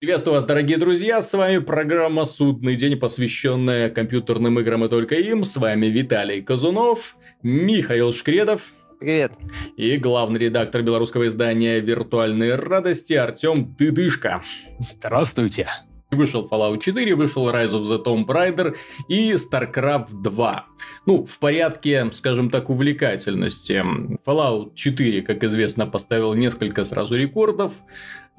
Приветствую 0.00 0.36
вас, 0.36 0.46
дорогие 0.46 0.78
друзья, 0.78 1.20
с 1.20 1.30
вами 1.34 1.58
программа 1.58 2.24
«Судный 2.24 2.74
день», 2.74 2.96
посвященная 2.96 3.90
компьютерным 3.90 4.58
играм 4.58 4.82
и 4.86 4.88
только 4.88 5.16
им. 5.16 5.44
С 5.44 5.58
вами 5.58 5.88
Виталий 5.88 6.40
Казунов, 6.40 7.16
Михаил 7.42 8.10
Шкредов. 8.14 8.62
Привет. 8.98 9.32
И 9.76 9.98
главный 9.98 10.40
редактор 10.40 10.80
белорусского 10.80 11.26
издания 11.26 11.80
«Виртуальные 11.80 12.54
радости» 12.54 13.12
Артем 13.12 13.74
Тыдышко. 13.74 14.42
Здравствуйте. 14.78 15.68
Вышел 16.10 16.48
Fallout 16.50 16.80
4, 16.80 17.14
вышел 17.14 17.50
Rise 17.50 17.72
of 17.72 17.82
the 17.82 18.02
Tomb 18.02 18.24
Raider 18.24 18.74
и 19.08 19.34
StarCraft 19.34 20.22
2. 20.22 20.66
Ну, 21.06 21.24
в 21.24 21.38
порядке, 21.38 22.10
скажем 22.12 22.50
так, 22.50 22.70
увлекательности. 22.70 23.84
Fallout 24.26 24.74
4, 24.74 25.22
как 25.22 25.44
известно, 25.44 25.86
поставил 25.86 26.32
несколько 26.34 26.84
сразу 26.84 27.16
рекордов. 27.16 27.74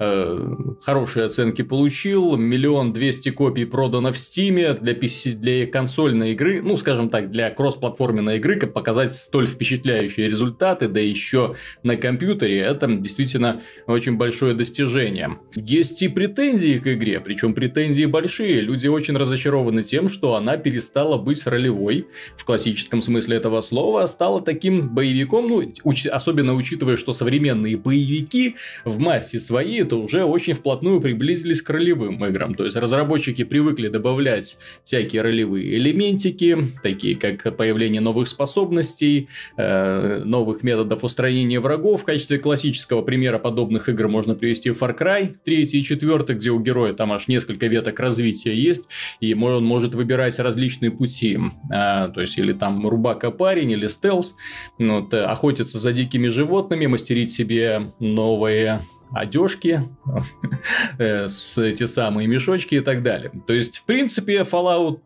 Э, 0.04 0.36
хорошие 0.82 1.26
оценки 1.26 1.62
получил, 1.62 2.36
миллион 2.36 2.92
двести 2.92 3.30
копий 3.30 3.66
продано 3.66 4.12
в 4.12 4.18
Стиме 4.18 4.72
для, 4.72 4.94
PC, 4.94 5.34
для 5.34 5.66
консольной 5.68 6.32
игры, 6.32 6.60
ну, 6.60 6.76
скажем 6.76 7.08
так, 7.08 7.30
для 7.30 7.50
кроссплатформенной 7.50 8.38
игры, 8.38 8.58
как 8.58 8.72
показать 8.72 9.14
столь 9.14 9.46
впечатляющие 9.46 10.28
результаты, 10.28 10.88
да 10.88 10.98
еще 10.98 11.54
на 11.84 11.96
компьютере, 11.96 12.58
это 12.58 12.88
действительно 12.88 13.62
очень 13.86 14.16
большое 14.16 14.54
достижение. 14.54 15.38
Есть 15.54 16.02
и 16.02 16.08
претензии 16.08 16.78
к 16.78 16.92
игре, 16.92 17.20
причем 17.20 17.54
претензии 17.54 18.06
большие, 18.06 18.60
люди 18.60 18.88
очень 18.88 19.16
разочарованы 19.16 19.84
тем, 19.84 20.08
что 20.08 20.34
она 20.34 20.56
перестала 20.56 21.16
быть 21.16 21.46
ролевой, 21.46 22.06
в 22.36 22.44
классическом 22.44 23.02
смысле 23.02 23.36
этого 23.36 23.60
слова, 23.60 24.06
стала 24.06 24.42
таким 24.42 24.88
боевиком, 24.88 25.48
ну, 25.48 25.62
уч- 25.84 26.08
особенно 26.08 26.54
учитывая, 26.54 26.96
что 26.96 27.14
современные 27.14 27.76
боевики 27.76 28.56
в 28.84 28.98
массе 28.98 29.38
своей 29.38 29.91
то 29.92 30.00
уже 30.00 30.24
очень 30.24 30.54
вплотную 30.54 31.02
приблизились 31.02 31.60
к 31.60 31.68
ролевым 31.68 32.24
играм. 32.24 32.54
То 32.54 32.64
есть 32.64 32.76
разработчики 32.76 33.44
привыкли 33.44 33.88
добавлять 33.88 34.56
всякие 34.84 35.20
ролевые 35.20 35.76
элементики, 35.76 36.56
такие 36.82 37.14
как 37.14 37.54
появление 37.58 38.00
новых 38.00 38.26
способностей, 38.28 39.28
э, 39.58 40.22
новых 40.24 40.62
методов 40.62 41.04
устранения 41.04 41.60
врагов. 41.60 42.00
В 42.00 42.04
качестве 42.06 42.38
классического 42.38 43.02
примера 43.02 43.38
подобных 43.38 43.90
игр 43.90 44.08
можно 44.08 44.34
привести 44.34 44.70
Far 44.70 44.98
Cry 44.98 45.34
3 45.44 45.62
и 45.62 45.82
4, 45.82 46.38
где 46.38 46.48
у 46.48 46.58
героя 46.58 46.94
там 46.94 47.12
аж 47.12 47.28
несколько 47.28 47.66
веток 47.66 48.00
развития 48.00 48.54
есть, 48.54 48.86
и 49.20 49.34
он 49.34 49.62
может 49.62 49.94
выбирать 49.94 50.38
различные 50.38 50.90
пути. 50.90 51.38
А, 51.70 52.08
то 52.08 52.22
есть, 52.22 52.38
или 52.38 52.54
там 52.54 52.88
рубака 52.88 53.30
парень, 53.30 53.72
или 53.72 53.88
стелс, 53.88 54.36
ну, 54.78 55.02
вот, 55.02 55.12
охотиться 55.12 55.78
за 55.78 55.92
дикими 55.92 56.28
животными, 56.28 56.86
мастерить 56.86 57.30
себе 57.30 57.92
новые 57.98 58.80
одежки, 59.14 59.88
э, 60.98 61.26
эти 61.26 61.86
самые 61.86 62.28
мешочки 62.28 62.76
и 62.76 62.80
так 62.80 63.02
далее. 63.02 63.30
То 63.46 63.52
есть, 63.52 63.78
в 63.78 63.84
принципе, 63.84 64.38
Fallout 64.40 65.00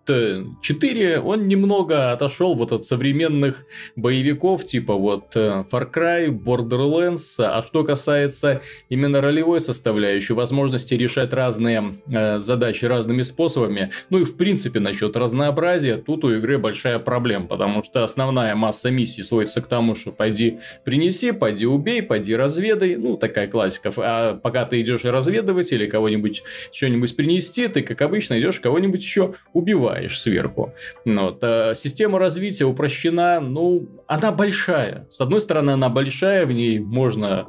4, 0.61 1.21
он 1.21 1.49
немного 1.49 2.13
отошел 2.13 2.55
вот 2.55 2.73
от 2.73 2.85
современных 2.85 3.65
боевиков, 3.97 4.65
типа 4.65 4.95
вот 4.95 5.33
э, 5.35 5.65
Far 5.71 5.93
Cry, 5.93 6.29
Borderlands, 6.29 7.43
а 7.43 7.63
что 7.63 7.85
касается 7.85 8.63
именно 8.89 9.21
ролевой 9.21 9.61
составляющей, 9.61 10.35
возможности 10.35 10.95
решать 10.95 11.33
разные 11.33 11.99
э, 12.11 12.39
задачи 12.39 12.85
разными 12.85 13.23
способами, 13.23 13.91
ну 14.11 14.19
и 14.19 14.25
в 14.25 14.37
принципе 14.37 14.81
насчет 14.81 15.17
разнообразия, 15.17 15.97
тут 15.97 16.25
у 16.25 16.33
игры 16.33 16.59
большая 16.59 16.99
проблема, 16.99 17.47
потому 17.47 17.83
что 17.83 18.03
основная 18.03 18.55
масса 18.55 18.91
миссий 18.91 19.23
сводится 19.23 19.61
к 19.61 19.67
тому, 19.67 19.95
что 19.95 20.13
пойди 20.13 20.61
принеси, 20.85 21.33
пойди 21.33 21.67
убей, 21.67 22.03
пойди 22.03 22.37
разведай, 22.37 22.97
ну 22.97 23.17
такая 23.17 23.49
классика 23.49 23.91
а 23.99 24.35
пока 24.35 24.65
ты 24.65 24.81
идешь 24.81 25.05
разведывать 25.05 25.73
или 25.73 25.87
кого-нибудь 25.87 26.43
что-нибудь 26.73 27.17
принести, 27.17 27.69
ты, 27.69 27.83
как 27.83 28.03
обычно, 28.03 28.39
идешь 28.39 28.61
кого-нибудь 28.61 29.01
еще 29.01 29.35
убиваешь 29.53 30.21
сверху. 30.21 30.75
Ну 31.05 31.25
вот. 31.25 31.39
А 31.43 31.75
система 31.75 32.19
развития 32.19 32.65
упрощена, 32.65 33.41
ну, 33.41 33.89
она 34.07 34.33
большая. 34.33 35.07
С 35.11 35.21
одной 35.21 35.41
стороны, 35.41 35.73
она 35.73 35.89
большая, 35.89 36.47
в 36.47 36.53
ней 36.53 36.79
можно 36.79 37.47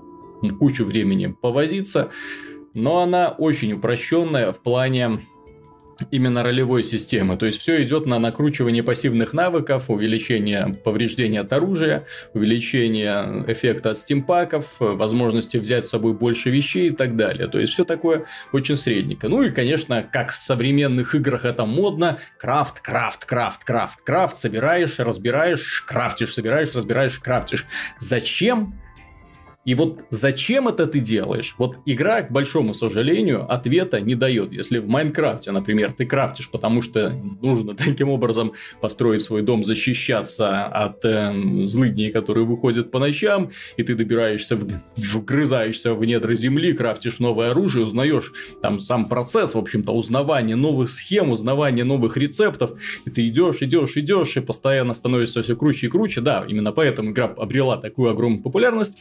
кучу 0.59 0.86
времени 0.86 1.36
повозиться, 1.41 2.09
но 2.74 3.00
она 3.00 3.30
очень 3.30 3.74
упрощенная 3.74 4.52
в 4.52 4.62
плане 4.62 5.22
именно 6.12 6.44
ролевой 6.44 6.84
системы. 6.84 7.38
То 7.38 7.46
есть 7.46 7.59
все 7.59 7.81
идет 7.84 8.06
на 8.06 8.19
накручивание 8.19 8.84
пассивных 8.84 9.34
навыков, 9.34 9.85
увеличение 9.90 10.78
повреждения 10.84 11.41
от 11.41 11.53
оружия, 11.53 12.06
увеличение 12.34 13.44
эффекта 13.47 13.91
от 13.91 13.97
стимпаков, 13.97 14.75
возможности 14.80 15.57
взять 15.57 15.86
с 15.86 15.90
собой 15.90 16.13
больше 16.13 16.50
вещей 16.50 16.90
и 16.90 16.91
так 16.91 17.16
далее. 17.16 17.47
То 17.47 17.59
есть 17.59 17.74
все 17.74 17.86
такое 17.86 18.25
очень 18.52 18.78
средненько. 18.78 19.30
Ну 19.30 19.41
и, 19.41 19.52
конечно, 19.52 20.03
как 20.03 20.31
в 20.31 20.36
современных 20.36 21.16
играх 21.16 21.46
это 21.46 21.66
модно, 21.66 22.19
крафт, 22.38 22.81
крафт, 22.81 23.25
крафт, 23.25 23.63
крафт, 23.63 24.02
крафт, 24.02 24.38
собираешь, 24.38 25.00
разбираешь, 25.00 25.84
крафтишь, 25.88 26.34
собираешь, 26.34 26.74
разбираешь, 26.74 27.19
крафтишь. 27.19 27.66
Зачем? 28.00 28.75
И 29.67 29.75
вот 29.75 30.05
зачем 30.09 30.69
это 30.69 30.88
ты 30.88 31.01
делаешь? 31.01 31.53
Вот 31.57 31.75
игра, 31.85 32.22
к 32.22 32.31
большому 32.31 32.73
сожалению, 32.73 33.51
ответа 33.51 34.00
не 34.00 34.16
дает. 34.16 34.53
Если 34.53 34.78
в 34.78 34.88
Майнкрафте, 34.88 35.51
например, 35.51 35.91
ты 35.91 36.05
крафтишь, 36.05 36.50
потому 36.50 36.81
что 36.81 37.09
нужно 37.41 37.75
таким 37.75 38.07
образом 38.09 38.53
построить 38.79 39.22
свой 39.22 39.41
дом, 39.41 39.66
защищаться 39.66 40.67
от 40.67 41.03
э, 41.03 41.66
злыдней, 41.66 42.11
которые 42.13 42.45
выходят 42.45 42.91
по 42.91 43.00
ночам, 43.00 43.51
и 43.75 43.83
ты 43.83 43.95
добираешься, 43.95 44.56
в, 44.56 44.66
вгрызаешься 44.95 45.94
в 45.94 46.06
недры 46.06 46.38
земли, 46.38 46.72
крафтишь 46.72 47.19
новое 47.19 47.51
оружие, 47.51 47.85
узнаешь 47.85 48.31
там 48.61 48.79
сам 48.79 49.09
процесс, 49.09 49.53
в 49.53 49.57
общем-то, 49.57 49.91
узнавания 49.91 50.56
новых 50.56 50.89
схем, 50.89 51.31
узнавания 51.31 51.83
новых 51.83 52.16
рецептов, 52.16 52.72
и 53.03 53.09
ты 53.09 53.27
идешь, 53.27 53.57
идешь, 53.61 53.97
идешь, 53.97 54.38
и 54.38 54.39
постоянно 54.39 54.94
становишься 54.94 55.44
все 55.44 55.57
круче 55.57 55.88
и 55.88 55.89
круче. 55.89 56.22
Да, 56.22 56.45
именно 56.47 56.72
поэтому 56.72 57.11
игра 57.11 57.25
обрела 57.25 57.75
такую 57.75 58.11
огромную 58.11 58.41
популярность. 58.41 58.97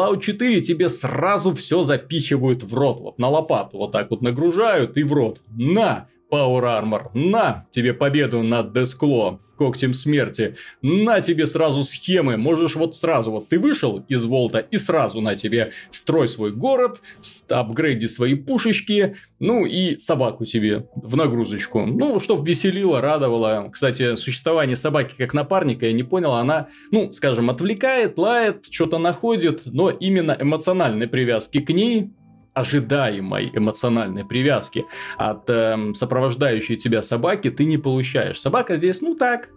Fallout 0.00 0.20
4 0.20 0.60
тебе 0.60 0.88
сразу 0.88 1.54
все 1.54 1.82
запихивают 1.82 2.62
в 2.62 2.74
рот. 2.74 3.00
Вот 3.00 3.18
на 3.18 3.28
лопату 3.28 3.78
вот 3.78 3.92
так 3.92 4.10
вот 4.10 4.22
нагружают 4.22 4.96
и 4.96 5.02
в 5.02 5.12
рот. 5.12 5.42
На! 5.48 6.08
Power 6.30 6.62
Armor. 6.62 7.10
На 7.14 7.66
тебе 7.70 7.92
победу 7.92 8.42
над 8.42 8.72
Дескло, 8.72 9.40
когтем 9.60 9.92
смерти. 9.92 10.56
На 10.80 11.20
тебе 11.20 11.46
сразу 11.46 11.84
схемы. 11.84 12.38
Можешь 12.38 12.76
вот 12.76 12.96
сразу, 12.96 13.30
вот 13.30 13.48
ты 13.48 13.58
вышел 13.58 14.02
из 14.08 14.24
Волта 14.24 14.60
и 14.60 14.78
сразу 14.78 15.20
на 15.20 15.36
тебе 15.36 15.72
строй 15.90 16.28
свой 16.28 16.50
город, 16.50 17.02
апгрейди 17.50 18.06
свои 18.06 18.36
пушечки, 18.36 19.16
ну 19.38 19.66
и 19.66 19.98
собаку 19.98 20.46
тебе 20.46 20.86
в 20.94 21.14
нагрузочку. 21.14 21.84
Ну, 21.84 22.20
чтоб 22.20 22.46
веселило, 22.48 23.02
радовало. 23.02 23.68
Кстати, 23.70 24.14
существование 24.14 24.76
собаки 24.76 25.14
как 25.18 25.34
напарника, 25.34 25.84
я 25.84 25.92
не 25.92 26.04
понял, 26.04 26.32
она, 26.32 26.68
ну, 26.90 27.12
скажем, 27.12 27.50
отвлекает, 27.50 28.16
лает, 28.16 28.64
что-то 28.70 28.96
находит, 28.96 29.62
но 29.66 29.90
именно 29.90 30.34
эмоциональной 30.40 31.06
привязки 31.06 31.58
к 31.58 31.68
ней 31.68 32.10
ожидаемой 32.54 33.50
эмоциональной 33.54 34.24
привязки 34.24 34.86
от 35.16 35.48
э, 35.48 35.94
сопровождающей 35.94 36.76
тебя 36.76 37.02
собаки 37.02 37.50
ты 37.50 37.64
не 37.64 37.78
получаешь. 37.78 38.40
Собака 38.40 38.76
здесь, 38.76 39.00
ну 39.00 39.14
так, 39.14 39.50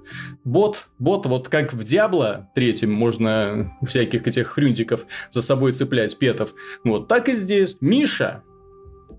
бот, 0.43 0.87
бот, 0.99 1.25
вот 1.25 1.49
как 1.49 1.73
в 1.73 1.83
Диабло 1.83 2.49
третьем 2.55 2.91
можно 2.91 3.75
всяких 3.85 4.27
этих 4.27 4.47
хрюнтиков 4.47 5.05
за 5.31 5.41
собой 5.41 5.71
цеплять, 5.71 6.17
петов, 6.17 6.53
вот 6.83 7.07
так 7.07 7.29
и 7.29 7.33
здесь. 7.33 7.77
Миша, 7.81 8.43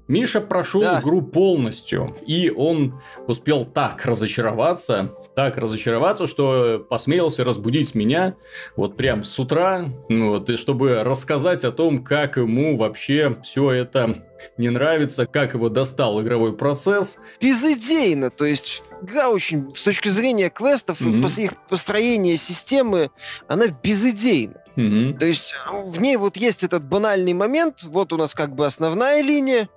Миша 0.06 0.40
прошел 0.40 0.82
да. 0.82 1.00
игру 1.00 1.22
полностью, 1.22 2.16
и 2.26 2.50
он 2.50 3.00
успел 3.26 3.64
так 3.64 4.04
разочароваться, 4.04 5.12
так 5.34 5.58
разочароваться, 5.58 6.26
что 6.26 6.84
посмелился 6.88 7.44
разбудить 7.44 7.94
меня 7.94 8.34
вот 8.76 8.96
прям 8.96 9.24
с 9.24 9.38
утра, 9.38 9.86
ну, 10.08 10.30
вот, 10.30 10.50
и 10.50 10.56
чтобы 10.56 11.02
рассказать 11.02 11.64
о 11.64 11.72
том, 11.72 12.04
как 12.04 12.36
ему 12.36 12.76
вообще 12.76 13.36
все 13.42 13.70
это 13.70 14.24
не 14.56 14.70
нравится, 14.70 15.26
как 15.26 15.54
его 15.54 15.68
достал 15.68 16.20
игровой 16.22 16.56
процесс. 16.56 17.18
Безыдейно, 17.40 18.30
то 18.30 18.44
есть 18.44 18.82
игра 19.02 19.30
очень, 19.30 19.74
с 19.74 19.82
точки 19.82 20.08
зрения 20.08 20.50
квестов 20.50 21.00
mm-hmm. 21.00 21.40
и 21.40 21.44
их 21.44 21.52
построения 21.68 22.36
системы, 22.36 23.10
она 23.48 23.66
безыдейна. 23.68 24.62
Mm-hmm. 24.76 25.18
То 25.18 25.26
есть 25.26 25.54
в 25.70 26.00
ней 26.00 26.16
вот 26.16 26.36
есть 26.36 26.62
этот 26.62 26.84
банальный 26.84 27.32
момент, 27.32 27.82
вот 27.84 28.12
у 28.12 28.16
нас 28.16 28.34
как 28.34 28.54
бы 28.54 28.66
основная 28.66 29.22
линия, 29.22 29.68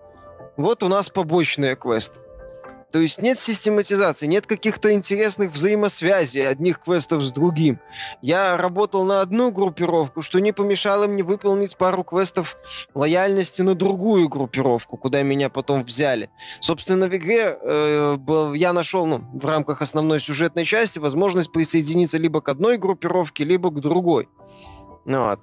вот 0.55 0.83
у 0.83 0.87
нас 0.87 1.09
побочные 1.09 1.75
квесты. 1.75 2.19
То 2.91 2.99
есть 2.99 3.21
нет 3.21 3.37
систематизации, 3.39 4.27
нет 4.27 4.47
каких-то 4.47 4.93
интересных 4.93 5.51
взаимосвязей 5.51 6.47
одних 6.47 6.79
квестов 6.79 7.21
с 7.21 7.31
другим. 7.31 7.79
Я 8.21 8.55
работал 8.57 9.03
на 9.03 9.19
одну 9.19 9.51
группировку, 9.51 10.21
что 10.21 10.39
не 10.39 10.53
помешало 10.53 11.05
мне 11.07 11.21
выполнить 11.21 11.75
пару 11.75 12.03
квестов 12.03 12.57
лояльности 12.93 13.61
на 13.61 13.75
другую 13.75 14.29
группировку, 14.29 14.95
куда 14.95 15.21
меня 15.21 15.49
потом 15.49 15.83
взяли. 15.83 16.29
Собственно, 16.61 17.07
в 17.07 17.15
игре 17.15 17.57
э, 17.61 18.17
я 18.55 18.71
нашел 18.71 19.05
ну, 19.05 19.21
в 19.33 19.45
рамках 19.45 19.81
основной 19.81 20.21
сюжетной 20.21 20.63
части 20.63 20.99
возможность 20.99 21.51
присоединиться 21.51 22.17
либо 22.17 22.39
к 22.39 22.47
одной 22.47 22.77
группировке, 22.77 23.43
либо 23.43 23.69
к 23.69 23.81
другой. 23.81 24.29
Ну 25.03 25.25
вот. 25.25 25.39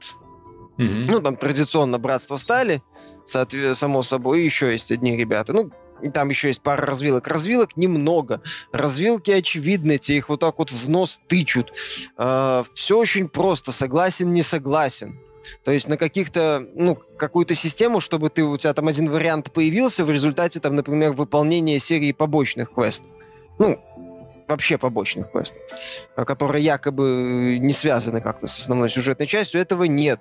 Угу. 0.79 1.13
Ну, 1.13 1.21
там 1.21 1.37
традиционно 1.37 1.99
Братство 1.99 2.37
Стали, 2.39 2.83
само 3.27 4.03
собой, 4.03 4.41
и 4.41 4.45
еще 4.45 4.73
есть 4.73 4.91
одни 4.91 5.17
ребята. 5.17 5.53
Ну, 5.53 5.71
и 6.03 6.11
там 6.11 6.29
еще 6.29 6.49
есть 6.49 6.61
пара 6.61 6.87
развилок. 6.87 7.27
Развилок 7.27 7.77
немного. 7.77 8.41
Развилки 8.73 9.31
очевидны, 9.31 9.99
те 9.99 10.17
их 10.17 10.29
вот 10.29 10.41
так 10.41 10.59
вот 10.59 10.71
в 10.71 10.89
нос 10.89 11.21
тычут. 11.29 11.71
Э, 11.71 11.73
а, 12.17 12.65
все 12.75 12.99
очень 12.99 13.29
просто. 13.29 13.73
Согласен, 13.73 14.33
не 14.33 14.43
согласен. 14.43 15.19
То 15.63 15.71
есть 15.71 15.89
на 15.89 15.97
каких-то, 15.97 16.67
ну, 16.75 16.99
какую-то 17.17 17.55
систему, 17.55 18.01
чтобы 18.01 18.31
ты, 18.31 18.43
у 18.45 18.57
тебя 18.57 18.73
там 18.75 18.89
один 18.89 19.11
вариант 19.11 19.53
появился 19.53 20.05
в 20.05 20.11
результате, 20.11 20.61
там, 20.61 20.75
например, 20.75 21.13
выполнения 21.13 21.79
серии 21.79 22.13
побочных 22.13 22.73
квестов. 22.73 23.07
Ну, 23.59 23.79
вообще 24.49 24.79
побочных 24.79 25.31
квестов, 25.31 25.61
которые 26.17 26.65
якобы 26.65 27.59
не 27.61 27.73
связаны 27.73 28.21
как-то 28.21 28.47
с 28.47 28.59
основной 28.59 28.91
сюжетной 28.91 29.27
частью, 29.27 29.61
этого 29.61 29.85
нет. 29.85 30.21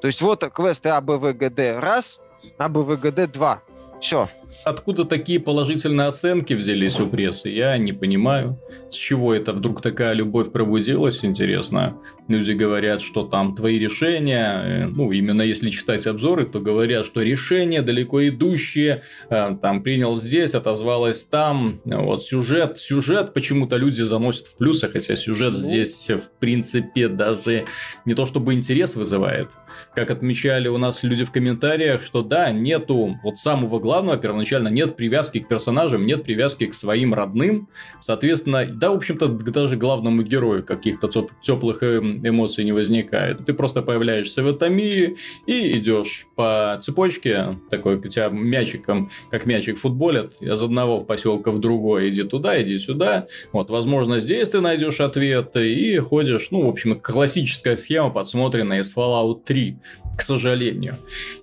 То 0.00 0.08
есть 0.08 0.20
вот 0.20 0.44
квесты 0.52 0.90
А, 0.90 1.00
Б, 1.00 1.16
В, 1.16 1.32
Г, 1.32 1.50
Д 1.50 1.78
раз, 1.78 2.20
А, 2.58 2.68
Б, 2.68 2.82
В, 2.82 2.96
Г, 2.96 3.10
Д 3.10 3.26
два. 3.26 3.62
Все. 4.00 4.28
Откуда 4.66 5.04
такие 5.04 5.38
положительные 5.38 6.08
оценки 6.08 6.52
взялись 6.52 6.98
у 6.98 7.06
прессы, 7.06 7.50
я 7.50 7.78
не 7.78 7.92
понимаю. 7.92 8.58
С 8.90 8.96
чего 8.96 9.32
это 9.32 9.52
вдруг 9.52 9.80
такая 9.80 10.12
любовь 10.12 10.50
пробудилась, 10.50 11.24
интересно. 11.24 11.96
Люди 12.26 12.50
говорят, 12.50 13.00
что 13.00 13.24
там 13.24 13.54
твои 13.54 13.78
решения, 13.78 14.62
э, 14.64 14.86
ну, 14.86 15.12
именно 15.12 15.42
если 15.42 15.70
читать 15.70 16.08
обзоры, 16.08 16.46
то 16.46 16.58
говорят, 16.58 17.06
что 17.06 17.22
решения 17.22 17.80
далеко 17.80 18.26
идущие, 18.26 19.04
э, 19.30 19.56
там, 19.62 19.84
принял 19.84 20.16
здесь, 20.16 20.56
отозвалось 20.56 21.22
там, 21.22 21.80
вот, 21.84 22.24
сюжет, 22.24 22.80
сюжет 22.80 23.34
почему-то 23.34 23.76
люди 23.76 24.02
заносят 24.02 24.48
в 24.48 24.56
плюсы, 24.56 24.88
хотя 24.88 25.14
сюжет 25.14 25.52
ну. 25.52 25.60
здесь, 25.60 26.10
в 26.10 26.28
принципе, 26.40 27.06
даже 27.06 27.66
не 28.04 28.14
то 28.14 28.26
чтобы 28.26 28.54
интерес 28.54 28.96
вызывает. 28.96 29.48
Как 29.94 30.10
отмечали 30.10 30.68
у 30.68 30.78
нас 30.78 31.02
люди 31.02 31.24
в 31.24 31.30
комментариях, 31.30 32.02
что 32.02 32.22
да, 32.22 32.50
нету 32.50 33.18
вот 33.22 33.38
самого 33.38 33.78
главного, 33.78 34.16
первоначально 34.16 34.68
нет 34.68 34.96
привязки 34.96 35.40
к 35.40 35.48
персонажам, 35.48 36.06
нет 36.06 36.24
привязки 36.24 36.66
к 36.66 36.74
своим 36.74 37.14
родным, 37.14 37.68
соответственно, 38.00 38.66
да, 38.66 38.90
в 38.90 38.96
общем-то, 38.96 39.28
даже 39.28 39.76
главному 39.76 40.22
герою 40.22 40.64
каких-то 40.64 41.08
теплых 41.42 41.82
эм, 41.82 42.26
эмоций 42.26 42.64
не 42.64 42.72
возникает. 42.72 43.44
Ты 43.44 43.54
просто 43.54 43.82
появляешься 43.82 44.42
в 44.42 44.46
этом 44.46 44.74
мире 44.74 45.16
и 45.46 45.76
идешь 45.76 46.26
по 46.34 46.78
цепочке, 46.82 47.56
такой, 47.70 48.00
тебя 48.08 48.28
мячиком, 48.28 49.10
как 49.30 49.46
мячик 49.46 49.78
футболят, 49.78 50.34
из 50.40 50.62
одного 50.62 51.00
в 51.00 51.06
поселка 51.06 51.50
в 51.50 51.60
другой, 51.60 52.10
иди 52.10 52.22
туда, 52.22 52.60
иди 52.62 52.78
сюда. 52.78 53.26
Вот, 53.52 53.70
возможно, 53.70 54.20
здесь 54.20 54.48
ты 54.48 54.60
найдешь 54.60 55.00
ответ 55.00 55.56
и 55.56 55.96
ходишь, 55.98 56.50
ну, 56.50 56.66
в 56.66 56.68
общем, 56.68 56.98
классическая 57.00 57.76
схема, 57.76 58.10
подсмотренная 58.10 58.80
из 58.80 58.94
Fallout 58.94 59.42
3, 59.44 59.65
к 60.16 60.22
сожалению. 60.22 60.98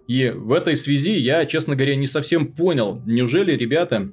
И 0.07 0.29
в 0.29 0.51
этой 0.53 0.75
связи 0.75 1.17
я, 1.17 1.45
честно 1.45 1.75
говоря, 1.75 1.95
не 1.95 2.07
совсем 2.07 2.53
понял, 2.53 3.01
неужели 3.05 3.51
ребята 3.51 4.09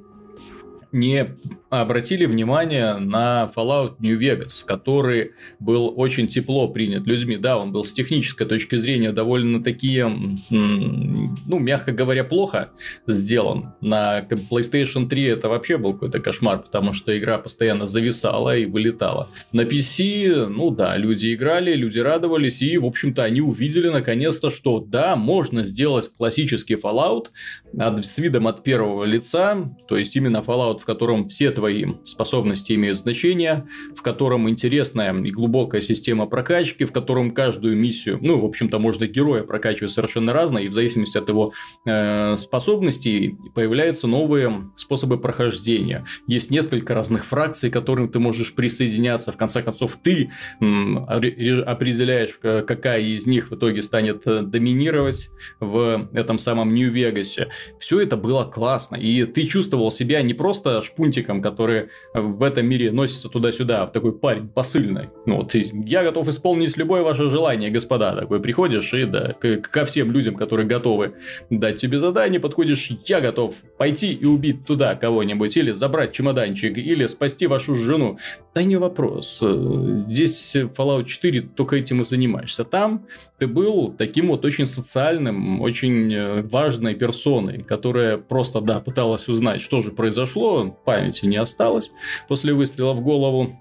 не 0.92 1.36
обратили 1.70 2.26
внимание 2.26 2.96
на 2.96 3.50
Fallout 3.54 3.94
New 4.00 4.18
Vegas, 4.18 4.64
который 4.66 5.32
был 5.60 5.94
очень 5.96 6.26
тепло 6.26 6.68
принят 6.68 7.06
людьми. 7.06 7.36
Да, 7.36 7.58
он 7.58 7.72
был 7.72 7.84
с 7.84 7.92
технической 7.92 8.46
точки 8.46 8.76
зрения 8.76 9.12
довольно 9.12 9.62
такие, 9.62 10.06
ну, 10.50 11.58
мягко 11.58 11.92
говоря, 11.92 12.24
плохо 12.24 12.70
сделан. 13.06 13.72
На 13.80 14.20
PlayStation 14.20 15.08
3 15.08 15.24
это 15.24 15.48
вообще 15.48 15.78
был 15.78 15.92
какой-то 15.92 16.18
кошмар, 16.18 16.58
потому 16.62 16.92
что 16.92 17.16
игра 17.16 17.38
постоянно 17.38 17.86
зависала 17.86 18.56
и 18.56 18.66
вылетала. 18.66 19.28
На 19.52 19.62
PC, 19.62 20.46
ну 20.46 20.70
да, 20.70 20.96
люди 20.96 21.32
играли, 21.32 21.74
люди 21.74 22.00
радовались, 22.00 22.62
и, 22.62 22.76
в 22.78 22.84
общем-то, 22.84 23.22
они 23.22 23.40
увидели 23.40 23.88
наконец-то, 23.88 24.50
что 24.50 24.80
да, 24.80 25.14
можно 25.14 25.62
сделать 25.62 26.10
классический 26.16 26.74
Fallout 26.74 27.26
с 27.72 28.18
видом 28.18 28.48
от 28.48 28.64
первого 28.64 29.04
лица, 29.04 29.56
то 29.86 29.96
есть 29.96 30.16
именно 30.16 30.38
Fallout, 30.38 30.78
в 30.78 30.84
котором 30.84 31.28
все 31.28 31.52
твои 31.60 31.84
способности 32.04 32.72
имеют 32.72 32.96
значение, 32.96 33.66
в 33.94 34.00
котором 34.00 34.48
интересная 34.48 35.12
и 35.12 35.30
глубокая 35.30 35.82
система 35.82 36.24
прокачки, 36.24 36.86
в 36.86 36.92
котором 36.92 37.32
каждую 37.32 37.76
миссию, 37.76 38.18
ну, 38.22 38.40
в 38.40 38.46
общем-то, 38.46 38.78
можно 38.78 39.06
героя 39.06 39.42
прокачивать 39.42 39.92
совершенно 39.92 40.32
разно, 40.32 40.56
и 40.56 40.68
в 40.68 40.72
зависимости 40.72 41.18
от 41.18 41.28
его 41.28 41.52
э, 41.84 42.36
способностей 42.38 43.36
появляются 43.54 44.06
новые 44.06 44.70
способы 44.76 45.18
прохождения. 45.20 46.06
Есть 46.26 46.50
несколько 46.50 46.94
разных 46.94 47.26
фракций, 47.26 47.68
к 47.68 47.74
которым 47.74 48.08
ты 48.08 48.18
можешь 48.18 48.54
присоединяться. 48.54 49.30
В 49.30 49.36
конце 49.36 49.62
концов, 49.62 49.98
ты 50.02 50.30
м, 50.62 51.04
определяешь, 51.04 52.38
э, 52.42 52.62
какая 52.62 53.02
из 53.02 53.26
них 53.26 53.50
в 53.50 53.56
итоге 53.56 53.82
станет 53.82 54.26
э, 54.26 54.40
доминировать 54.40 55.30
в 55.60 56.08
этом 56.14 56.38
самом 56.38 56.74
Нью-Вегасе. 56.74 57.50
Все 57.78 58.00
это 58.00 58.16
было 58.16 58.44
классно, 58.44 58.96
и 58.96 59.26
ты 59.26 59.44
чувствовал 59.44 59.90
себя 59.90 60.22
не 60.22 60.32
просто 60.32 60.80
шпунтиком, 60.80 61.42
который 61.50 61.88
в 62.14 62.42
этом 62.42 62.66
мире 62.66 62.92
носится 62.92 63.28
туда-сюда, 63.28 63.86
такой 63.86 64.12
парень 64.12 64.48
посыльный. 64.48 65.10
Ну, 65.26 65.36
вот, 65.36 65.54
я 65.54 66.02
готов 66.02 66.28
исполнить 66.28 66.76
любое 66.76 67.02
ваше 67.02 67.30
желание, 67.30 67.70
господа. 67.70 68.14
Такой 68.14 68.40
приходишь 68.40 68.92
и, 68.94 69.04
да, 69.04 69.34
ко 69.34 69.84
всем 69.84 70.12
людям, 70.12 70.36
которые 70.36 70.66
готовы 70.66 71.14
дать 71.50 71.78
тебе 71.78 71.98
задание, 71.98 72.40
подходишь, 72.40 72.90
я 73.06 73.20
готов 73.20 73.54
пойти 73.78 74.12
и 74.12 74.24
убить 74.24 74.64
туда 74.64 74.94
кого-нибудь, 74.94 75.56
или 75.56 75.72
забрать 75.72 76.12
чемоданчик, 76.12 76.76
или 76.78 77.06
спасти 77.06 77.46
вашу 77.46 77.74
жену. 77.74 78.18
Да 78.54 78.62
не 78.62 78.76
вопрос. 78.76 79.40
Здесь 79.40 80.56
Fallout 80.56 81.04
4 81.04 81.40
только 81.40 81.76
этим 81.76 82.00
и 82.00 82.04
занимаешься. 82.04 82.64
Там 82.64 83.06
ты 83.38 83.46
был 83.46 83.94
таким 83.96 84.28
вот 84.28 84.44
очень 84.44 84.66
социальным, 84.66 85.62
очень 85.62 86.12
э, 86.12 86.42
важной 86.42 86.94
персоной, 86.94 87.62
которая 87.62 88.18
просто, 88.18 88.60
да, 88.60 88.80
пыталась 88.80 89.28
узнать, 89.28 89.62
что 89.62 89.80
же 89.80 89.92
произошло, 89.92 90.78
памяти 90.84 91.24
не 91.24 91.36
осталось 91.40 91.92
после 92.28 92.52
выстрела 92.52 92.92
в 92.92 93.00
голову. 93.00 93.60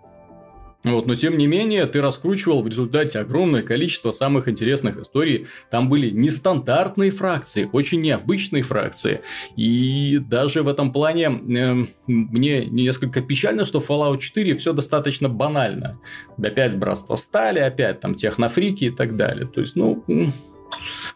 Вот, 0.84 1.08
но 1.08 1.16
тем 1.16 1.38
не 1.38 1.46
менее, 1.46 1.86
ты 1.88 2.02
раскручивал 2.02 2.64
в 2.64 2.70
результате 2.70 3.20
огромное 3.20 3.64
количество 3.64 4.12
самых 4.12 4.48
интересных 4.48 4.98
историй. 4.98 5.48
Там 5.70 5.90
были 5.90 6.10
нестандартные 6.10 7.12
фракции, 7.12 7.70
очень 7.74 8.02
необычные 8.02 8.64
фракции. 8.64 9.22
И 9.58 10.20
даже 10.20 10.64
в 10.64 10.70
этом 10.70 10.94
плане 10.94 11.26
э, 11.26 11.86
мне 12.08 12.66
несколько 12.66 13.22
печально, 13.22 13.66
что 13.66 13.80
Fallout 13.80 14.20
4 14.20 14.56
все 14.56 14.72
достаточно 14.72 15.28
банально. 15.28 16.00
Опять 16.42 16.78
братство 16.78 17.16
стали, 17.16 17.60
опять 17.60 18.00
там 18.00 18.16
технофрики 18.16 18.86
и 18.86 18.92
так 18.92 19.18
далее. 19.18 19.48
То 19.48 19.60
есть, 19.60 19.76
ну, 19.76 20.06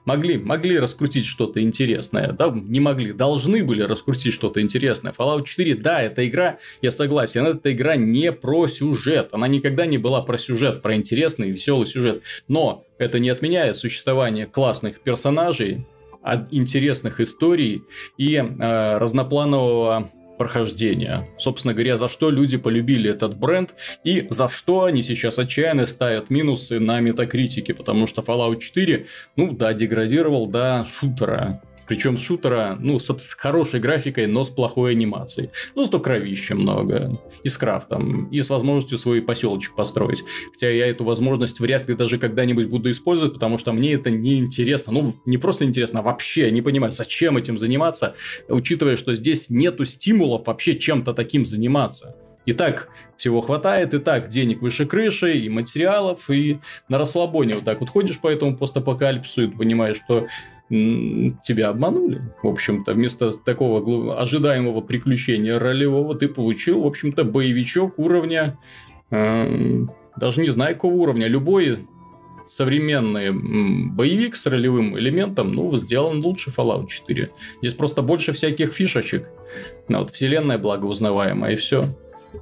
Могли, 0.06 0.38
могли 0.38 0.80
раскрутить 0.80 1.26
что-то 1.26 1.62
интересное, 1.62 2.34
да, 2.34 2.50
не 2.54 2.80
могли, 2.80 3.14
должны 3.14 3.64
были 3.64 3.84
раскрутить 3.84 4.34
что-то 4.34 4.62
интересное. 4.62 5.14
Fallout 5.18 5.46
4, 5.46 5.76
да, 5.76 6.02
эта 6.02 6.28
игра, 6.28 6.58
я 6.82 6.92
согласен, 6.92 7.46
эта 7.46 7.72
игра 7.72 7.96
не 7.96 8.32
про 8.32 8.68
сюжет, 8.68 9.30
она 9.32 9.48
никогда 9.48 9.86
не 9.86 9.98
была 9.98 10.22
про 10.22 10.38
сюжет, 10.38 10.82
про 10.82 10.96
интересный 10.96 11.52
веселый 11.52 11.88
сюжет, 11.88 12.24
но 12.48 12.86
это 12.98 13.20
не 13.20 13.30
отменяет 13.30 13.78
существование 13.78 14.46
классных 14.46 15.00
персонажей, 15.00 15.86
интересных 16.52 17.20
историй 17.20 17.84
и 18.18 18.36
э, 18.36 18.98
разнопланового 18.98 20.10
прохождения. 20.44 21.26
Собственно 21.38 21.74
говоря, 21.74 21.96
за 21.96 22.10
что 22.10 22.30
люди 22.30 22.58
полюбили 22.58 23.10
этот 23.10 23.38
бренд 23.38 23.76
и 24.04 24.28
за 24.30 24.50
что 24.50 24.84
они 24.84 25.02
сейчас 25.02 25.40
отчаянно 25.40 25.88
ставят 25.88 26.30
минусы 26.30 26.82
на 26.82 27.00
метакритике, 27.00 27.74
потому 27.74 28.08
что 28.08 28.22
Fallout 28.22 28.60
4, 28.60 29.06
ну 29.38 29.54
да, 29.54 29.72
деградировал 29.74 30.48
до 30.48 30.86
шутера. 30.86 31.62
Причем 31.88 32.18
шутера, 32.18 32.78
ну, 32.80 33.00
с, 33.00 33.14
с 33.18 33.34
хорошей 33.34 33.80
графикой, 33.80 34.28
но 34.28 34.44
с 34.44 34.50
плохой 34.50 34.92
анимацией. 34.92 35.50
Ну, 35.76 35.86
зато 35.86 36.00
кровища 36.00 36.56
много. 36.56 37.20
И 37.44 37.50
с 37.50 37.58
крафтом. 37.58 38.30
И 38.30 38.40
с 38.42 38.50
возможностью 38.50 38.98
свой 38.98 39.22
поселочек 39.22 39.76
построить. 39.76 40.24
Хотя 40.52 40.70
я 40.70 40.88
эту 40.88 41.04
возможность 41.04 41.60
вряд 41.60 41.88
ли 41.90 41.96
даже 41.96 42.18
когда-нибудь 42.18 42.68
буду 42.68 42.90
использовать, 42.92 43.34
потому 43.34 43.58
что 43.58 43.74
мне 43.74 43.94
это 43.94 44.10
не 44.10 44.40
интересно. 44.40 44.94
Ну, 44.94 45.16
не 45.26 45.38
просто 45.38 45.66
интересно, 45.66 46.00
а 46.00 46.04
вообще 46.04 46.52
не 46.52 46.62
понимаю, 46.62 46.92
зачем 46.92 47.38
этим 47.38 47.58
заниматься, 47.58 48.16
учитывая, 48.48 48.98
что 48.98 49.14
здесь 49.14 49.50
нету 49.50 49.86
стимулов 49.86 50.48
вообще 50.48 50.78
чем-то 50.78 51.14
таким 51.14 51.46
заниматься. 51.46 52.16
И 52.46 52.52
так 52.52 52.90
всего 53.16 53.42
хватает, 53.42 53.94
и 53.94 54.00
так 54.00 54.28
денег 54.28 54.62
выше 54.62 54.86
крыши, 54.86 55.38
и 55.38 55.50
материалов, 55.50 56.30
и 56.30 56.60
на 56.90 56.98
расслабоне 56.98 57.56
вот 57.56 57.66
так 57.66 57.80
вот 57.80 57.90
ходишь 57.90 58.20
по 58.20 58.28
этому 58.28 58.58
постапокалипсису 58.58 59.44
и 59.44 59.48
понимаешь, 59.48 59.98
что 60.04 60.28
тебя 60.70 61.70
обманули. 61.70 62.22
В 62.42 62.48
общем-то, 62.48 62.94
вместо 62.94 63.32
такого 63.32 64.20
ожидаемого 64.20 64.82
приключения 64.82 65.60
ролевого 65.60 66.16
ты 66.16 66.28
получил, 66.28 66.82
в 66.82 66.88
общем-то, 66.88 67.24
боевичок 67.26 68.00
уровня, 68.00 68.58
э, 69.12 69.86
даже 70.18 70.42
не 70.42 70.50
знаю 70.50 70.76
какого 70.76 70.94
уровня, 70.94 71.28
любой 71.28 71.86
современный 72.50 73.32
боевик 73.90 74.36
с 74.36 74.46
ролевым 74.46 74.98
элементом, 74.98 75.54
ну, 75.54 75.76
сделан 75.76 76.24
лучше 76.24 76.52
Fallout 76.56 76.88
4. 76.88 77.32
Здесь 77.62 77.74
просто 77.74 78.02
больше 78.02 78.32
всяких 78.32 78.74
фишечек. 78.74 79.28
Ну, 79.88 80.00
вот 80.00 80.12
вселенная 80.12 80.58
благоузнаваемая, 80.58 81.54
и 81.54 81.56
все. 81.56 81.86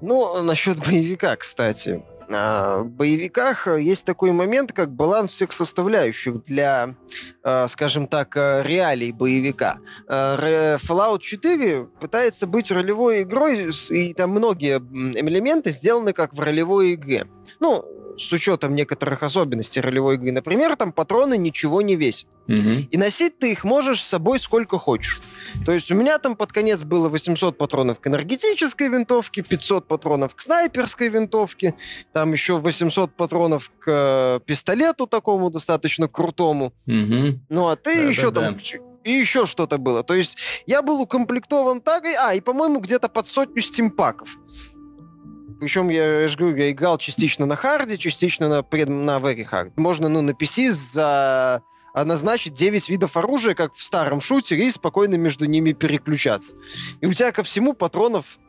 Ну, 0.02 0.42
насчет 0.44 0.78
боевика, 0.80 1.36
кстати. 1.36 2.04
В 2.32 2.86
боевиках 2.86 3.68
есть 3.68 4.06
такой 4.06 4.32
момент, 4.32 4.74
как 4.74 4.92
баланс 4.94 5.32
всех 5.32 5.54
составляющих 5.54 6.44
для, 6.44 6.96
а, 7.44 7.68
скажем 7.68 8.08
так, 8.08 8.36
реалий 8.36 9.12
боевика. 9.12 9.80
Fallout 10.08 11.20
4 11.20 11.86
пытается 12.00 12.48
быть 12.48 12.72
ролевой 12.72 13.24
игрой, 13.24 13.72
и 13.90 14.14
там 14.14 14.32
многие 14.32 14.78
элементы 14.78 15.72
сделаны 15.72 16.14
как 16.14 16.34
в 16.34 16.40
ролевой 16.40 16.96
игре. 16.96 17.28
Ну, 17.60 17.86
с 18.18 18.32
учетом 18.32 18.76
некоторых 18.76 19.24
особенностей 19.24 19.82
ролевой 19.82 20.16
игры. 20.16 20.32
Например, 20.32 20.76
там 20.76 20.92
патроны 20.92 21.38
ничего 21.38 21.82
не 21.82 21.96
весят. 21.96 22.28
Угу. 22.48 22.88
И 22.92 22.98
носить 22.98 23.40
ты 23.40 23.52
их 23.52 23.64
можешь 23.64 24.02
с 24.02 24.08
собой 24.08 24.40
сколько 24.40 24.78
хочешь. 24.78 25.22
То 25.66 25.72
есть 25.72 25.92
у 25.92 25.96
меня 25.96 26.18
там 26.18 26.36
под 26.36 26.52
конец 26.52 26.84
было 26.84 27.08
800 27.08 27.58
патронов 27.58 28.00
к 28.00 28.08
энергетической 28.08 28.88
винтовке, 28.88 29.42
500 29.42 29.88
патронов 29.88 30.36
к 30.36 30.42
снайперской 30.42 31.10
винтовке, 31.10 31.76
там 32.14 32.34
еще 32.34 32.58
800 32.58 33.16
патронов 33.16 33.72
к 33.80 33.86
э, 33.88 34.40
пистолету 34.46 35.08
такому 35.08 35.50
достаточно 35.50 36.08
крутому. 36.08 36.74
Угу. 36.88 37.40
Ну 37.50 37.68
а 37.70 37.76
ты 37.76 37.96
да, 37.96 38.02
еще 38.02 38.32
да, 38.32 38.42
там... 38.42 38.58
Да 38.58 38.92
и 39.04 39.12
еще 39.12 39.46
что-то 39.46 39.78
было. 39.78 40.04
То 40.04 40.14
есть 40.14 40.38
я 40.66 40.82
был 40.82 41.02
укомплектован 41.02 41.82
так, 41.82 42.06
и, 42.06 42.14
а, 42.14 42.34
и, 42.34 42.42
по-моему, 42.42 42.80
где-то 42.80 43.10
под 43.10 43.28
сотню 43.28 43.62
стимпаков. 43.62 44.30
Причем, 45.62 45.90
я, 45.90 46.22
я 46.22 46.28
же 46.28 46.38
говорю, 46.38 46.58
я 46.58 46.72
играл 46.72 46.98
частично 46.98 47.46
на 47.46 47.56
харде, 47.56 48.00
частично 48.00 48.50
на, 48.50 48.56
на 48.64 49.18
very 49.20 49.48
hard. 49.48 49.74
Можно, 49.78 50.10
ну, 50.10 50.22
на 50.22 50.32
PC 50.32 50.72
за 50.72 51.62
а 51.94 52.04
назначить 52.04 52.56
9 52.56 52.90
видов 52.90 53.16
оружия, 53.16 53.54
как 53.54 53.76
в 53.76 53.84
старом 53.84 54.22
шутере, 54.22 54.66
и 54.68 54.72
спокойно 54.72 55.16
между 55.16 55.46
ними 55.46 55.74
переключаться. 55.74 56.58
И 57.00 57.06
у 57.06 57.14
тебя 57.14 57.32
ко 57.32 57.44
всему 57.44 57.74
патронов 57.74 58.40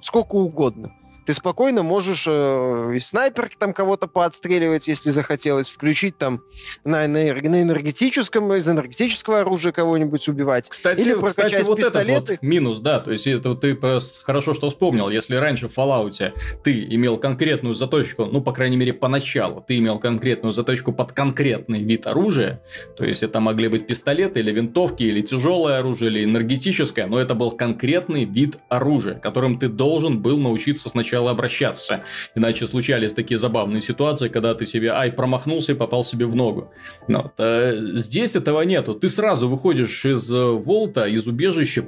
сколько 0.00 0.36
угодно. 0.36 0.90
Ты 1.26 1.32
спокойно 1.32 1.82
можешь 1.82 2.24
э, 2.26 2.92
из 2.94 3.08
снайперки 3.08 3.56
там 3.58 3.72
кого-то 3.72 4.06
поотстреливать, 4.06 4.88
если 4.88 5.10
захотелось, 5.10 5.68
включить 5.68 6.18
там 6.18 6.42
на, 6.84 7.06
на, 7.06 7.24
на 7.24 7.62
энергетическом, 7.62 8.52
из 8.54 8.68
энергетического 8.68 9.40
оружия 9.40 9.72
кого-нибудь 9.72 10.28
убивать. 10.28 10.68
Кстати, 10.68 11.00
Или 11.00 11.14
кстати 11.14 11.62
вот 11.62 11.80
этот 11.80 12.08
вот 12.08 12.42
минус, 12.42 12.80
да, 12.80 13.00
то 13.00 13.12
есть 13.12 13.26
это 13.26 13.54
ты 13.54 13.78
хорошо 14.22 14.54
что 14.54 14.70
вспомнил. 14.70 15.08
Если 15.08 15.34
раньше 15.36 15.68
в 15.68 15.76
Fallout 15.76 16.32
ты 16.62 16.84
имел 16.84 17.16
конкретную 17.16 17.74
заточку, 17.74 18.26
ну, 18.26 18.40
по 18.40 18.52
крайней 18.52 18.76
мере, 18.76 18.92
поначалу, 18.92 19.64
ты 19.66 19.78
имел 19.78 19.98
конкретную 19.98 20.52
заточку 20.52 20.92
под 20.92 21.12
конкретный 21.12 21.82
вид 21.82 22.06
оружия, 22.06 22.62
то 22.96 23.04
есть 23.04 23.22
это 23.22 23.40
могли 23.40 23.68
быть 23.68 23.86
пистолеты 23.86 24.40
или 24.40 24.52
винтовки, 24.52 25.02
или 25.02 25.22
тяжелое 25.22 25.78
оружие, 25.78 26.10
или 26.10 26.24
энергетическое, 26.24 27.06
но 27.06 27.18
это 27.18 27.34
был 27.34 27.50
конкретный 27.52 28.24
вид 28.24 28.58
оружия, 28.68 29.14
которым 29.14 29.58
ты 29.58 29.68
должен 29.68 30.20
был 30.20 30.38
научиться 30.38 30.88
сначала 30.88 31.13
сначала 31.14 31.30
обращаться. 31.30 32.00
Иначе 32.36 32.66
случались 32.66 33.14
такие 33.14 33.38
забавные 33.38 33.80
ситуации, 33.80 34.28
когда 34.28 34.54
ты 34.54 34.66
себе, 34.66 34.90
ай, 34.90 35.12
промахнулся 35.12 35.72
и 35.72 35.74
попал 35.76 36.04
себе 36.04 36.26
в 36.26 36.34
ногу. 36.34 36.72
Но, 37.08 37.32
э, 37.38 37.76
здесь 37.94 38.36
этого 38.36 38.62
нету. 38.62 38.94
Ты 38.94 39.08
сразу 39.08 39.48
выходишь 39.48 40.04
из 40.04 40.32
э, 40.32 40.44
волта, 40.44 41.06
из 41.06 41.26
убежища, 41.26 41.84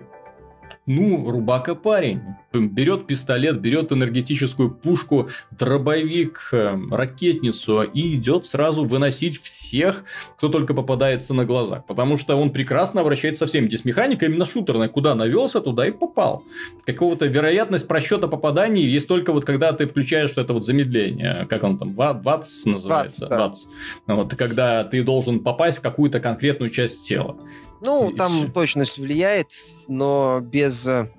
ну, 0.87 1.28
рубака 1.28 1.75
парень. 1.75 2.21
Берет 2.52 3.07
пистолет, 3.07 3.61
берет 3.61 3.93
энергетическую 3.93 4.71
пушку, 4.71 5.28
дробовик, 5.50 6.49
э, 6.52 6.78
ракетницу 6.90 7.83
и 7.83 8.14
идет 8.14 8.47
сразу 8.47 8.85
выносить 8.85 9.43
всех, 9.43 10.05
кто 10.37 10.49
только 10.49 10.75
попадается 10.75 11.35
на 11.35 11.45
глаза. 11.45 11.85
Потому 11.87 12.16
что 12.16 12.37
он 12.37 12.50
прекрасно 12.50 13.00
обращается 13.00 13.40
со 13.40 13.50
всеми. 13.50 13.66
Здесь 13.66 13.85
механика 13.85 14.26
именно 14.26 14.47
шутерная. 14.47 14.88
Куда 14.88 15.14
навелся, 15.16 15.61
туда 15.61 15.87
и 15.88 15.90
попал. 15.90 16.45
Какого-то 16.87 17.26
вероятность 17.26 17.88
просчета 17.88 18.28
попаданий 18.28 18.85
есть 18.87 19.09
только 19.09 19.33
вот 19.33 19.45
когда 19.45 19.73
ты 19.73 19.87
включаешь 19.87 20.33
это 20.37 20.55
вот 20.55 20.64
замедление. 20.64 21.47
Как 21.50 21.64
он 21.64 21.78
там? 21.78 21.95
ВАЦ 21.95 22.64
называется? 22.64 23.28
ВАЦ. 23.28 23.66
Да. 24.07 24.14
Вот, 24.14 24.35
когда 24.35 24.85
ты 24.85 25.02
должен 25.02 25.40
попасть 25.40 25.78
в 25.78 25.83
какую-то 25.83 26.21
конкретную 26.21 26.71
часть 26.71 27.07
тела. 27.07 27.37
Ну, 27.80 28.12
там 28.12 28.28
все. 28.28 28.49
точность 28.49 28.99
влияет, 28.99 29.49
но 29.88 30.40
без 30.40 30.87
э, 30.87 31.11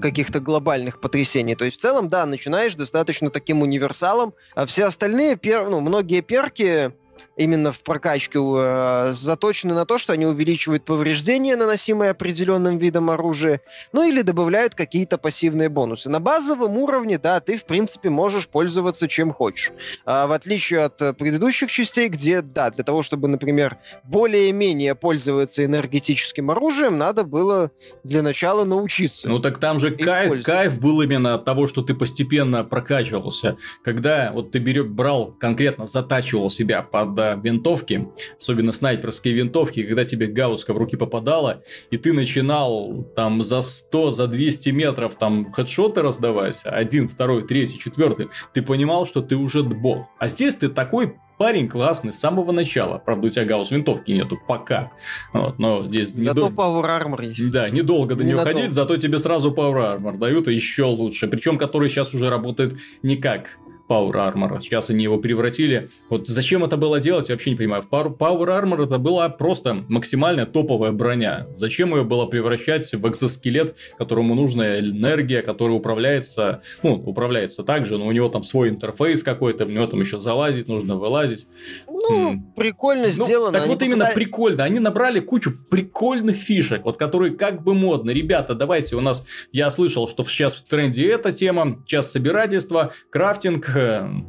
каких-то 0.00 0.40
глобальных 0.40 1.00
потрясений. 1.00 1.54
То 1.54 1.64
есть 1.64 1.78
в 1.78 1.80
целом, 1.80 2.08
да, 2.08 2.26
начинаешь 2.26 2.74
достаточно 2.74 3.30
таким 3.30 3.62
универсалом, 3.62 4.34
а 4.54 4.66
все 4.66 4.84
остальные, 4.84 5.36
пер... 5.36 5.68
ну, 5.68 5.80
многие 5.80 6.20
перки 6.20 6.92
именно 7.36 7.72
в 7.72 7.82
прокачке 7.82 8.38
э, 8.38 9.12
заточены 9.12 9.74
на 9.74 9.86
то, 9.86 9.98
что 9.98 10.12
они 10.12 10.26
увеличивают 10.26 10.84
повреждения, 10.84 11.56
наносимые 11.56 12.10
определенным 12.10 12.78
видом 12.78 13.10
оружия, 13.10 13.60
ну 13.92 14.06
или 14.06 14.22
добавляют 14.22 14.74
какие-то 14.74 15.18
пассивные 15.18 15.68
бонусы. 15.68 16.08
На 16.08 16.20
базовом 16.20 16.76
уровне, 16.78 17.18
да, 17.18 17.40
ты, 17.40 17.56
в 17.56 17.64
принципе, 17.64 18.10
можешь 18.10 18.48
пользоваться 18.48 19.08
чем 19.08 19.32
хочешь. 19.32 19.72
А 20.04 20.26
в 20.26 20.32
отличие 20.32 20.80
от 20.80 21.00
э, 21.02 21.12
предыдущих 21.12 21.70
частей, 21.70 22.08
где, 22.08 22.42
да, 22.42 22.70
для 22.70 22.84
того, 22.84 23.02
чтобы, 23.02 23.28
например, 23.28 23.76
более-менее 24.04 24.94
пользоваться 24.94 25.64
энергетическим 25.64 26.50
оружием, 26.50 26.98
надо 26.98 27.24
было 27.24 27.70
для 28.02 28.22
начала 28.22 28.64
научиться. 28.64 29.28
Ну 29.28 29.38
так 29.38 29.58
там 29.58 29.78
же 29.78 29.90
кайф, 29.90 30.44
кайф 30.44 30.80
был 30.80 31.00
именно 31.00 31.34
от 31.34 31.44
того, 31.44 31.66
что 31.66 31.82
ты 31.82 31.94
постепенно 31.94 32.64
прокачивался. 32.64 33.56
Когда 33.82 34.30
вот 34.32 34.50
ты 34.50 34.58
берешь, 34.58 34.86
брал 34.86 35.32
конкретно, 35.32 35.86
затачивал 35.86 36.50
себя 36.50 36.82
под 37.06 37.44
винтовки, 37.44 38.08
особенно 38.38 38.72
снайперские 38.72 39.34
винтовки, 39.34 39.82
когда 39.82 40.04
тебе 40.04 40.26
гауска 40.26 40.72
в 40.72 40.78
руки 40.78 40.96
попадала, 40.96 41.62
и 41.90 41.96
ты 41.96 42.12
начинал 42.12 43.04
там 43.16 43.42
за 43.42 43.62
100, 43.62 44.12
за 44.12 44.26
200 44.26 44.70
метров 44.70 45.16
там 45.16 45.52
хедшоты 45.52 46.02
раздавать, 46.02 46.60
один, 46.64 47.08
второй, 47.08 47.46
третий, 47.46 47.78
четвертый, 47.78 48.28
ты 48.52 48.62
понимал, 48.62 49.06
что 49.06 49.22
ты 49.22 49.36
уже 49.36 49.62
бог. 49.62 50.06
А 50.18 50.28
здесь 50.28 50.56
ты 50.56 50.68
такой 50.68 51.14
парень 51.38 51.68
классный 51.68 52.12
с 52.12 52.18
самого 52.18 52.52
начала. 52.52 52.98
Правда, 52.98 53.26
у 53.26 53.30
тебя 53.30 53.44
гаусс 53.44 53.70
винтовки 53.70 54.12
нету 54.12 54.38
пока. 54.46 54.92
Вот, 55.32 55.58
но 55.58 55.82
здесь 55.84 56.10
зато 56.10 56.48
недол... 56.48 56.50
Power 56.50 56.84
Armor 56.84 57.24
есть. 57.24 57.52
Да, 57.52 57.68
недолго 57.70 58.14
до 58.14 58.24
не 58.24 58.32
нее 58.32 58.38
ходить, 58.38 58.72
зато 58.72 58.96
тебе 58.96 59.18
сразу 59.18 59.52
Power 59.52 59.98
Armor 59.98 60.16
дают, 60.16 60.48
и 60.48 60.54
еще 60.54 60.84
лучше. 60.84 61.28
Причем, 61.28 61.58
который 61.58 61.88
сейчас 61.88 62.14
уже 62.14 62.30
работает 62.30 62.78
не 63.02 63.16
как 63.16 63.58
Power 63.88 64.12
Armor. 64.12 64.60
Сейчас 64.60 64.90
они 64.90 65.04
его 65.04 65.18
превратили. 65.18 65.88
Вот 66.08 66.26
зачем 66.26 66.64
это 66.64 66.76
было 66.76 67.00
делать, 67.00 67.28
я 67.28 67.34
вообще 67.34 67.50
не 67.50 67.56
понимаю. 67.56 67.84
Power 67.90 68.18
Armor 68.18 68.84
это 68.84 68.98
была 68.98 69.28
просто 69.28 69.84
максимальная 69.88 70.46
топовая 70.46 70.92
броня. 70.92 71.46
Зачем 71.56 71.94
ее 71.94 72.04
было 72.04 72.26
превращать 72.26 72.92
в 72.92 73.08
экзоскелет, 73.08 73.76
которому 73.98 74.34
нужна 74.34 74.78
энергия, 74.78 75.42
который 75.42 75.72
управляется, 75.72 76.62
ну, 76.82 76.94
управляется 76.94 77.62
также, 77.62 77.98
но 77.98 78.06
у 78.06 78.12
него 78.12 78.28
там 78.28 78.42
свой 78.44 78.68
интерфейс 78.68 79.22
какой-то, 79.22 79.66
в 79.66 79.70
него 79.70 79.86
там 79.86 80.00
еще 80.00 80.18
залазить, 80.18 80.68
нужно 80.68 80.96
вылазить. 80.96 81.46
Ну, 81.94 82.30
м 82.30 82.52
прикольно 82.56 83.08
ну, 83.16 83.24
сделано. 83.24 83.52
Так 83.52 83.68
вот 83.68 83.80
именно 83.82 84.10
прикольно. 84.12 84.64
Они 84.64 84.80
набрали 84.80 85.20
кучу 85.20 85.52
прикольных 85.70 86.36
фишек, 86.36 86.84
вот 86.84 86.96
которые 86.96 87.36
как 87.36 87.62
бы 87.62 87.74
модны. 87.74 88.10
Ребята, 88.10 88.54
давайте 88.54 88.96
у 88.96 89.00
нас, 89.00 89.24
я 89.52 89.70
слышал, 89.70 90.08
что 90.08 90.24
сейчас 90.24 90.54
в 90.56 90.64
тренде 90.64 91.08
эта 91.08 91.32
тема, 91.32 91.82
сейчас 91.86 92.10
собирательство, 92.10 92.92
крафтинг, 93.10 93.70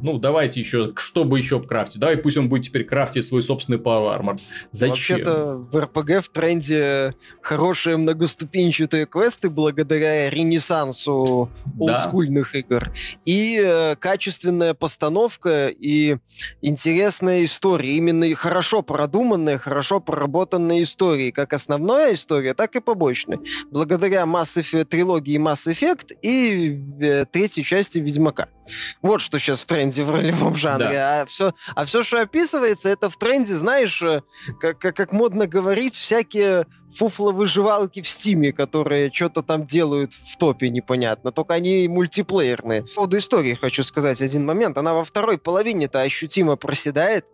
ну, 0.00 0.18
давайте 0.18 0.60
еще, 0.60 0.92
чтобы 0.96 1.38
еще 1.38 1.60
крафтить. 1.60 2.00
Давай 2.00 2.16
пусть 2.16 2.36
он 2.36 2.48
будет 2.48 2.64
теперь 2.64 2.84
крафтить 2.84 3.26
свой 3.26 3.42
собственный 3.42 3.78
Power 3.78 4.16
Armor. 4.16 4.38
Зачем? 4.70 4.90
Вообще-то 4.90 5.56
в 5.72 5.76
RPG 5.76 6.20
в 6.20 6.28
тренде 6.28 7.14
хорошие 7.40 7.96
многоступенчатые 7.96 9.06
квесты 9.06 9.50
благодаря 9.50 10.30
ренессансу 10.30 11.50
олдскульных 11.78 12.52
да. 12.52 12.58
игр. 12.58 12.92
И 13.24 13.60
э, 13.62 13.96
качественная 13.96 14.74
постановка 14.74 15.68
и 15.68 16.18
интересная 16.62 17.44
история. 17.44 17.55
Именно 17.96 18.34
хорошо 18.34 18.82
продуманная, 18.82 19.58
хорошо 19.58 20.00
проработанная 20.00 20.82
история. 20.82 21.32
Как 21.32 21.52
основная 21.52 22.14
история, 22.14 22.54
так 22.54 22.76
и 22.76 22.80
побочная. 22.80 23.40
Благодаря 23.70 24.22
Mass 24.22 24.56
Effect, 24.56 24.84
трилогии 24.86 25.38
Mass 25.38 25.70
Effect 25.70 26.16
и 26.22 26.80
э, 27.00 27.24
третьей 27.26 27.64
части 27.64 27.98
Ведьмака. 27.98 28.48
Вот 29.02 29.20
что 29.20 29.38
сейчас 29.38 29.60
в 29.60 29.66
тренде 29.66 30.04
в 30.04 30.10
ролевом 30.10 30.56
жанре. 30.56 30.90
Да. 30.90 31.22
А, 31.22 31.26
все, 31.26 31.54
а 31.74 31.84
все, 31.84 32.02
что 32.02 32.20
описывается, 32.20 32.88
это 32.88 33.08
в 33.08 33.16
тренде, 33.16 33.54
знаешь, 33.54 34.02
э, 34.02 34.22
как, 34.60 34.78
как, 34.78 34.96
как 34.96 35.12
модно 35.12 35.46
говорить, 35.46 35.94
всякие 35.94 36.66
фуфло-выживалки 36.96 38.02
в 38.02 38.08
Стиме, 38.08 38.52
которые 38.52 39.10
что-то 39.12 39.42
там 39.42 39.66
делают 39.66 40.12
в 40.12 40.36
топе 40.36 40.70
непонятно. 40.70 41.30
Только 41.32 41.54
они 41.54 41.88
мультиплеерные. 41.88 42.82
По 42.82 42.94
поводу 42.94 43.18
истории 43.18 43.54
хочу 43.54 43.84
сказать 43.84 44.20
один 44.22 44.44
момент. 44.46 44.78
Она 44.78 44.94
во 44.94 45.04
второй 45.04 45.38
половине-то 45.38 46.00
ощутимо 46.00 46.56
проседает. 46.56 47.26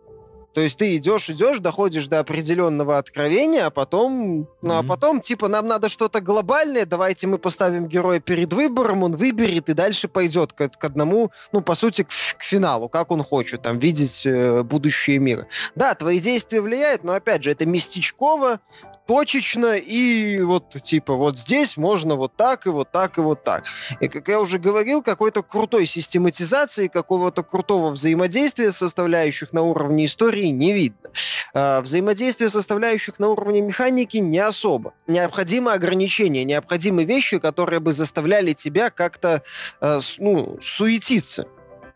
То 0.53 0.61
есть 0.61 0.77
ты 0.77 0.95
идешь, 0.97 1.29
идешь, 1.29 1.59
доходишь 1.59 2.07
до 2.07 2.19
определенного 2.19 2.97
откровения, 2.97 3.65
а 3.65 3.69
потом, 3.71 4.41
mm-hmm. 4.41 4.47
ну 4.61 4.77
а 4.77 4.83
потом, 4.83 5.19
типа, 5.19 5.47
нам 5.47 5.67
надо 5.67 5.89
что-то 5.89 6.21
глобальное, 6.21 6.85
давайте 6.85 7.27
мы 7.27 7.37
поставим 7.37 7.87
героя 7.87 8.19
перед 8.19 8.53
выбором, 8.53 9.03
он 9.03 9.15
выберет 9.15 9.69
и 9.69 9.73
дальше 9.73 10.07
пойдет 10.07 10.53
к, 10.53 10.69
к 10.69 10.83
одному, 10.83 11.31
ну, 11.51 11.61
по 11.61 11.75
сути, 11.75 12.03
к, 12.03 12.09
к 12.09 12.43
финалу, 12.43 12.87
как 12.87 13.11
он 13.11 13.23
хочет, 13.23 13.63
там, 13.63 13.79
видеть 13.79 14.25
э, 14.25 14.63
будущее 14.63 15.17
мира. 15.19 15.47
Да, 15.75 15.95
твои 15.95 16.19
действия 16.19 16.61
влияют, 16.61 17.03
но, 17.03 17.13
опять 17.13 17.43
же, 17.43 17.51
это 17.51 17.65
местечково, 17.65 18.59
точечно, 19.05 19.75
и 19.75 20.41
вот, 20.41 20.81
типа, 20.83 21.13
вот 21.15 21.37
здесь 21.37 21.77
можно 21.77 22.15
вот 22.15 22.35
так, 22.35 22.65
и 22.67 22.69
вот 22.69 22.91
так, 22.91 23.17
и 23.17 23.21
вот 23.21 23.43
так. 23.43 23.65
И, 23.99 24.07
как 24.07 24.27
я 24.27 24.39
уже 24.39 24.59
говорил, 24.59 25.01
какой-то 25.01 25.43
крутой 25.43 25.85
систематизации, 25.85 26.87
какого-то 26.87 27.43
крутого 27.43 27.91
взаимодействия 27.91 28.71
составляющих 28.71 29.53
на 29.53 29.61
уровне 29.61 30.05
истории 30.05 30.47
не 30.47 30.73
видно. 30.73 31.09
А, 31.53 31.81
взаимодействие 31.81 32.49
составляющих 32.49 33.19
на 33.19 33.29
уровне 33.29 33.61
механики 33.61 34.17
не 34.17 34.39
особо. 34.39 34.93
Необходимы 35.07 35.73
ограничения, 35.73 36.43
необходимы 36.43 37.03
вещи, 37.03 37.39
которые 37.39 37.79
бы 37.79 37.93
заставляли 37.93 38.53
тебя 38.53 38.89
как-то, 38.89 39.43
э, 39.81 39.99
ну, 40.17 40.57
суетиться 40.61 41.47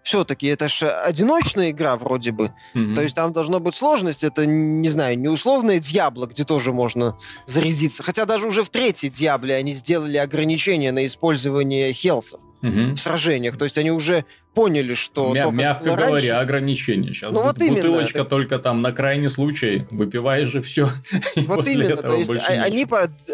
все-таки 0.07 0.47
это 0.47 0.69
же 0.69 0.89
одиночная 0.89 1.71
игра 1.71 1.97
вроде 1.97 2.31
бы. 2.31 2.53
Mm-hmm. 2.73 2.95
То 2.95 3.01
есть 3.01 3.13
там 3.13 3.33
должна 3.33 3.59
быть 3.59 3.75
сложность. 3.75 4.23
Это, 4.23 4.45
не 4.45 4.87
знаю, 4.87 5.19
не 5.19 5.27
условное 5.27 5.79
Дьябло, 5.79 6.27
где 6.27 6.45
тоже 6.45 6.71
можно 6.71 7.17
зарядиться. 7.45 8.03
Хотя 8.03 8.23
даже 8.23 8.47
уже 8.47 8.63
в 8.63 8.69
третьей 8.69 9.09
Дьябле 9.09 9.55
они 9.55 9.73
сделали 9.73 10.15
ограничения 10.15 10.93
на 10.93 11.05
использование 11.05 11.91
хелсов 11.91 12.39
угу. 12.61 12.93
в 12.93 12.97
сражениях. 12.97 13.57
То 13.57 13.65
есть 13.65 13.77
они 13.77 13.91
уже 13.91 14.23
поняли, 14.57 14.95
что... 14.95 15.31
Мя- 15.33 15.51
мягко 15.51 15.89
раньше... 15.89 16.05
говоря, 16.05 16.39
ограничения. 16.39 17.13
Сейчас 17.13 17.31
ну, 17.31 17.43
вот 17.43 17.59
бутылочка 17.59 18.17
именно, 18.17 18.27
только 18.27 18.57
там 18.57 18.81
на 18.81 18.91
крайний 18.91 19.29
случай, 19.29 19.85
выпиваешь 19.91 20.47
же 20.47 20.63
все. 20.63 20.89
Вот 21.35 21.67
именно, 21.67 21.97
то 21.97 22.13
есть 22.15 22.35
а, 22.35 22.63
они, 22.63 22.87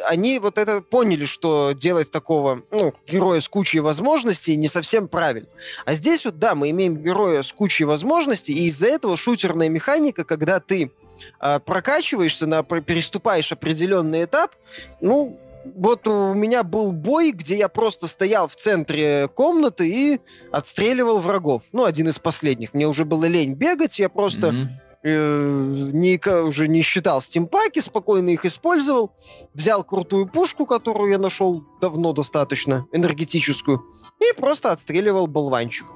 они 0.10 0.40
вот 0.40 0.58
это 0.58 0.82
поняли, 0.82 1.24
что 1.24 1.72
делать 1.72 2.12
такого 2.12 2.64
ну, 2.72 2.94
героя 3.08 3.40
с 3.40 3.48
кучей 3.48 3.80
возможностей 3.80 4.58
не 4.58 4.68
совсем 4.68 5.08
правильно. 5.08 5.48
А 5.86 5.94
здесь 5.94 6.26
вот, 6.26 6.40
да, 6.40 6.56
мы 6.56 6.72
имеем 6.72 6.98
героя 6.98 7.42
с 7.42 7.54
кучей 7.54 7.86
возможностей, 7.86 8.52
и 8.54 8.66
из-за 8.66 8.88
этого 8.88 9.16
шутерная 9.16 9.70
механика, 9.70 10.26
когда 10.26 10.60
ты 10.60 10.92
э, 11.40 11.60
прокачиваешься, 11.66 12.48
на, 12.48 12.64
переступаешь 12.64 13.50
определенный 13.54 14.26
этап, 14.26 14.52
ну, 15.00 15.40
вот 15.66 16.08
у 16.08 16.34
меня 16.34 16.64
был 16.64 16.92
бой, 16.92 17.32
где 17.32 17.58
я 17.58 17.70
просто 17.70 18.08
стоял 18.08 18.48
в 18.48 18.56
центре 18.56 19.28
комнаты 19.28 19.88
и 19.88 20.22
отстреливал 20.52 21.20
врагов. 21.20 21.64
Ну, 21.72 21.86
один 21.86 22.10
из 22.10 22.20
последних. 22.20 22.74
Мне 22.74 22.88
уже 22.88 23.06
было 23.06 23.26
лень 23.26 23.54
бегать, 23.54 24.00
я 24.00 24.10
просто 24.10 24.48
mm-hmm. 24.48 24.68
э, 25.04 25.90
не, 25.94 26.44
уже 26.44 26.68
не 26.68 26.82
считал 26.82 27.22
стимпаки, 27.22 27.80
спокойно 27.80 28.30
их 28.30 28.46
использовал. 28.46 29.12
Взял 29.54 29.84
крутую 29.84 30.28
пушку, 30.28 30.66
которую 30.66 31.12
я 31.12 31.18
нашел 31.18 31.64
давно 31.80 32.14
достаточно, 32.14 32.86
энергетическую, 32.92 33.84
и 34.20 34.34
просто 34.36 34.72
отстреливал 34.72 35.28
болванчиков. 35.28 35.96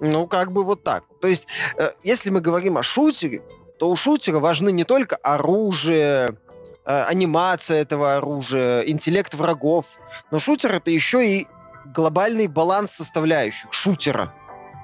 Ну, 0.00 0.26
как 0.26 0.52
бы 0.52 0.64
вот 0.64 0.82
так. 0.82 1.04
То 1.20 1.28
есть, 1.28 1.46
э, 1.76 1.90
если 2.02 2.30
мы 2.30 2.40
говорим 2.40 2.76
о 2.76 2.82
шутере, 2.82 3.42
то 3.78 3.90
у 3.90 3.96
шутера 3.96 4.38
важны 4.38 4.70
не 4.72 4.84
только 4.84 5.16
оружие, 5.16 6.36
анимация 6.84 7.82
этого 7.82 8.16
оружия, 8.16 8.82
интеллект 8.82 9.34
врагов. 9.34 9.98
Но 10.30 10.38
шутер 10.38 10.74
это 10.74 10.90
еще 10.90 11.26
и 11.26 11.46
глобальный 11.94 12.46
баланс 12.46 12.92
составляющих 12.92 13.72
шутера. 13.72 14.34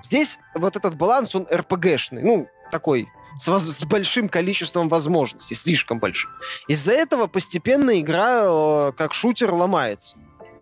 Здесь 0.02 0.38
вот 0.54 0.76
этот 0.76 0.97
баланс, 0.97 1.35
он 1.35 1.47
РПГшный, 1.50 2.23
ну, 2.23 2.49
такой, 2.71 3.09
с, 3.38 3.59
с 3.59 3.85
большим 3.85 4.28
количеством 4.28 4.88
возможностей, 4.88 5.54
слишком 5.54 5.99
большим. 5.99 6.30
Из-за 6.69 6.92
этого 6.92 7.26
постепенно 7.26 7.99
игра 8.00 8.42
э, 8.45 8.92
как 8.97 9.14
шутер 9.14 9.52
ломается. 9.52 10.16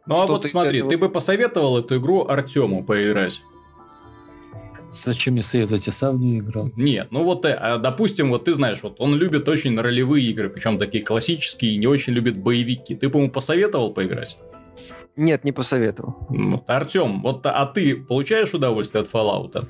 Ну 0.07 0.21
а 0.21 0.27
вот 0.27 0.47
смотри, 0.47 0.83
ты 0.83 0.97
бы 0.97 1.09
посоветовал 1.09 1.79
эту 1.79 1.99
игру 1.99 2.27
Артему 2.27 2.83
поиграть? 2.83 3.43
Зачем 4.91 5.35
мне 5.35 5.43
советовать? 5.43 5.87
Я 5.87 5.93
сам 5.93 6.21
не 6.21 6.39
играл. 6.39 6.71
Нет, 6.77 7.09
ну 7.11 7.25
вот, 7.25 7.45
э, 7.45 7.79
допустим, 7.79 8.31
вот 8.31 8.45
ты 8.45 8.55
знаешь, 8.55 8.83
вот 8.83 8.97
он 8.99 9.15
любит 9.15 9.49
очень 9.49 9.79
ролевые 9.79 10.25
игры, 10.27 10.49
причем 10.49 10.79
такие 10.79 11.05
классические, 11.05 11.73
и 11.73 11.77
не 11.77 11.87
очень 11.87 12.15
любит 12.15 12.39
боевики. 12.39 12.95
Ты 12.95 13.09
по 13.11 13.19
ему 13.19 13.31
посоветовал 13.31 13.93
поиграть? 13.93 14.39
Нет, 15.17 15.45
не 15.45 15.53
посоветовал. 15.53 16.17
Ну, 16.31 16.63
Артем, 16.67 17.23
вот 17.23 17.45
а 17.45 17.67
ты 17.67 17.97
получаешь 17.97 18.55
удовольствие 18.55 19.03
от 19.03 19.11
Fallout? 19.11 19.69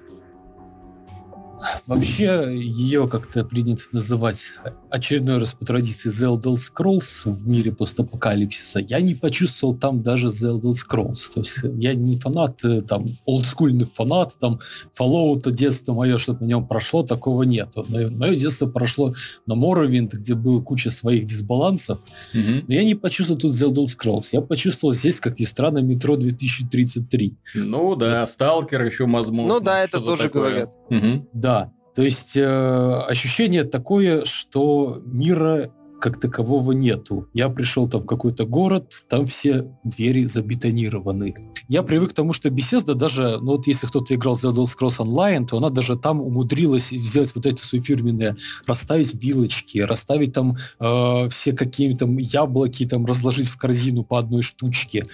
Вообще, 1.87 2.50
ее 2.55 3.09
как-то 3.09 3.45
принято 3.45 3.83
называть 3.93 4.53
очередной 4.91 5.38
раз 5.38 5.53
по 5.53 5.65
традиции 5.65 6.11
The 6.11 6.37
Elder 6.37 6.57
Scrolls 6.57 7.31
в 7.31 7.49
мире 7.49 7.73
постапокалипсиса. 7.73 8.81
Я 8.81 9.00
не 9.00 9.15
почувствовал 9.15 9.75
там 9.77 10.00
даже 10.00 10.29
The 10.29 10.59
Elder 10.59 10.75
Scrolls. 10.75 11.33
То 11.35 11.41
есть 11.41 11.61
я 11.79 11.95
не 11.95 12.19
фанат, 12.19 12.65
э, 12.65 12.81
там, 12.81 13.07
олдскульный 13.25 13.87
фанат, 13.87 14.37
там, 14.38 14.61
Fallout, 14.99 15.51
детство 15.51 15.92
мое, 15.92 16.18
что-то 16.18 16.42
на 16.42 16.47
нем 16.47 16.66
прошло, 16.66 17.03
такого 17.03 17.42
нет. 17.42 17.75
Мое, 17.88 18.11
мое 18.11 18.35
детство 18.37 18.66
прошло 18.66 19.12
на 19.47 19.55
Morrowind, 19.55 20.11
где 20.12 20.35
было 20.35 20.61
куча 20.61 20.90
своих 20.90 21.27
дисбалансов, 21.27 21.99
mm-hmm. 22.35 22.64
но 22.66 22.75
я 22.75 22.85
не 22.85 22.94
почувствовал 22.94 23.40
тут 23.40 23.53
The 23.53 23.71
Elder 23.71 23.85
Scrolls. 23.85 24.29
Я 24.33 24.40
почувствовал 24.40 24.94
здесь, 24.94 25.21
как 25.21 25.38
ни 25.38 25.44
странно, 25.44 25.79
метро 25.79 26.16
2033. 26.16 27.37
Ну 27.55 27.97
да, 27.97 28.25
Сталкер 28.27 28.85
еще 28.85 29.07
возможно. 29.07 29.55
Ну 29.55 29.61
да, 29.61 29.85
это 29.85 30.01
тоже 30.01 30.25
такое. 30.25 30.42
говорят. 30.42 30.78
Угу. 30.90 31.29
Да, 31.33 31.72
то 31.94 32.03
есть 32.03 32.37
э, 32.37 33.03
ощущение 33.09 33.64
такое, 33.64 34.24
что 34.24 35.03
мира 35.05 35.72
как 36.01 36.20
такового 36.20 36.72
нету. 36.72 37.29
Я 37.35 37.48
пришел 37.48 37.88
там 37.88 38.03
в 38.03 38.07
какой-то 38.07 38.44
город, 38.44 39.05
там 39.09 39.27
все 39.27 39.68
двери 39.85 40.24
забетонированы. 40.24 41.35
Я 41.68 41.83
привык 41.83 42.11
к 42.11 42.14
тому, 42.14 42.33
что 42.33 42.51
беседа 42.51 42.94
даже, 42.94 43.38
ну 43.40 43.57
вот 43.57 43.66
если 43.66 43.87
кто-то 43.87 44.14
играл 44.14 44.37
The 44.37 44.53
Elder 44.53 44.66
Scrolls 44.66 44.98
Online, 44.98 45.46
то 45.46 45.59
она 45.59 45.70
даже 45.70 45.96
там 45.98 46.20
умудрилась 46.20 46.90
сделать 46.90 47.33
вот 47.35 47.46
эти 47.46 47.61
свои 47.61 47.81
фирменные, 47.81 48.35
расставить 48.66 49.14
вилочки, 49.20 49.79
расставить 49.79 50.33
там 50.33 50.57
э, 50.79 51.29
все 51.31 51.53
какие-то 51.53 52.07
яблоки, 52.07 52.87
там 52.87 53.05
разложить 53.05 53.48
в 53.48 53.59
корзину 53.59 54.05
по 54.05 54.18
одной 54.18 54.42
штучке. 54.42 55.05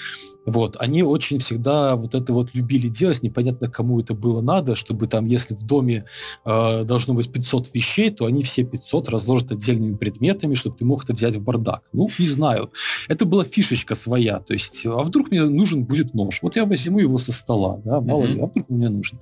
Вот, 0.46 0.76
они 0.78 1.02
очень 1.02 1.38
всегда 1.38 1.96
вот 1.96 2.14
это 2.14 2.33
вот 2.33 2.54
любили 2.54 2.88
делать, 2.88 3.22
непонятно 3.22 3.70
кому 3.70 4.00
это 4.00 4.14
было 4.14 4.40
надо, 4.40 4.74
чтобы 4.74 5.07
там, 5.07 5.24
если 5.26 5.54
в 5.54 5.62
доме 5.62 6.04
э, 6.44 6.85
должно 6.85 7.14
быть 7.14 7.33
500 7.33 7.74
вещей, 7.74 8.11
то 8.11 8.26
они 8.26 8.42
все 8.42 8.64
500 8.64 9.09
разложат 9.09 9.52
отдельными 9.52 9.96
предметами, 9.96 10.54
чтобы 10.54 10.76
ты 10.76 10.85
мог 10.85 11.04
это 11.04 11.14
взять 11.14 11.37
в 11.37 11.42
бардак. 11.42 11.83
Ну, 11.92 12.11
не 12.18 12.28
знаю. 12.28 12.70
Это 13.09 13.24
была 13.24 13.44
фишечка 13.44 13.94
своя, 13.94 14.40
то 14.40 14.52
есть, 14.52 14.85
а 14.87 15.02
вдруг 15.02 15.30
мне 15.30 15.44
нужен 15.44 15.85
будет 15.85 16.14
нож? 16.14 16.40
Вот 16.42 16.57
я 16.57 16.66
возьму 16.66 16.98
его 16.98 17.18
со 17.18 17.33
стола, 17.33 17.80
да, 17.85 18.00
мало 18.00 18.24
mm-hmm. 18.24 18.35
ли, 18.35 18.40
а 18.40 18.46
вдруг 18.46 18.68
мне 18.68 18.88
нужен? 18.88 19.20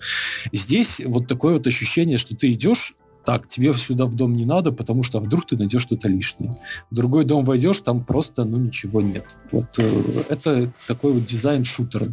Здесь 0.53 1.01
вот 1.05 1.29
такое 1.29 1.55
вот 1.55 1.67
ощущение, 1.67 2.19
что 2.19 2.37
ты 2.37 2.53
идешь 2.53 2.95
так, 3.25 3.49
тебе 3.49 3.73
сюда 3.75 4.07
в 4.07 4.15
дом 4.15 4.35
не 4.35 4.45
надо, 4.45 4.73
потому 4.73 5.03
что 5.03 5.21
вдруг 5.21 5.47
ты 5.47 5.57
найдешь 5.57 5.83
что-то 5.83 6.09
лишнее. 6.09 6.53
В 6.91 6.95
другой 6.95 7.25
дом 7.25 7.45
войдешь, 7.45 7.81
там 7.81 8.05
просто, 8.05 8.45
ну, 8.45 8.59
ничего 8.59 9.01
нет. 9.01 9.37
Вот 9.51 9.79
э, 9.79 10.03
это 10.29 10.73
такой 10.87 11.13
вот 11.13 11.25
дизайн 11.25 11.65
шутера. 11.65 12.07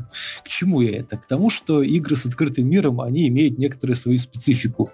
К 0.43 0.47
чему 0.47 0.81
я 0.81 0.99
это? 0.99 1.17
К 1.17 1.25
тому, 1.25 1.49
что 1.49 1.81
игры 1.81 2.15
с 2.15 2.25
открытым 2.25 2.69
миром, 2.69 3.01
они 3.01 3.27
имеют 3.27 3.57
некоторую 3.57 3.95
свою 3.95 4.19
специфику. 4.19 4.89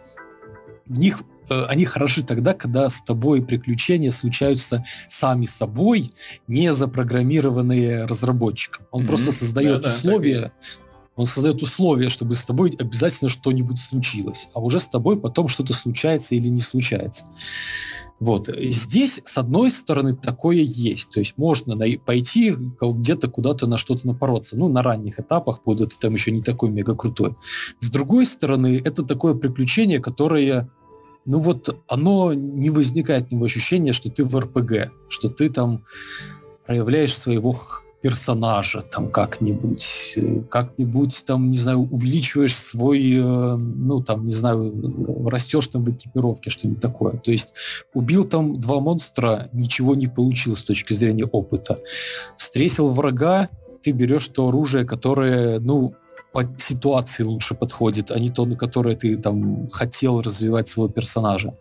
В 0.85 0.97
них 0.97 1.23
э, 1.49 1.63
они 1.65 1.85
хороши 1.85 2.23
тогда, 2.23 2.53
когда 2.53 2.89
с 2.89 3.01
тобой 3.01 3.43
приключения 3.43 4.11
случаются 4.11 4.83
сами 5.09 5.45
собой, 5.45 6.11
не 6.47 6.73
запрограммированные 6.73 8.05
разработчиком. 8.05 8.85
Он 8.91 9.03
mm-hmm. 9.03 9.07
просто 9.07 9.31
создает 9.31 9.81
да, 9.81 9.89
условия, 9.89 10.41
да, 10.41 10.51
он 11.15 11.25
создает 11.25 11.61
условия, 11.61 12.09
чтобы 12.09 12.35
с 12.35 12.43
тобой 12.43 12.73
обязательно 12.77 13.29
что-нибудь 13.29 13.79
случилось, 13.79 14.47
а 14.53 14.61
уже 14.61 14.79
с 14.79 14.87
тобой 14.87 15.17
потом 15.19 15.47
что-то 15.47 15.73
случается 15.73 16.35
или 16.35 16.49
не 16.49 16.61
случается. 16.61 17.25
Вот. 18.19 18.47
Здесь, 18.47 19.21
с 19.25 19.37
одной 19.37 19.71
стороны, 19.71 20.15
такое 20.15 20.57
есть. 20.57 21.09
То 21.11 21.19
есть 21.19 21.37
можно 21.37 21.77
пойти 21.97 22.55
где-то 22.81 23.29
куда-то 23.29 23.67
на 23.67 23.77
что-то 23.77 24.07
напороться. 24.07 24.57
Ну, 24.57 24.69
на 24.69 24.81
ранних 24.81 25.19
этапах, 25.19 25.63
будет 25.65 25.89
это 25.89 25.99
там 25.99 26.13
еще 26.13 26.31
не 26.31 26.41
такой 26.41 26.69
мега 26.69 26.95
крутой. 26.95 27.35
С 27.79 27.89
другой 27.89 28.25
стороны, 28.25 28.81
это 28.83 29.03
такое 29.03 29.33
приключение, 29.33 29.99
которое 29.99 30.69
ну 31.25 31.39
вот 31.39 31.75
оно 31.87 32.33
не 32.33 32.69
возникает 32.69 33.31
него 33.31 33.45
ощущения, 33.45 33.93
что 33.93 34.09
ты 34.09 34.23
в 34.23 34.39
РПГ, 34.39 34.91
что 35.09 35.27
ты 35.27 35.49
там 35.49 35.83
проявляешь 36.67 37.15
своего 37.15 37.55
персонажа 38.05 38.83
там 38.83 39.07
как-нибудь, 39.07 40.13
э, 40.15 40.41
как-нибудь 40.47 41.23
там, 41.25 41.49
не 41.49 41.57
знаю, 41.57 41.89
увеличиваешь 41.91 42.55
свой, 42.55 42.99
э, 43.17 43.57
ну 43.57 44.03
там, 44.03 44.27
не 44.27 44.31
знаю, 44.31 44.71
растешь 45.25 45.67
там 45.69 45.83
в 45.83 45.89
экипировке, 45.89 46.51
что-нибудь 46.51 46.81
такое. 46.81 47.13
То 47.17 47.31
есть 47.31 47.55
убил 47.95 48.23
там 48.23 48.59
два 48.59 48.79
монстра, 48.79 49.49
ничего 49.53 49.95
не 49.95 50.05
получил 50.05 50.55
с 50.55 50.63
точки 50.63 50.93
зрения 50.93 51.25
опыта. 51.25 51.77
Встретил 52.37 52.89
врага, 52.89 53.47
ты 53.81 53.89
берешь 53.89 54.27
то 54.27 54.49
оружие, 54.49 54.85
которое, 54.85 55.59
ну, 55.59 55.95
по 56.31 56.43
ситуации 56.57 57.23
лучше 57.23 57.55
подходит, 57.55 58.11
а 58.11 58.19
не 58.19 58.29
то, 58.29 58.45
на 58.45 58.55
которое 58.55 58.95
ты 58.95 59.17
там 59.17 59.67
хотел 59.69 60.21
развивать 60.21 60.67
своего 60.69 60.93
персонажа 60.93 61.53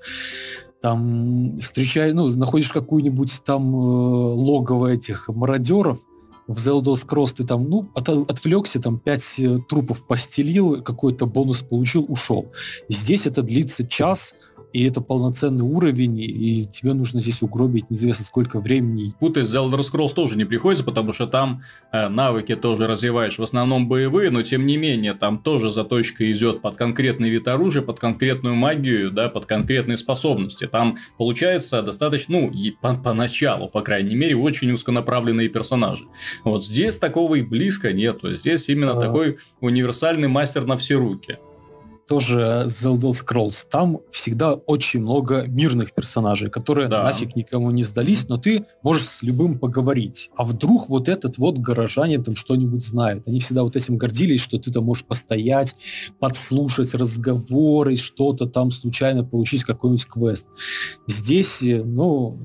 там 0.83 1.61
встречаешь, 1.63 2.13
ну, 2.13 2.29
находишь 2.37 2.71
какую-нибудь 2.71 3.41
там 3.47 3.75
э, 3.75 3.79
логово 3.79 4.89
этих 4.89 5.29
мародеров, 5.29 5.99
в 6.47 6.59
Elder 6.69 6.95
Scrolls 6.95 7.35
ты 7.35 7.45
там, 7.45 7.69
ну, 7.69 7.91
от, 7.95 8.09
отвлекся, 8.09 8.81
там, 8.81 8.99
пять 8.99 9.39
э, 9.39 9.59
трупов 9.69 10.07
постелил, 10.07 10.83
какой-то 10.83 11.27
бонус 11.27 11.63
получил, 11.63 12.05
ушел. 12.09 12.53
Здесь 12.89 13.27
это 13.27 13.43
длится 13.43 13.87
час, 13.87 14.35
и 14.75 14.85
это 14.89 15.01
полноценный 15.01 15.65
уровень, 15.65 16.19
и 16.19 16.67
тебе 16.67 16.95
нужно 16.95 17.21
здесь 17.21 17.43
угробить 17.43 17.91
неизвестно 17.91 18.25
сколько 18.25 18.59
времени. 18.59 19.13
Путать 19.21 19.47
с 19.47 19.55
Elder 19.55 19.81
Scrolls 19.81 20.13
тоже 20.13 20.37
не 20.37 20.45
приходится, 20.45 20.85
потому 20.85 21.13
что 21.13 21.29
там 21.29 21.63
э, 21.93 22.09
навыки 22.09 22.57
тоже 22.57 22.89
развиваешь, 22.89 23.39
в 23.39 23.43
основном 23.43 23.87
боевые, 23.89 24.31
но 24.31 24.43
тем 24.43 24.67
не 24.67 24.77
менее, 24.77 25.15
там 25.15 25.39
тоже 25.39 25.71
заточка 25.71 26.31
идет 26.31 26.61
под 26.61 26.75
конкретный 26.75 27.31
вид 27.31 27.47
оружия, 27.47 27.85
под 27.85 28.01
конкретную 28.01 28.57
магию, 28.57 29.13
да, 29.13 29.29
под 29.29 29.47
конкретные 29.47 29.97
способности. 29.97 30.67
Там 30.67 30.99
получается 31.19 31.81
достаточно, 31.81 32.41
ну, 32.41 32.51
и 32.51 32.73
по 32.73 32.95
поначалу, 32.97 33.69
по 33.69 33.81
крайней 33.81 34.17
мере, 34.17 34.35
очень 34.37 34.73
узконаправленные 34.73 35.49
персонажи. 35.49 36.07
Вот 36.43 36.65
здесь 36.65 36.99
такого 36.99 37.37
и 37.37 37.43
близко 37.43 37.93
нету. 37.93 38.35
Здесь 38.35 38.69
именно 38.69 38.99
а... 38.99 39.01
такой 39.01 39.39
универсальный 39.61 40.27
мастер 40.27 40.65
на 40.65 40.77
все 40.77 40.97
руки 40.97 41.39
тоже 42.07 42.65
The 42.67 42.97
Elder 42.97 43.13
Scrolls, 43.13 43.67
там 43.71 44.01
всегда 44.11 44.53
очень 44.53 45.01
много 45.01 45.47
мирных 45.47 45.93
персонажей, 45.93 46.51
которые 46.51 46.89
да. 46.89 47.05
нафиг 47.05 47.37
никому 47.37 47.71
не 47.71 47.83
сдались, 47.83 48.29
но 48.29 48.37
ты 48.37 48.65
можешь 48.83 49.07
с 49.09 49.23
любым 49.23 49.59
поговорить. 49.59 50.31
А 50.37 50.45
вдруг 50.45 50.89
вот 50.89 51.09
этот 51.09 51.39
вот 51.39 51.59
горожанин 51.59 52.23
там 52.23 52.37
что-нибудь 52.37 52.85
знает? 52.85 53.27
Они 53.29 53.41
всегда 53.41 53.63
вот 53.63 53.77
этим 53.77 53.97
гордились, 53.97 54.41
что 54.41 54.59
ты 54.59 54.71
там 54.71 54.85
можешь 54.85 55.05
постоять, 55.05 55.75
подслушать 56.19 56.95
разговоры, 56.95 57.97
что-то 57.97 58.47
там 58.47 58.71
случайно 58.71 59.25
получить 59.25 59.65
какой-нибудь 59.65 60.07
квест. 60.07 60.47
Здесь, 61.07 61.63
э, 61.63 61.83
ну... 61.83 62.39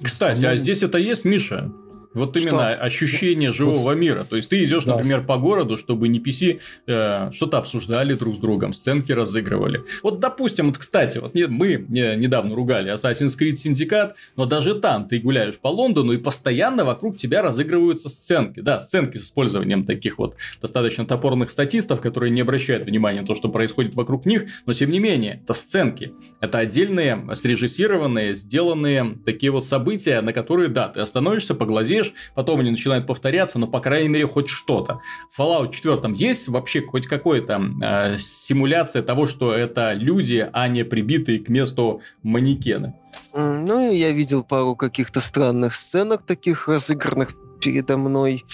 Кстати, 0.00 0.44
а 0.44 0.56
здесь 0.56 0.82
это 0.82 0.98
есть, 0.98 1.24
Миша? 1.24 1.72
Вот 2.18 2.36
именно 2.36 2.74
что? 2.74 2.82
ощущение 2.82 3.52
живого 3.52 3.78
вот. 3.78 3.96
мира. 3.96 4.24
То 4.28 4.36
есть 4.36 4.48
ты 4.48 4.62
идешь, 4.64 4.84
да. 4.84 4.96
например, 4.96 5.24
по 5.24 5.36
городу, 5.36 5.78
чтобы 5.78 6.08
не 6.08 6.18
PC 6.18 6.60
э, 6.86 7.30
что-то 7.32 7.58
обсуждали 7.58 8.14
друг 8.14 8.36
с 8.36 8.38
другом, 8.38 8.72
сценки 8.72 9.12
разыгрывали. 9.12 9.82
Вот, 10.02 10.20
допустим, 10.20 10.68
вот, 10.68 10.78
кстати, 10.78 11.18
вот 11.18 11.34
мы 11.34 11.84
недавно 11.88 12.54
ругали 12.54 12.92
Assassin's 12.92 13.36
Creed 13.38 13.54
Syndicate, 13.54 14.12
но 14.36 14.46
даже 14.46 14.74
там 14.74 15.08
ты 15.08 15.18
гуляешь 15.18 15.58
по 15.58 15.68
Лондону 15.68 16.12
и 16.12 16.18
постоянно 16.18 16.84
вокруг 16.84 17.16
тебя 17.16 17.42
разыгрываются 17.42 18.08
сценки. 18.08 18.60
Да, 18.60 18.80
сценки 18.80 19.18
с 19.18 19.22
использованием 19.22 19.84
таких 19.84 20.18
вот 20.18 20.36
достаточно 20.60 21.06
топорных 21.06 21.50
статистов, 21.50 22.00
которые 22.00 22.30
не 22.30 22.40
обращают 22.40 22.84
внимания 22.84 23.20
на 23.20 23.26
то, 23.26 23.34
что 23.34 23.48
происходит 23.48 23.94
вокруг 23.94 24.26
них, 24.26 24.44
но 24.66 24.74
тем 24.74 24.90
не 24.90 24.98
менее, 24.98 25.40
это 25.42 25.54
сценки. 25.54 26.12
Это 26.40 26.58
отдельные, 26.58 27.34
срежиссированные, 27.34 28.34
сделанные 28.34 29.18
такие 29.24 29.50
вот 29.50 29.64
события, 29.64 30.20
на 30.20 30.32
которые, 30.32 30.68
да, 30.68 30.88
ты 30.88 31.00
остановишься, 31.00 31.54
поглазеешь, 31.54 32.07
потом 32.34 32.60
они 32.60 32.70
начинают 32.70 33.06
повторяться, 33.06 33.58
но, 33.58 33.66
по 33.66 33.80
крайней 33.80 34.08
мере, 34.08 34.26
хоть 34.26 34.48
что-то. 34.48 35.00
В 35.30 35.40
Fallout 35.40 35.72
4 35.72 36.14
есть 36.14 36.48
вообще 36.48 36.82
хоть 36.82 37.06
какая-то 37.06 37.60
э, 37.82 38.18
симуляция 38.18 39.02
того, 39.02 39.26
что 39.26 39.54
это 39.54 39.92
люди, 39.92 40.48
а 40.52 40.68
не 40.68 40.84
прибитые 40.84 41.38
к 41.38 41.48
месту 41.48 42.02
манекены? 42.22 42.94
Ну, 43.34 43.92
я 43.92 44.10
видел 44.12 44.42
пару 44.42 44.76
каких-то 44.76 45.20
странных 45.20 45.74
сценок, 45.74 46.24
таких 46.24 46.68
разыгранных 46.68 47.34
передо 47.60 47.96
мной. 47.96 48.44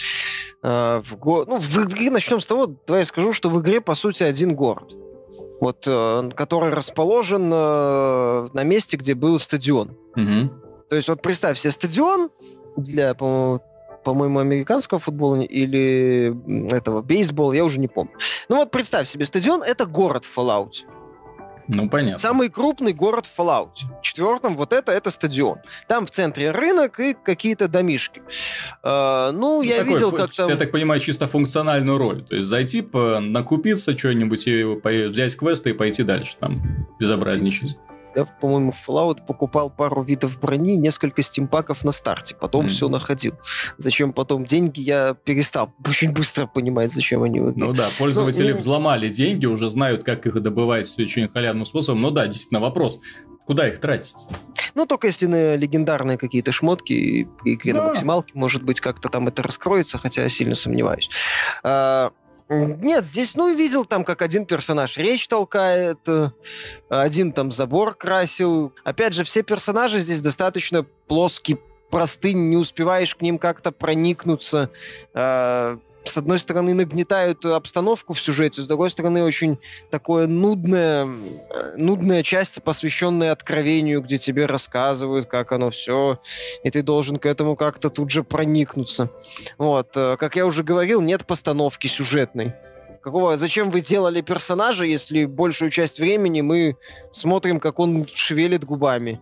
А, 0.62 1.02
в 1.02 1.16
го... 1.16 1.44
Ну, 1.46 1.58
в 1.60 1.78
игре 1.78 2.10
начнем 2.10 2.40
с 2.40 2.46
того, 2.46 2.66
давай 2.86 3.02
я 3.02 3.06
скажу, 3.06 3.32
что 3.32 3.50
в 3.50 3.60
игре, 3.60 3.80
по 3.80 3.94
сути, 3.94 4.22
один 4.22 4.54
город 4.54 4.92
вот, 5.60 5.84
э, 5.86 6.30
который 6.34 6.70
расположен 6.70 7.50
э, 7.52 8.48
на 8.52 8.64
месте, 8.64 8.96
где 8.96 9.14
был 9.14 9.38
стадион. 9.38 9.96
Угу. 10.16 10.50
То 10.90 10.96
есть 10.96 11.08
вот 11.08 11.22
представь 11.22 11.58
себе 11.58 11.70
стадион 11.70 12.30
для, 12.76 13.14
по-моему, 13.14 13.60
по-моему, 14.04 14.38
американского 14.38 15.00
футбола 15.00 15.40
или 15.40 16.36
этого 16.72 17.02
бейсбола, 17.02 17.52
я 17.54 17.64
уже 17.64 17.80
не 17.80 17.88
помню. 17.88 18.12
Ну 18.48 18.56
вот 18.56 18.70
представь 18.70 19.08
себе 19.08 19.24
стадион, 19.24 19.62
это 19.62 19.86
город 19.86 20.24
в 20.24 20.38
Fallout. 20.38 20.84
Ну, 21.66 21.88
понятно. 21.88 22.18
Самый 22.18 22.50
крупный 22.50 22.92
город 22.92 23.24
в 23.26 23.38
Fallout. 23.38 23.70
Четвертом 24.02 24.56
вот 24.56 24.72
это, 24.72 24.92
это 24.92 25.10
стадион. 25.10 25.58
Там 25.88 26.06
в 26.06 26.10
центре 26.10 26.50
рынок 26.50 27.00
и 27.00 27.14
какие-то 27.14 27.68
домишки. 27.68 28.22
Э, 28.82 29.30
ну, 29.32 29.38
ну, 29.38 29.62
я 29.62 29.78
такой, 29.78 29.94
видел, 29.94 30.12
как 30.12 30.32
там... 30.32 30.50
Я 30.50 30.56
так 30.56 30.70
понимаю, 30.70 31.00
чисто 31.00 31.26
функциональную 31.26 31.96
роль. 31.96 32.22
То 32.24 32.36
есть 32.36 32.48
зайти, 32.48 32.82
по, 32.82 33.18
накупиться 33.20 33.96
что-нибудь, 33.96 34.46
и 34.46 34.64
взять 35.08 35.36
квесты 35.36 35.70
и 35.70 35.72
пойти 35.72 36.02
дальше 36.02 36.36
там 36.38 36.86
безобразничать. 36.98 37.78
Я, 38.14 38.24
по-моему, 38.24 38.72
в 38.72 38.88
Fallout 38.88 39.26
покупал 39.26 39.70
пару 39.70 40.02
видов 40.02 40.38
брони, 40.40 40.76
несколько 40.76 41.22
стимпаков 41.22 41.84
на 41.84 41.92
старте, 41.92 42.34
потом 42.34 42.66
mm-hmm. 42.66 42.68
все 42.68 42.88
находил. 42.88 43.34
Зачем 43.76 44.12
потом 44.12 44.44
деньги, 44.44 44.80
я 44.80 45.14
перестал 45.14 45.74
очень 45.86 46.12
быстро 46.12 46.46
понимать, 46.46 46.92
зачем 46.92 47.22
они 47.22 47.40
выглядят. 47.40 47.68
Ну 47.68 47.72
да, 47.74 47.88
пользователи 47.98 48.52
ну, 48.52 48.58
взломали 48.58 49.08
деньги, 49.08 49.46
уже 49.46 49.70
знают, 49.70 50.04
как 50.04 50.26
их 50.26 50.40
добывать 50.40 50.88
с 50.88 50.98
очень 50.98 51.28
халявным 51.28 51.64
способом. 51.64 52.02
Ну 52.02 52.10
да, 52.10 52.26
действительно, 52.26 52.60
вопрос. 52.60 53.00
Куда 53.46 53.68
их 53.68 53.78
тратить? 53.78 54.16
Ну, 54.74 54.86
только 54.86 55.06
если 55.06 55.26
на 55.26 55.56
легендарные 55.56 56.16
какие-то 56.16 56.50
шмотки 56.50 56.92
и 56.92 57.28
игре 57.44 57.74
да. 57.74 57.82
на 57.82 57.88
максималке, 57.88 58.32
может 58.34 58.62
быть, 58.62 58.80
как-то 58.80 59.08
там 59.08 59.28
это 59.28 59.42
раскроется, 59.42 59.98
хотя 59.98 60.22
я 60.22 60.28
сильно 60.30 60.54
сомневаюсь. 60.54 61.10
А, 61.62 62.10
нет, 62.54 63.06
здесь, 63.06 63.34
ну, 63.34 63.54
видел 63.54 63.84
там, 63.84 64.04
как 64.04 64.22
один 64.22 64.46
персонаж 64.46 64.96
речь 64.96 65.26
толкает, 65.28 65.98
э, 66.06 66.30
один 66.88 67.32
там 67.32 67.52
забор 67.52 67.94
красил. 67.94 68.72
Опять 68.84 69.14
же, 69.14 69.24
все 69.24 69.42
персонажи 69.42 69.98
здесь 69.98 70.20
достаточно 70.20 70.84
плоские, 71.06 71.58
простые, 71.90 72.34
не 72.34 72.56
успеваешь 72.56 73.14
к 73.14 73.22
ним 73.22 73.38
как-то 73.38 73.72
проникнуться. 73.72 74.70
С 76.04 76.16
одной 76.18 76.38
стороны, 76.38 76.74
нагнетают 76.74 77.44
обстановку 77.46 78.12
в 78.12 78.20
сюжете, 78.20 78.60
с 78.60 78.66
другой 78.66 78.90
стороны, 78.90 79.24
очень 79.24 79.58
такое 79.90 80.26
нудная, 80.26 81.08
нудная 81.76 82.22
часть, 82.22 82.62
посвященная 82.62 83.32
откровению, 83.32 84.02
где 84.02 84.18
тебе 84.18 84.46
рассказывают, 84.46 85.26
как 85.26 85.52
оно 85.52 85.70
все, 85.70 86.20
и 86.62 86.70
ты 86.70 86.82
должен 86.82 87.18
к 87.18 87.26
этому 87.26 87.56
как-то 87.56 87.88
тут 87.88 88.10
же 88.10 88.22
проникнуться. 88.22 89.10
Вот. 89.56 89.92
Э, 89.96 90.16
как 90.18 90.36
я 90.36 90.46
уже 90.46 90.62
говорил, 90.62 91.00
нет 91.00 91.26
постановки 91.26 91.86
сюжетной. 91.86 92.52
Какого, 93.02 93.36
зачем 93.36 93.70
вы 93.70 93.80
делали 93.80 94.20
персонажа, 94.20 94.84
если 94.84 95.24
большую 95.24 95.70
часть 95.70 95.98
времени 95.98 96.42
мы 96.42 96.76
смотрим, 97.12 97.60
как 97.60 97.78
он 97.78 98.06
шевелит 98.14 98.64
губами? 98.64 99.20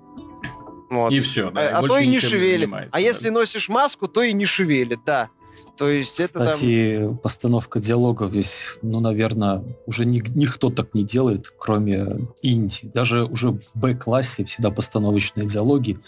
Вот. 0.90 1.11
И 1.11 1.21
все, 1.21 1.51
да. 1.51 1.68
А, 1.68 1.79
а 1.79 1.88
то 1.88 1.99
и 1.99 2.07
не 2.07 2.21
шевелит. 2.21 2.71
А 2.73 2.87
да. 2.92 2.99
если 2.99 3.31
носишь 3.31 3.68
маску, 3.68 4.09
то 4.09 4.23
и 4.23 4.33
не 4.33 4.45
шевелит, 4.45 5.01
да. 5.07 5.31
То 5.77 5.88
есть 5.88 6.21
Кстати, 6.21 6.97
это 6.97 7.09
там... 7.09 7.19
постановка 7.19 7.81
диалогов 7.81 8.31
здесь, 8.31 8.77
ну, 8.83 9.01
наверное, 9.01 9.65
уже 9.87 10.05
ни, 10.05 10.23
никто 10.37 10.71
так 10.71 10.95
не 10.95 11.03
делает, 11.03 11.53
кроме 11.59 12.29
инди. 12.43 12.91
Даже 12.95 13.25
уже 13.25 13.53
в 13.53 13.73
Б-классе 13.75 14.45
всегда 14.45 14.71
постановочные 14.71 15.47
диалоги. 15.47 15.99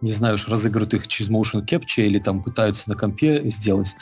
Не 0.00 0.10
знаю, 0.12 0.34
уж 0.34 0.48
разыгрывают 0.48 0.94
их 0.94 1.06
через 1.06 1.30
motion 1.30 1.64
capture 1.64 2.04
или 2.04 2.18
там 2.18 2.42
пытаются 2.42 2.88
на 2.88 2.96
компе 2.96 3.48
сделать. 3.50 3.94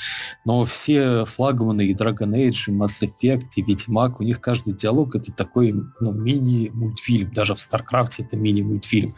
Но 0.46 0.64
все 0.64 1.24
флагманы 1.26 1.86
и 1.86 1.94
Dragon 1.94 2.30
Age, 2.30 2.68
и 2.68 2.70
Mass 2.70 3.02
Effect, 3.02 3.48
и 3.56 3.62
Ведьмак, 3.62 4.20
у 4.20 4.22
них 4.22 4.40
каждый 4.40 4.74
диалог 4.74 5.14
это 5.14 5.30
такой 5.32 5.74
ну, 6.00 6.12
мини-мультфильм. 6.12 7.32
Даже 7.32 7.54
в 7.54 7.58
StarCraft 7.58 8.12
это 8.18 8.36
мини-мультфильм. 8.36 9.10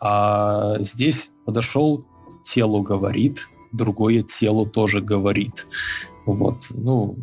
А 0.00 0.76
здесь 0.80 1.30
подошел, 1.44 2.02
телу 2.44 2.82
говорит, 2.82 3.48
другое 3.72 4.22
тело 4.22 4.66
тоже 4.66 5.00
говорит. 5.00 5.66
Вот, 6.24 6.66
ну, 6.70 7.16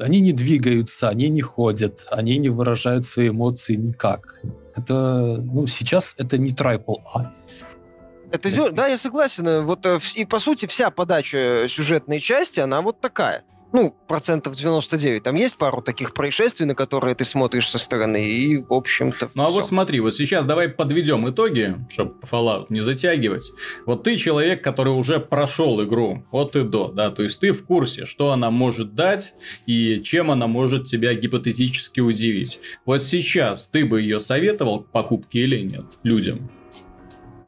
они 0.00 0.20
не 0.20 0.32
двигаются, 0.32 1.08
они 1.08 1.28
не 1.30 1.40
ходят, 1.40 2.06
они 2.10 2.36
не 2.36 2.50
выражают 2.50 3.06
свои 3.06 3.30
эмоции 3.30 3.74
никак. 3.74 4.40
Это, 4.76 5.38
ну, 5.42 5.66
сейчас 5.66 6.14
это 6.18 6.36
не 6.36 6.50
Triple 6.50 6.96
A. 7.14 7.32
Это, 8.30 8.72
да, 8.72 8.88
я 8.88 8.98
согласен. 8.98 9.64
Вот 9.64 9.86
э, 9.86 10.00
и 10.16 10.24
по 10.24 10.40
сути 10.40 10.66
вся 10.66 10.90
подача 10.90 11.66
сюжетной 11.68 12.20
части, 12.20 12.60
она 12.60 12.82
вот 12.82 13.00
такая 13.00 13.44
ну, 13.74 13.92
процентов 14.06 14.54
99. 14.54 15.24
Там 15.24 15.34
есть 15.34 15.56
пару 15.56 15.82
таких 15.82 16.14
происшествий, 16.14 16.64
на 16.64 16.76
которые 16.76 17.16
ты 17.16 17.24
смотришь 17.24 17.68
со 17.68 17.78
стороны, 17.78 18.24
и, 18.24 18.58
в 18.58 18.72
общем-то, 18.72 19.30
Ну, 19.34 19.42
а 19.42 19.50
вот 19.50 19.66
смотри, 19.66 19.98
вот 19.98 20.14
сейчас 20.14 20.46
давай 20.46 20.68
подведем 20.68 21.28
итоги, 21.28 21.74
чтобы 21.90 22.14
Fallout 22.22 22.66
не 22.68 22.80
затягивать. 22.80 23.50
Вот 23.84 24.04
ты 24.04 24.16
человек, 24.16 24.62
который 24.62 24.90
уже 24.90 25.18
прошел 25.18 25.82
игру 25.82 26.24
от 26.30 26.54
и 26.54 26.62
до, 26.62 26.86
да, 26.86 27.10
то 27.10 27.24
есть 27.24 27.40
ты 27.40 27.50
в 27.50 27.66
курсе, 27.66 28.06
что 28.06 28.30
она 28.30 28.52
может 28.52 28.94
дать 28.94 29.34
и 29.66 30.00
чем 30.04 30.30
она 30.30 30.46
может 30.46 30.84
тебя 30.84 31.12
гипотетически 31.14 31.98
удивить. 31.98 32.60
Вот 32.86 33.02
сейчас 33.02 33.66
ты 33.66 33.84
бы 33.84 34.00
ее 34.00 34.20
советовал 34.20 34.84
к 34.84 34.92
покупке 34.92 35.40
или 35.40 35.58
нет 35.58 35.86
людям? 36.04 36.48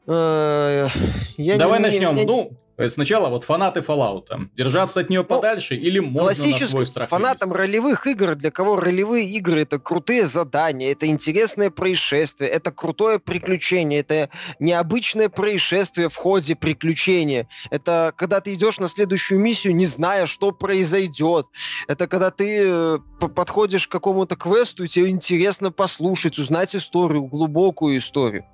Э, 0.07 0.89
Давай 1.37 1.79
начнем. 1.79 2.15
Ну, 2.25 2.51
Сначала 2.87 3.29
вот 3.29 3.43
фанаты 3.43 3.79
Fallout. 3.79 4.27
Держаться 4.55 4.99
от 4.99 5.09
нее 5.09 5.21
ну, 5.21 5.25
подальше 5.25 5.75
или 5.75 5.99
можно 5.99 6.47
на 6.47 6.67
свой 6.67 6.85
страх 6.85 7.09
фанатам 7.09 7.51
ролевых 7.51 8.05
игр, 8.07 8.35
для 8.35 8.51
кого 8.51 8.75
ролевые 8.75 9.25
игры 9.25 9.61
это 9.61 9.79
крутые 9.79 10.27
задания, 10.27 10.91
это 10.91 11.07
интересное 11.07 11.69
происшествие, 11.69 12.49
это 12.49 12.71
крутое 12.71 13.19
приключение, 13.19 13.99
это 13.99 14.29
необычное 14.59 15.29
происшествие 15.29 16.09
в 16.09 16.15
ходе 16.15 16.55
приключения. 16.55 17.47
Это 17.71 18.13
когда 18.15 18.41
ты 18.41 18.53
идешь 18.53 18.79
на 18.79 18.87
следующую 18.87 19.39
миссию, 19.39 19.75
не 19.75 19.85
зная, 19.85 20.25
что 20.27 20.51
произойдет. 20.51 21.47
Это 21.87 22.07
когда 22.07 22.31
ты 22.31 22.61
э, 22.63 22.99
подходишь 23.19 23.87
к 23.87 23.91
какому-то 23.91 24.35
квесту, 24.35 24.83
и 24.83 24.87
тебе 24.87 25.09
интересно 25.09 25.71
послушать, 25.71 26.37
узнать 26.37 26.75
историю, 26.75 27.23
глубокую 27.23 27.97
историю. 27.97 28.45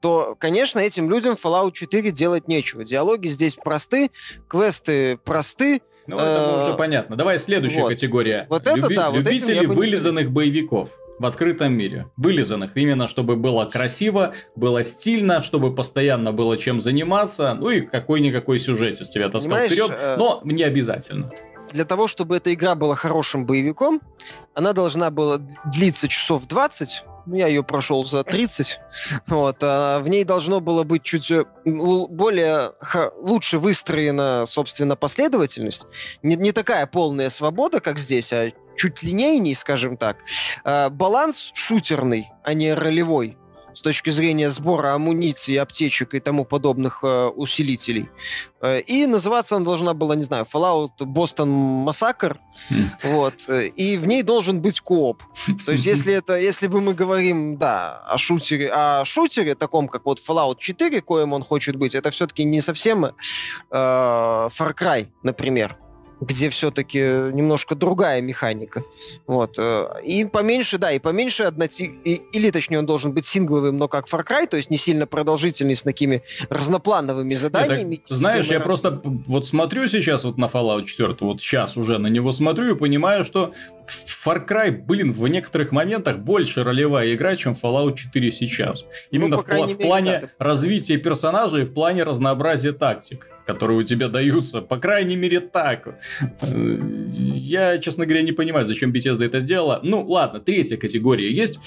То, 0.00 0.36
конечно, 0.38 0.78
этим 0.78 1.10
людям 1.10 1.34
Fallout 1.34 1.72
4 1.72 2.10
делать 2.10 2.48
нечего. 2.48 2.84
Диалоги 2.84 3.28
здесь 3.28 3.54
просты, 3.68 4.10
квесты 4.48 5.18
просты. 5.18 5.82
Ну, 6.06 6.16
это 6.16 6.64
уже 6.64 6.74
понятно. 6.74 7.16
Давай 7.16 7.38
следующая 7.38 7.82
вот. 7.82 7.90
категория. 7.90 8.46
Вот 8.48 8.66
это 8.66 8.76
Люби- 8.76 8.96
да. 8.96 9.10
Любители 9.10 9.66
вот 9.66 9.76
вылизанных 9.76 10.30
боевиков 10.30 10.88
в 11.18 11.26
открытом 11.26 11.74
мире. 11.74 12.06
Вылизанных. 12.16 12.74
Именно 12.76 13.08
чтобы 13.08 13.36
было 13.36 13.66
красиво, 13.66 14.32
было 14.56 14.82
стильно, 14.84 15.42
чтобы 15.42 15.74
постоянно 15.74 16.32
было 16.32 16.56
чем 16.56 16.80
заниматься. 16.80 17.52
Ну 17.52 17.68
и 17.68 17.82
какой-никакой 17.82 18.58
сюжет 18.58 19.02
из 19.02 19.10
тебя 19.10 19.28
таскал 19.28 19.50
Понимаешь, 19.50 19.72
вперед. 19.72 19.90
Э... 20.00 20.16
Но 20.16 20.40
не 20.44 20.62
обязательно. 20.62 21.30
Для 21.70 21.84
того, 21.84 22.08
чтобы 22.08 22.38
эта 22.38 22.54
игра 22.54 22.74
была 22.74 22.94
хорошим 22.94 23.44
боевиком, 23.44 24.00
она 24.54 24.72
должна 24.72 25.10
была 25.10 25.42
длиться 25.66 26.08
часов 26.08 26.48
20, 26.48 27.04
ну, 27.28 27.36
я 27.36 27.46
ее 27.46 27.62
прошел 27.62 28.04
за 28.04 28.24
30. 28.24 28.80
Вот, 29.26 29.58
а 29.60 30.00
в 30.00 30.08
ней 30.08 30.24
должно 30.24 30.60
было 30.60 30.82
быть 30.82 31.02
чуть 31.02 31.30
э, 31.30 31.44
более 31.64 32.72
лучше 33.18 33.58
выстроена, 33.58 34.46
собственно, 34.46 34.96
последовательность. 34.96 35.86
Не, 36.22 36.36
не 36.36 36.52
такая 36.52 36.86
полная 36.86 37.28
свобода, 37.28 37.80
как 37.80 37.98
здесь, 37.98 38.32
а 38.32 38.50
чуть 38.76 39.02
линейней, 39.02 39.54
скажем 39.54 39.98
так. 39.98 40.18
А, 40.64 40.88
баланс 40.88 41.50
шутерный, 41.54 42.30
а 42.44 42.54
не 42.54 42.72
ролевой 42.72 43.36
с 43.78 43.80
точки 43.80 44.10
зрения 44.10 44.50
сбора 44.50 44.94
амуниции, 44.94 45.54
аптечек 45.54 46.14
и 46.14 46.20
тому 46.20 46.44
подобных 46.44 46.98
э, 47.04 47.26
усилителей. 47.28 48.08
Э, 48.60 48.80
и 48.80 49.06
называться 49.06 49.54
она 49.54 49.64
должна 49.64 49.94
была, 49.94 50.16
не 50.16 50.24
знаю, 50.24 50.44
Fallout 50.52 50.98
Boston 50.98 51.84
Massacre. 51.86 52.38
Хм. 52.70 52.90
Вот. 53.04 53.34
Э, 53.48 53.68
и 53.68 53.96
в 53.96 54.08
ней 54.08 54.24
должен 54.24 54.60
быть 54.60 54.80
кооп. 54.80 55.22
То 55.64 55.72
есть, 55.72 55.86
если 55.86 56.12
это, 56.12 56.36
если 56.36 56.66
бы 56.66 56.80
мы 56.80 56.92
говорим, 56.92 57.56
да, 57.56 57.98
о 57.98 58.18
шутере, 58.18 58.68
о 58.74 59.04
шутере, 59.04 59.54
таком 59.54 59.86
как 59.86 60.06
вот 60.06 60.20
Fallout 60.28 60.56
4, 60.58 61.00
коим 61.00 61.32
он 61.32 61.44
хочет 61.44 61.76
быть, 61.76 61.94
это 61.94 62.10
все-таки 62.10 62.42
не 62.42 62.60
совсем 62.60 63.04
э, 63.04 63.10
Far 63.70 64.74
Cry, 64.74 65.06
например 65.22 65.76
где 66.20 66.50
все-таки 66.50 66.98
немножко 66.98 67.74
другая 67.74 68.20
механика. 68.20 68.82
Вот. 69.26 69.54
Э, 69.58 70.00
и 70.04 70.24
поменьше, 70.24 70.78
да, 70.78 70.92
и 70.92 70.98
поменьше 70.98 71.44
одноти... 71.44 71.84
Или, 72.04 72.50
точнее, 72.50 72.80
он 72.80 72.86
должен 72.86 73.12
быть 73.12 73.26
сингловым, 73.26 73.78
но 73.78 73.88
как 73.88 74.08
Far 74.08 74.26
Cry, 74.26 74.46
то 74.46 74.56
есть 74.56 74.70
не 74.70 74.76
сильно 74.76 75.06
продолжительный, 75.06 75.76
с 75.76 75.82
такими 75.82 76.22
разноплановыми 76.48 77.34
заданиями. 77.34 77.96
Нет, 77.96 78.04
так, 78.06 78.18
знаешь, 78.18 78.46
я 78.46 78.60
просто 78.60 79.00
вот 79.04 79.46
смотрю 79.46 79.86
сейчас 79.86 80.24
вот 80.24 80.38
на 80.38 80.46
Fallout 80.46 80.84
4, 80.84 81.16
вот 81.20 81.40
сейчас 81.40 81.76
уже 81.76 81.98
на 81.98 82.08
него 82.08 82.32
смотрю 82.32 82.74
и 82.74 82.78
понимаю, 82.78 83.24
что 83.24 83.52
Far 83.88 84.46
Cry, 84.46 84.70
блин, 84.70 85.12
в 85.12 85.26
некоторых 85.28 85.72
моментах 85.72 86.18
больше 86.18 86.64
ролевая 86.64 87.14
игра, 87.14 87.36
чем 87.36 87.52
Fallout 87.52 87.96
4 87.96 88.30
сейчас. 88.30 88.86
Именно 89.10 89.36
ну, 89.36 89.42
в, 89.42 89.46
в, 89.46 89.74
в 89.74 89.78
плане 89.78 90.20
да, 90.22 90.28
развития 90.38 90.98
персонажей 90.98 91.62
и 91.62 91.64
в 91.64 91.72
плане 91.72 92.04
разнообразия 92.04 92.72
тактик 92.72 93.26
которые 93.46 93.78
у 93.78 93.82
тебя 93.82 94.08
даются. 94.18 94.60
По 94.60 94.76
крайней 94.76 95.16
мере, 95.16 95.40
так. 95.40 95.88
Я, 96.42 97.78
честно 97.78 98.04
говоря, 98.04 98.20
не 98.20 98.32
понимаю, 98.32 98.66
зачем 98.66 98.92
Bethesda 98.92 99.24
это 99.24 99.40
сделала. 99.40 99.80
Ну, 99.82 100.06
ладно, 100.06 100.38
третья 100.38 100.76
категория 100.76 101.32
есть, 101.32 101.58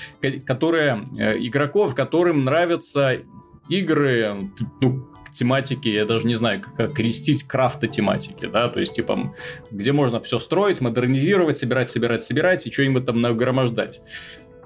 которая 0.46 1.04
э, 1.18 1.40
игроков, 1.40 1.96
которым 1.96 2.44
нравятся 2.46 3.22
игры, 3.68 4.52
ну, 4.80 5.08
тематики, 5.34 5.88
я 5.88 6.06
даже 6.06 6.28
не 6.28 6.36
знаю, 6.36 6.62
как 6.62 6.94
крестить 6.94 7.44
крафта 7.44 7.88
тематики, 7.88 8.46
да, 8.46 8.70
то 8.70 8.80
есть, 8.80 8.96
типа, 8.96 9.34
где 9.72 9.92
можно 9.92 10.20
все 10.20 10.40
строить, 10.40 10.82
модернизировать, 10.82 11.58
собирать, 11.58 11.90
собирать, 11.90 12.24
собирать 12.24 12.68
и 12.68 12.72
что-нибудь 12.72 13.06
там 13.06 13.22
нагромождать. 13.22 14.02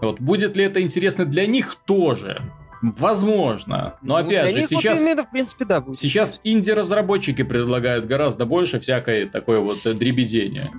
Вот, 0.01 0.19
будет 0.19 0.57
ли 0.57 0.65
это 0.65 0.81
интересно 0.81 1.25
для 1.25 1.45
них 1.45 1.77
тоже? 1.85 2.41
Возможно. 2.81 3.97
Но 4.01 4.19
ну, 4.19 4.25
опять 4.25 4.53
же, 4.53 4.63
сейчас, 4.63 4.99
вот 4.99 5.07
именно, 5.07 5.23
в 5.23 5.31
принципе, 5.31 5.65
да, 5.65 5.81
будет. 5.81 5.97
сейчас 5.97 6.39
инди-разработчики 6.43 7.43
предлагают 7.43 8.05
гораздо 8.05 8.45
больше 8.45 8.79
всякой 8.79 9.27
такой 9.27 9.59
вот 9.59 9.83
дребедения. 9.83 10.71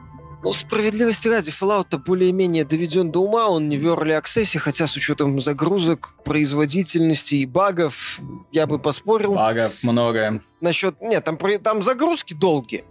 Ну, 0.43 0.53
справедливости 0.53 1.29
ради, 1.29 1.51
Fallout 1.51 1.97
более-менее 2.05 2.65
доведен 2.65 3.11
до 3.11 3.21
ума, 3.21 3.49
он 3.49 3.69
не 3.69 3.79
в 3.79 3.87
Early 3.87 4.23
Access, 4.23 4.59
хотя 4.59 4.87
с 4.87 4.95
учетом 4.95 5.41
загрузок, 5.41 6.15
производительности 6.25 7.37
и 7.37 7.47
багов, 7.47 8.21
я 8.53 8.67
бы 8.67 8.79
поспорил. 8.79 9.35
Багов 9.35 9.83
много. 9.83 10.43
Насчет... 10.61 11.01
Нет, 11.01 11.25
там, 11.25 11.39
там 11.63 11.83
загрузки 11.83 12.35
долгие. 12.35 12.85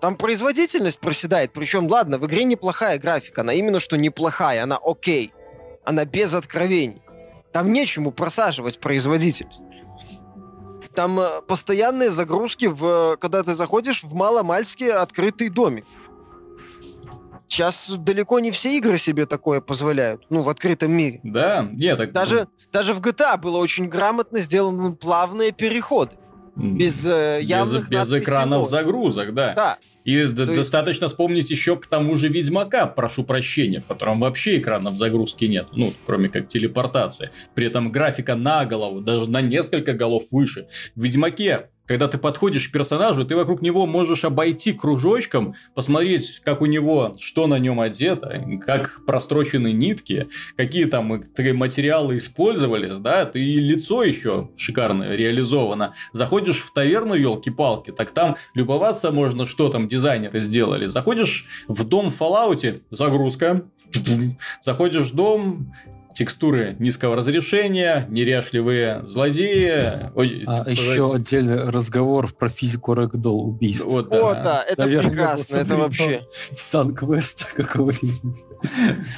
Там 0.00 0.16
производительность 0.16 0.98
проседает, 0.98 1.52
причем, 1.52 1.86
ладно, 1.86 2.18
в 2.18 2.26
игре 2.26 2.44
неплохая 2.44 2.98
графика, 2.98 3.42
она 3.42 3.52
именно 3.52 3.80
что 3.80 3.96
неплохая, 3.96 4.62
она 4.62 4.78
окей. 4.82 5.32
Она 5.84 6.04
без 6.04 6.32
откровений. 6.34 7.02
Там 7.52 7.72
нечему 7.72 8.12
просаживать 8.12 8.78
производительность. 8.78 9.62
Там 10.94 11.20
э, 11.20 11.42
постоянные 11.46 12.10
загрузки, 12.10 12.66
в, 12.66 13.16
когда 13.20 13.42
ты 13.42 13.54
заходишь 13.54 14.02
в 14.02 14.14
маломальский 14.14 14.90
открытый 14.92 15.48
домик. 15.48 15.84
Сейчас 17.50 17.90
далеко 17.90 18.38
не 18.38 18.52
все 18.52 18.76
игры 18.78 18.96
себе 18.96 19.26
такое 19.26 19.60
позволяют, 19.60 20.22
ну, 20.30 20.44
в 20.44 20.48
открытом 20.48 20.92
мире. 20.92 21.18
Да, 21.24 21.68
нет, 21.72 21.98
так... 21.98 22.12
Даже, 22.12 22.46
даже 22.72 22.94
в 22.94 23.00
GTA 23.00 23.36
было 23.38 23.58
очень 23.58 23.88
грамотно 23.88 24.38
сделаны 24.38 24.94
плавные 24.94 25.50
переходы. 25.50 26.12
Без 26.54 27.04
э, 27.04 27.40
явных 27.42 27.88
Без, 27.88 28.08
без 28.08 28.22
экранов 28.22 28.68
загрузок, 28.68 29.34
да. 29.34 29.54
Да. 29.54 29.78
И 30.04 30.26
То 30.28 30.46
достаточно 30.46 31.04
есть... 31.04 31.14
вспомнить 31.14 31.50
еще 31.50 31.76
к 31.76 31.86
тому 31.86 32.16
же 32.16 32.28
Ведьмака, 32.28 32.86
прошу 32.86 33.24
прощения, 33.24 33.80
в 33.80 33.86
котором 33.86 34.20
вообще 34.20 34.58
экранов 34.58 34.96
загрузки 34.96 35.46
нет, 35.46 35.68
ну, 35.72 35.92
кроме 36.06 36.28
как 36.28 36.46
телепортация. 36.48 37.32
При 37.54 37.66
этом 37.66 37.90
графика 37.90 38.36
на 38.36 38.64
голову, 38.64 39.00
даже 39.00 39.28
на 39.28 39.40
несколько 39.40 39.92
голов 39.92 40.24
выше. 40.30 40.68
В 40.94 41.02
Ведьмаке 41.02 41.68
когда 41.90 42.06
ты 42.06 42.18
подходишь 42.18 42.68
к 42.68 42.72
персонажу, 42.72 43.24
ты 43.24 43.34
вокруг 43.34 43.62
него 43.62 43.84
можешь 43.84 44.24
обойти 44.24 44.72
кружочком, 44.72 45.56
посмотреть, 45.74 46.40
как 46.44 46.60
у 46.60 46.66
него, 46.66 47.16
что 47.18 47.48
на 47.48 47.58
нем 47.58 47.80
одето, 47.80 48.44
как 48.64 49.04
прострочены 49.06 49.72
нитки, 49.72 50.28
какие 50.56 50.84
там 50.84 51.06
материалы 51.06 52.18
использовались, 52.18 52.94
да, 52.94 53.24
ты 53.24 53.44
и 53.44 53.56
лицо 53.56 54.04
еще 54.04 54.50
шикарно 54.56 55.16
реализовано. 55.16 55.94
Заходишь 56.12 56.60
в 56.60 56.72
таверну, 56.72 57.14
елки-палки, 57.14 57.90
так 57.90 58.12
там 58.12 58.36
любоваться 58.54 59.10
можно, 59.10 59.48
что 59.48 59.68
там 59.68 59.88
дизайнеры 59.88 60.38
сделали. 60.38 60.86
Заходишь 60.86 61.46
в 61.66 61.82
дом 61.82 62.12
в 62.12 62.22
Fallout, 62.22 62.82
загрузка, 62.90 63.64
Заходишь 64.62 65.10
в 65.10 65.14
дом, 65.16 65.74
текстуры 66.14 66.76
низкого 66.78 67.16
разрешения, 67.16 68.06
неряшливые 68.08 69.02
злодеи. 69.06 70.10
Ой, 70.14 70.44
а 70.46 70.68
еще 70.68 71.14
отдельный 71.14 71.70
разговор 71.70 72.32
про 72.32 72.48
физику 72.48 72.94
рэгдолл 72.94 73.48
убийств. 73.48 73.86
Вот, 73.86 74.08
да. 74.08 74.30
О, 74.30 74.34
да, 74.34 74.64
это 74.68 74.82
Наверное, 74.82 75.10
прекрасно, 75.10 75.56
это 75.58 75.76
вообще. 75.76 76.22
Титан 76.54 76.94
квеста 76.94 77.44
какого-нибудь. 77.54 78.44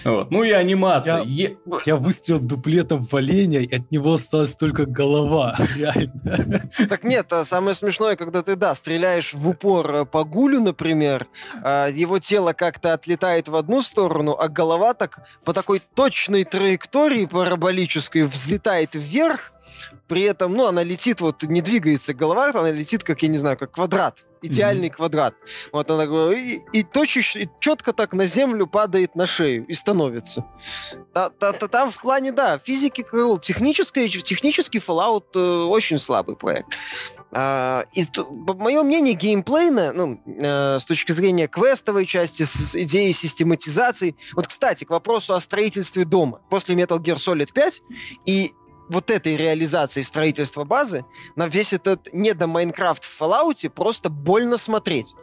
Вот. 0.05 0.31
Ну 0.31 0.45
и 0.45 0.51
анимация. 0.51 1.23
Я, 1.25 1.49
е... 1.49 1.57
я 1.87 1.97
выстрелил 1.97 2.41
дуплетом 2.41 3.03
в 3.03 3.15
оленя, 3.15 3.61
и 3.61 3.75
от 3.75 3.91
него 3.91 4.15
осталась 4.15 4.55
только 4.55 4.87
голова, 4.87 5.57
реально. 5.77 6.71
Так 6.89 7.05
нет, 7.05 7.33
а 7.33 7.45
самое 7.45 7.75
смешное, 7.75 8.17
когда 8.17 8.43
ты, 8.43 8.57
да, 8.57 8.75
стреляешь 8.75 9.35
в 9.35 9.49
упор 9.49 9.95
э, 9.95 10.05
по 10.05 10.25
гулю, 10.25 10.61
например, 10.61 11.27
а 11.63 11.89
его 11.89 12.19
тело 12.19 12.53
как-то 12.53 12.93
отлетает 12.93 13.49
в 13.49 13.57
одну 13.57 13.81
сторону, 13.81 14.37
а 14.39 14.49
голова 14.49 14.95
так 14.95 15.21
по 15.45 15.53
такой 15.53 15.83
точной 15.95 16.45
траектории 16.45 16.82
траектории 16.83 17.27
параболической 17.27 18.25
взлетает 18.25 18.95
вверх, 18.95 19.53
при 20.09 20.23
этом, 20.23 20.53
ну, 20.55 20.67
она 20.67 20.83
летит, 20.83 21.21
вот 21.21 21.43
не 21.43 21.63
двигается 21.63 22.13
голова, 22.13 22.51
она 22.51 22.71
летит, 22.71 23.03
как, 23.03 23.23
я 23.23 23.29
не 23.29 23.39
знаю, 23.39 23.57
как 23.57 23.73
квадрат, 23.73 24.27
идеальный 24.43 24.89
mm-hmm. 24.89 24.97
квадрат. 24.97 25.35
Вот 25.73 25.91
она 25.91 26.05
и, 26.35 26.61
и, 26.73 26.83
точечно, 26.83 27.39
и 27.39 27.49
четко 27.61 27.93
так 27.93 28.13
на 28.13 28.27
землю 28.27 28.67
падает 28.67 29.15
на 29.15 29.27
шею 29.27 29.65
и 29.67 29.75
становится. 29.75 30.45
Та, 31.15 31.31
та, 31.31 31.53
та, 31.53 31.69
там 31.69 31.91
в 31.91 32.01
плане, 32.01 32.33
да, 32.33 32.59
физики, 32.59 33.05
технический, 33.43 34.09
технический 34.09 34.79
Fallout 34.79 35.25
э, 35.35 35.65
очень 35.65 35.99
слабый 35.99 36.37
проект. 36.37 36.69
Uh, 37.33 37.87
и, 37.95 38.05
по 38.05 38.53
моему 38.53 38.85
мнению, 38.85 39.17
геймплейно, 39.17 39.93
ну, 39.95 40.21
uh, 40.27 40.79
с 40.79 40.85
точки 40.85 41.13
зрения 41.13 41.49
квестовой 41.49 42.05
части, 42.05 42.43
с 42.43 42.77
идеей 42.77 43.15
систематизации. 43.15 44.17
Вот, 44.35 44.49
кстати, 44.49 44.85
к 44.85 44.91
вопросу 44.91 45.33
о 45.35 45.41
строительстве 45.41 46.05
дома. 46.05 46.43
После 46.51 46.75
Metal 46.75 46.99
Gear 46.99 47.17
Solid 47.17 47.55
5 47.55 47.83
и 48.27 48.53
вот 48.91 49.11
этой 49.11 49.37
реализации 49.39 50.03
строительства 50.03 50.65
базы 50.65 51.07
на 51.35 51.49
весь 51.49 51.73
этот 51.73 52.13
недо 52.13 52.47
Майнкрафт 52.47 53.05
в 53.05 53.21
Fallout 53.21 53.71
просто 53.71 54.11
больно 54.11 54.59
смотреть. 54.59 55.15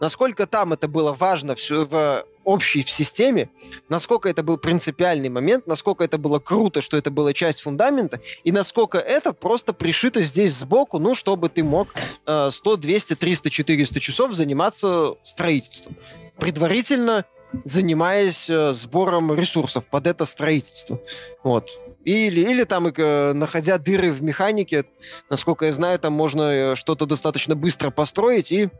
Насколько 0.00 0.46
там 0.46 0.72
это 0.72 0.88
было 0.88 1.12
важно 1.12 1.54
все 1.54 1.84
в 1.84 2.24
общей 2.44 2.82
в 2.82 2.90
системе, 2.90 3.48
насколько 3.88 4.28
это 4.28 4.42
был 4.42 4.58
принципиальный 4.58 5.28
момент, 5.28 5.66
насколько 5.66 6.04
это 6.04 6.18
было 6.18 6.38
круто, 6.38 6.80
что 6.80 6.96
это 6.96 7.10
была 7.10 7.32
часть 7.32 7.62
фундамента, 7.62 8.20
и 8.44 8.52
насколько 8.52 8.98
это 8.98 9.32
просто 9.32 9.72
пришито 9.72 10.22
здесь 10.22 10.54
сбоку, 10.54 10.98
ну, 10.98 11.14
чтобы 11.14 11.48
ты 11.48 11.62
мог 11.62 11.88
э, 12.26 12.50
100, 12.52 12.76
200, 12.76 13.14
300, 13.14 13.50
400 13.50 14.00
часов 14.00 14.32
заниматься 14.34 15.16
строительством. 15.22 15.96
Предварительно 16.38 17.24
занимаясь 17.64 18.48
э, 18.48 18.72
сбором 18.74 19.34
ресурсов 19.34 19.84
под 19.84 20.06
это 20.06 20.24
строительство. 20.24 21.00
Вот. 21.42 21.68
Или, 22.04 22.40
или 22.40 22.64
там, 22.64 22.88
э, 22.88 23.32
находя 23.32 23.78
дыры 23.78 24.12
в 24.12 24.22
механике, 24.22 24.84
насколько 25.30 25.66
я 25.66 25.72
знаю, 25.72 25.98
там 25.98 26.12
можно 26.12 26.42
э, 26.42 26.76
что-то 26.76 27.06
достаточно 27.06 27.54
быстро 27.54 27.90
построить, 27.90 28.50
и 28.52 28.70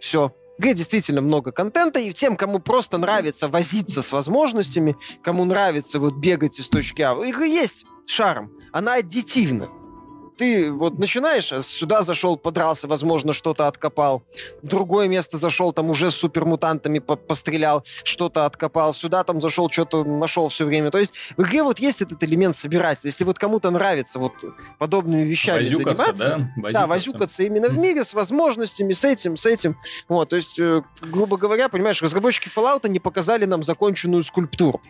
все. 0.00 0.32
Г 0.58 0.74
действительно 0.74 1.20
много 1.20 1.50
контента, 1.52 1.98
и 1.98 2.12
тем, 2.12 2.36
кому 2.36 2.60
просто 2.60 2.98
нравится 2.98 3.48
возиться 3.48 4.02
с 4.02 4.12
возможностями, 4.12 4.96
кому 5.22 5.44
нравится 5.44 5.98
вот 5.98 6.14
бегать 6.14 6.58
из 6.58 6.68
точки 6.68 7.02
А, 7.02 7.14
у 7.14 7.24
игры 7.24 7.46
есть 7.46 7.86
шарм. 8.06 8.52
Она 8.72 8.94
аддитивна 8.94 9.68
ты 10.36 10.72
вот 10.72 10.98
начинаешь, 10.98 11.52
а 11.52 11.60
сюда 11.60 12.02
зашел, 12.02 12.36
подрался, 12.36 12.88
возможно, 12.88 13.32
что-то 13.32 13.68
откопал, 13.68 14.22
в 14.62 14.66
другое 14.66 15.08
место 15.08 15.38
зашел, 15.38 15.72
там 15.72 15.90
уже 15.90 16.10
с 16.10 16.14
супермутантами 16.14 16.98
по 16.98 17.16
пострелял, 17.16 17.84
что-то 18.04 18.46
откопал, 18.46 18.94
сюда 18.94 19.24
там 19.24 19.40
зашел, 19.40 19.70
что-то 19.70 20.04
нашел 20.04 20.48
все 20.48 20.64
время. 20.64 20.90
То 20.90 20.98
есть 20.98 21.14
в 21.36 21.42
игре 21.42 21.62
вот 21.62 21.78
есть 21.78 22.02
этот 22.02 22.22
элемент 22.24 22.56
собирательства. 22.56 23.08
Если 23.08 23.24
вот 23.24 23.38
кому-то 23.38 23.70
нравится 23.70 24.18
вот 24.18 24.32
подобными 24.78 25.22
вещами 25.22 25.64
возюкаться, 25.64 25.96
заниматься, 25.96 26.28
да, 26.28 26.36
возюкаться. 26.36 26.72
да, 26.72 26.86
возюкаться 26.86 27.42
именно 27.42 27.68
в 27.68 27.78
мире 27.78 28.04
с 28.04 28.14
возможностями, 28.14 28.92
с 28.92 29.04
этим, 29.04 29.36
с 29.36 29.46
этим. 29.46 29.76
Вот, 30.08 30.30
то 30.30 30.36
есть, 30.36 30.58
э, 30.58 30.82
грубо 31.02 31.36
говоря, 31.36 31.68
понимаешь, 31.68 32.02
разработчики 32.02 32.48
Fallout 32.48 32.88
не 32.88 33.00
показали 33.00 33.44
нам 33.44 33.62
законченную 33.62 34.22
скульптуру. 34.22 34.80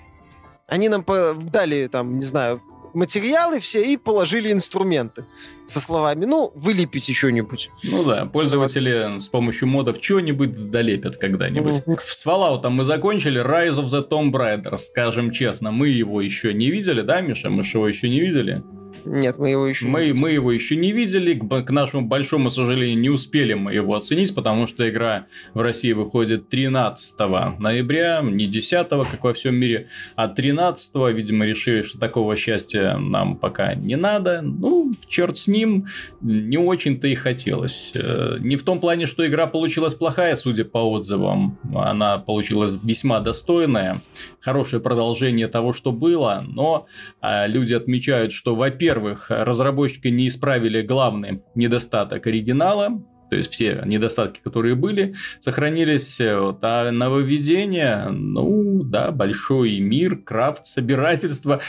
Они 0.66 0.88
нам 0.88 1.04
дали, 1.50 1.88
там, 1.88 2.18
не 2.18 2.24
знаю, 2.24 2.62
материалы 2.94 3.60
все 3.60 3.82
и 3.82 3.96
положили 3.96 4.52
инструменты 4.52 5.24
со 5.66 5.80
словами, 5.80 6.24
ну, 6.24 6.52
вылепите 6.54 7.12
что-нибудь. 7.12 7.70
Ну 7.82 8.04
да, 8.04 8.26
пользователи 8.26 9.12
вот. 9.12 9.22
с 9.22 9.28
помощью 9.28 9.68
модов 9.68 9.98
что-нибудь 10.00 10.70
долепят 10.70 11.16
когда-нибудь. 11.16 11.82
Mm-hmm. 11.86 12.00
С 12.04 12.24
Fallout 12.26 12.68
мы 12.68 12.84
закончили, 12.84 13.40
Rise 13.42 13.82
of 13.82 13.86
the 13.86 14.08
Tomb 14.08 14.30
Raider, 14.30 14.76
скажем 14.76 15.30
честно, 15.30 15.70
мы 15.70 15.88
его 15.88 16.20
еще 16.20 16.52
не 16.52 16.70
видели, 16.70 17.02
да, 17.02 17.20
Миша? 17.20 17.50
Мы 17.50 17.64
же 17.64 17.78
его 17.78 17.88
еще 17.88 18.08
не 18.08 18.20
видели? 18.20 18.62
Нет, 19.04 19.38
мы 19.38 19.50
его 19.50 19.66
еще 19.66 19.86
мы, 19.86 20.06
не 20.06 20.12
мы 20.12 20.30
его 20.30 20.50
еще 20.52 20.76
не 20.76 20.92
видели. 20.92 21.34
К, 21.34 21.62
к 21.62 21.70
нашему 21.70 22.06
большому 22.06 22.50
сожалению, 22.50 22.98
не 22.98 23.10
успели 23.10 23.54
мы 23.54 23.74
его 23.74 23.94
оценить, 23.94 24.34
потому 24.34 24.66
что 24.66 24.88
игра 24.88 25.26
в 25.52 25.60
России 25.60 25.92
выходит 25.92 26.48
13 26.48 27.18
ноября, 27.58 28.20
не 28.22 28.46
10, 28.46 28.88
как 28.88 29.24
во 29.24 29.34
всем 29.34 29.54
мире, 29.54 29.88
а 30.16 30.28
13. 30.28 30.92
Видимо, 31.12 31.44
решили, 31.44 31.82
что 31.82 31.98
такого 31.98 32.36
счастья 32.36 32.96
нам 32.96 33.36
пока 33.36 33.74
не 33.74 33.96
надо. 33.96 34.40
Ну, 34.42 34.94
черт 35.06 35.36
с 35.36 35.48
ним, 35.48 35.86
не 36.20 36.58
очень-то 36.58 37.08
и 37.08 37.14
хотелось. 37.14 37.92
Э, 37.94 38.36
не 38.40 38.56
в 38.56 38.62
том 38.62 38.80
плане, 38.80 39.06
что 39.06 39.26
игра 39.26 39.46
получилась 39.46 39.94
плохая, 39.94 40.36
судя 40.36 40.64
по 40.64 40.78
отзывам. 40.78 41.58
Она 41.74 42.18
получилась 42.18 42.78
весьма 42.82 43.20
достойная. 43.20 44.00
Хорошее 44.40 44.82
продолжение 44.82 45.48
того, 45.48 45.72
что 45.72 45.92
было, 45.92 46.44
но 46.46 46.86
а, 47.20 47.46
люди 47.46 47.72
отмечают, 47.72 48.32
что, 48.32 48.54
во-первых, 48.54 48.93
во-первых, 48.94 49.26
разработчики 49.28 50.08
не 50.08 50.28
исправили 50.28 50.82
главный 50.82 51.42
недостаток 51.54 52.26
оригинала, 52.26 53.02
то 53.30 53.36
есть 53.36 53.52
все 53.52 53.82
недостатки, 53.84 54.40
которые 54.42 54.74
были, 54.74 55.14
сохранились. 55.40 56.20
Вот, 56.20 56.58
а 56.62 56.90
нововведение, 56.90 58.08
ну 58.10 58.82
да, 58.84 59.10
большой 59.10 59.80
мир, 59.80 60.16
крафт, 60.18 60.66
собирательство. 60.66 61.60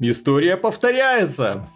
История 0.00 0.56
повторяется. 0.56 1.68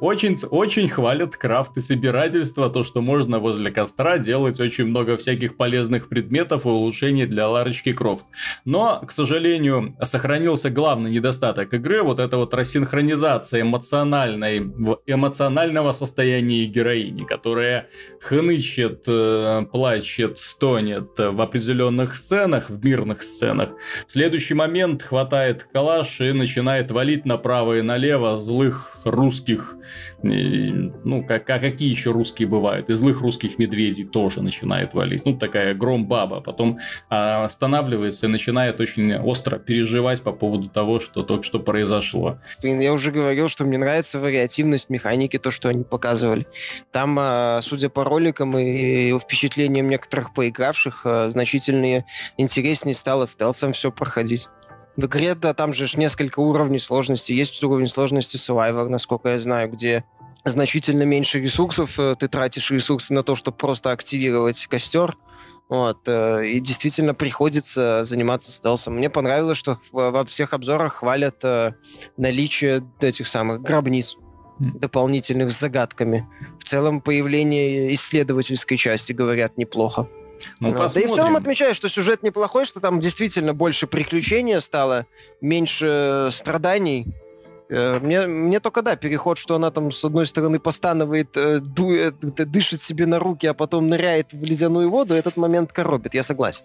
Очень, 0.00 0.36
очень 0.50 0.88
хвалят 0.88 1.36
крафт 1.36 1.76
и 1.76 1.80
собирательство, 1.80 2.68
то, 2.68 2.84
что 2.84 3.00
можно 3.00 3.38
возле 3.38 3.70
костра 3.70 4.18
делать 4.18 4.60
очень 4.60 4.86
много 4.86 5.16
всяких 5.16 5.56
полезных 5.56 6.08
предметов 6.08 6.66
и 6.66 6.68
улучшений 6.68 7.24
для 7.24 7.48
Ларочки 7.48 7.92
Крофт. 7.92 8.24
Но, 8.64 9.00
к 9.06 9.10
сожалению, 9.10 9.96
сохранился 10.02 10.70
главный 10.70 11.10
недостаток 11.10 11.72
игры, 11.74 12.02
вот 12.02 12.20
эта 12.20 12.36
вот 12.36 12.52
рассинхронизация 12.54 13.62
эмоциональной, 13.62 14.58
эмоционального 15.06 15.92
состояния 15.92 16.66
героини, 16.66 17.24
которая 17.24 17.88
хнычет, 18.20 19.04
э, 19.06 19.66
плачет, 19.72 20.38
стонет 20.38 21.10
в 21.16 21.40
определенных 21.40 22.16
сценах, 22.16 22.68
в 22.68 22.84
мирных 22.84 23.22
сценах. 23.22 23.70
В 24.06 24.12
следующий 24.12 24.54
момент 24.54 25.02
хватает 25.02 25.64
калаш 25.72 26.20
и 26.20 26.32
начинает 26.32 26.90
валить 26.90 27.24
направо 27.24 27.78
и 27.78 27.82
налево 27.82 28.38
злых 28.38 28.96
русских, 29.22 29.76
ну, 30.22 31.24
как, 31.24 31.48
а 31.48 31.58
какие 31.58 31.90
еще 31.90 32.10
русские 32.10 32.48
бывают, 32.48 32.90
и 32.90 32.94
злых 32.94 33.20
русских 33.20 33.58
медведей 33.58 34.04
тоже 34.04 34.42
начинает 34.42 34.94
валить. 34.94 35.24
Ну, 35.24 35.36
такая 35.36 35.74
гром-баба. 35.74 36.40
Потом 36.40 36.78
а, 37.08 37.44
останавливается 37.44 38.26
и 38.26 38.28
начинает 38.28 38.80
очень 38.80 39.14
остро 39.14 39.58
переживать 39.58 40.22
по 40.22 40.32
поводу 40.32 40.68
того, 40.68 41.00
что 41.00 41.22
только 41.22 41.44
что 41.44 41.60
произошло. 41.60 42.38
Блин, 42.62 42.80
я 42.80 42.92
уже 42.92 43.10
говорил, 43.12 43.48
что 43.48 43.64
мне 43.64 43.78
нравится 43.78 44.18
вариативность 44.18 44.90
механики, 44.90 45.38
то, 45.38 45.50
что 45.50 45.68
они 45.68 45.84
показывали. 45.84 46.46
Там, 46.90 47.16
а, 47.18 47.60
судя 47.62 47.88
по 47.88 48.04
роликам 48.04 48.56
и 48.58 49.18
впечатлениям 49.18 49.88
некоторых 49.88 50.34
поигравших, 50.34 51.02
а, 51.04 51.30
значительно 51.30 52.04
интереснее 52.36 52.94
стало 52.94 53.26
стелсом 53.26 53.72
все 53.72 53.90
проходить. 53.90 54.48
В 54.96 55.06
игре, 55.06 55.34
да, 55.34 55.54
там 55.54 55.72
же 55.72 55.86
несколько 55.96 56.40
уровней 56.40 56.78
сложности. 56.78 57.32
Есть 57.32 57.62
уровень 57.64 57.88
сложности 57.88 58.36
Survivor, 58.36 58.88
насколько 58.88 59.30
я 59.30 59.40
знаю, 59.40 59.70
где 59.70 60.04
значительно 60.44 61.04
меньше 61.04 61.40
ресурсов. 61.40 61.98
Э, 61.98 62.14
ты 62.18 62.28
тратишь 62.28 62.70
ресурсы 62.70 63.14
на 63.14 63.22
то, 63.22 63.36
чтобы 63.36 63.56
просто 63.56 63.90
активировать 63.90 64.66
костер. 64.66 65.16
Вот, 65.68 66.00
э, 66.06 66.46
и 66.46 66.60
действительно 66.60 67.14
приходится 67.14 68.04
заниматься 68.04 68.52
стелсом. 68.52 68.94
Мне 68.94 69.08
понравилось, 69.08 69.56
что 69.56 69.78
во 69.92 70.24
всех 70.26 70.52
обзорах 70.52 70.96
хвалят 70.96 71.36
э, 71.42 71.72
наличие 72.16 72.84
этих 73.00 73.26
самых 73.26 73.62
гробниц 73.62 74.16
дополнительных 74.58 75.50
с 75.50 75.58
загадками. 75.58 76.28
В 76.60 76.64
целом 76.64 77.00
появление 77.00 77.94
исследовательской 77.94 78.76
части, 78.76 79.12
говорят, 79.12 79.56
неплохо. 79.56 80.08
Ну, 80.60 80.72
да 80.72 81.00
и 81.00 81.06
в 81.06 81.14
целом 81.14 81.36
отмечаю, 81.36 81.74
что 81.74 81.88
сюжет 81.88 82.22
неплохой, 82.22 82.64
что 82.64 82.80
там 82.80 83.00
действительно 83.00 83.54
больше 83.54 83.86
приключения 83.86 84.60
стало, 84.60 85.06
меньше 85.40 86.30
страданий. 86.32 87.06
Э, 87.68 87.98
мне, 88.00 88.26
мне 88.26 88.60
только, 88.60 88.82
да, 88.82 88.96
переход, 88.96 89.38
что 89.38 89.54
она 89.54 89.70
там, 89.70 89.90
с 89.90 90.04
одной 90.04 90.26
стороны, 90.26 90.58
постанывает, 90.58 91.36
э, 91.36 91.60
дует, 91.60 92.18
дышит 92.20 92.82
себе 92.82 93.06
на 93.06 93.18
руки, 93.18 93.46
а 93.46 93.54
потом 93.54 93.88
ныряет 93.88 94.32
в 94.32 94.44
ледяную 94.44 94.90
воду, 94.90 95.14
этот 95.14 95.36
момент 95.36 95.72
коробит, 95.72 96.14
я 96.14 96.22
согласен. 96.22 96.64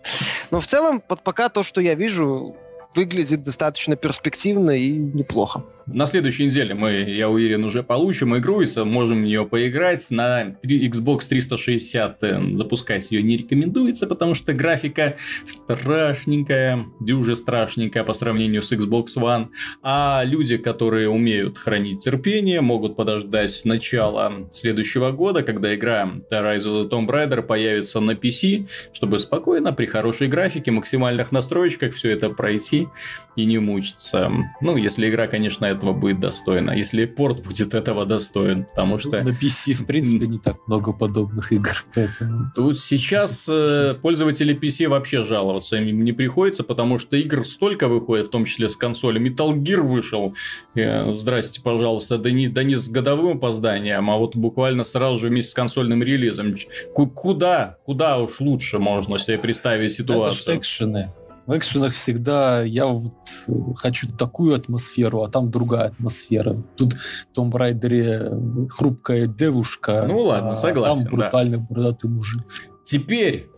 Но 0.52 0.60
в 0.60 0.68
целом, 0.68 1.00
под, 1.00 1.24
пока 1.24 1.50
то, 1.50 1.64
что 1.64 1.80
я 1.80 1.96
вижу, 1.96 2.56
выглядит 2.94 3.44
достаточно 3.44 3.96
перспективно 3.96 4.72
и 4.72 4.92
неплохо. 4.92 5.64
На 5.88 6.06
следующей 6.06 6.46
неделе 6.46 6.76
мы, 6.76 6.92
я 6.92 7.30
уверен, 7.30 7.64
уже 7.64 7.82
получим 7.82 8.36
игру 8.36 8.60
и 8.60 8.66
сможем 8.66 9.22
в 9.22 9.26
нее 9.26 9.46
поиграть. 9.46 10.06
На 10.12 10.58
Xbox 10.62 11.30
360 11.30 12.24
э, 12.24 12.42
запускать 12.56 13.10
ее 13.10 13.24
не 13.24 13.38
рекомендуется, 13.38 14.06
потому 14.06 14.34
что 14.34 14.54
графика 14.54 15.16
страшненькая, 15.46 16.86
дюже 17.00 17.38
страшненькая 17.38 18.04
по 18.04 18.12
сравнению 18.12 18.64
с 18.64 18.74
Xbox 18.74 19.16
One. 19.16 19.48
А 19.82 20.24
люди, 20.26 20.58
которые 20.58 21.08
умеют 21.10 21.58
хранить 21.58 22.04
терпение, 22.04 22.60
могут 22.60 22.98
подождать 22.98 23.62
начала 23.64 24.50
следующего 24.52 25.12
года, 25.12 25.42
когда 25.42 25.74
игра 25.74 26.12
Rise 26.30 26.66
of 26.66 26.84
the 26.84 26.90
Tomb 26.90 27.08
Raider 27.08 27.42
появится 27.42 28.02
на 28.02 28.12
PC, 28.12 28.68
чтобы 28.92 29.20
спокойно, 29.20 29.72
при 29.72 29.86
хорошей 29.86 30.28
графике, 30.28 30.72
максимальных 30.72 31.32
настроечках 31.32 31.94
все 31.94 32.12
это 32.12 32.30
пройти 32.30 32.90
и 33.38 33.46
не 33.46 33.60
мучиться. 33.60 34.30
Ну, 34.60 34.76
если 34.76 35.10
игра, 35.10 35.28
конечно, 35.28 35.77
этого 35.78 35.94
будет 35.94 36.20
достойна, 36.20 36.72
если 36.72 37.06
порт 37.06 37.44
будет 37.44 37.74
этого 37.74 38.06
достоин, 38.06 38.66
потому 38.66 39.00
что... 39.00 39.24
На 39.24 39.30
PC, 39.30 39.74
в 39.74 39.86
принципе, 39.86 40.28
не 40.28 40.40
так 40.40 40.56
много 40.68 40.94
подобных 40.94 41.52
игр, 41.52 41.86
поэтому... 41.94 42.52
Тут 42.56 42.80
сейчас 42.80 43.48
э, 43.52 43.94
пользователи 44.02 44.58
PC 44.58 44.88
вообще 44.88 45.24
жаловаться 45.24 45.78
им 45.78 46.04
не 46.04 46.12
приходится, 46.12 46.64
потому 46.64 47.00
что 47.00 47.16
игр 47.18 47.46
столько 47.46 47.88
выходит, 47.88 48.28
в 48.28 48.30
том 48.30 48.46
числе 48.46 48.70
с 48.70 48.76
консоли. 48.76 49.22
Metal 49.22 49.54
Gear 49.54 49.82
вышел, 49.82 50.34
э, 50.76 51.16
здрасте, 51.16 51.62
пожалуйста, 51.62 52.18
да 52.18 52.32
не, 52.32 52.48
да 52.48 52.64
не 52.64 52.76
с 52.76 52.90
годовым 52.90 53.38
опозданием, 53.38 54.10
а 54.10 54.18
вот 54.18 54.36
буквально 54.36 54.84
сразу 54.84 55.20
же 55.20 55.28
вместе 55.28 55.52
с 55.52 55.54
консольным 55.54 56.04
релизом. 56.04 56.56
Куда, 56.94 57.78
куда 57.86 58.20
уж 58.20 58.40
лучше 58.40 58.80
можно 58.80 59.18
себе 59.18 59.38
представить 59.38 59.92
ситуацию? 59.92 60.44
Это 60.44 60.54
ж 60.54 60.58
экшены. 60.58 61.12
В 61.48 61.58
экшенах 61.58 61.94
всегда 61.94 62.62
я 62.62 62.88
вот 62.88 63.14
э, 63.48 63.52
хочу 63.78 64.12
такую 64.12 64.54
атмосферу, 64.54 65.24
а 65.24 65.30
там 65.30 65.50
другая 65.50 65.88
атмосфера. 65.88 66.62
Тут 66.76 66.94
в 66.94 67.34
Том 67.34 67.56
Райдере 67.56 68.34
хрупкая 68.70 69.28
девушка, 69.28 70.04
ну 70.08 70.20
ладно, 70.20 70.52
а 70.52 70.58
согласен, 70.58 71.06
там 71.06 71.14
брутальный 71.14 71.58
да. 71.58 71.66
бородатый 71.70 72.10
мужик. 72.10 72.44
Теперь 72.84 73.50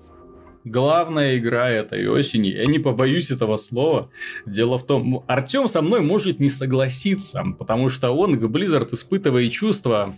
главная 0.64 1.40
игра 1.40 1.68
этой 1.68 2.08
осени. 2.08 2.50
Я 2.50 2.68
не 2.68 2.78
побоюсь 2.78 3.32
этого 3.32 3.58
слова. 3.58 4.12
Дело 4.46 4.78
в 4.78 4.86
том, 4.86 5.24
Артем 5.28 5.68
со 5.68 5.82
мной 5.82 6.02
может 6.02 6.40
не 6.40 6.50
согласиться, 6.50 7.44
потому 7.58 7.90
что 7.90 8.12
он 8.12 8.40
к 8.40 8.44
Blizzard 8.44 8.94
испытывает 8.94 9.52
чувства 9.52 10.16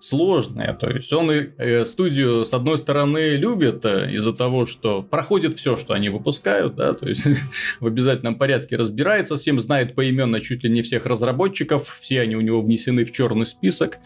сложная. 0.00 0.74
То 0.74 0.90
есть 0.90 1.12
он 1.12 1.30
и 1.32 1.48
э, 1.58 1.84
студию, 1.86 2.44
с 2.44 2.52
одной 2.54 2.78
стороны, 2.78 3.36
любит 3.36 3.84
э, 3.84 4.12
из-за 4.12 4.32
того, 4.32 4.66
что 4.66 5.02
проходит 5.02 5.54
все, 5.54 5.76
что 5.76 5.94
они 5.94 6.08
выпускают, 6.08 6.76
да, 6.76 6.92
то 6.92 7.08
есть 7.08 7.26
в 7.80 7.86
обязательном 7.86 8.36
порядке 8.36 8.76
разбирается 8.76 9.36
с 9.36 9.46
ним, 9.46 9.60
знает 9.60 9.94
поименно 9.94 10.40
чуть 10.40 10.64
ли 10.64 10.70
не 10.70 10.82
всех 10.82 11.06
разработчиков, 11.06 11.98
все 12.00 12.20
они 12.20 12.36
у 12.36 12.40
него 12.40 12.62
внесены 12.62 13.04
в 13.04 13.12
черный 13.12 13.46
список, 13.46 13.98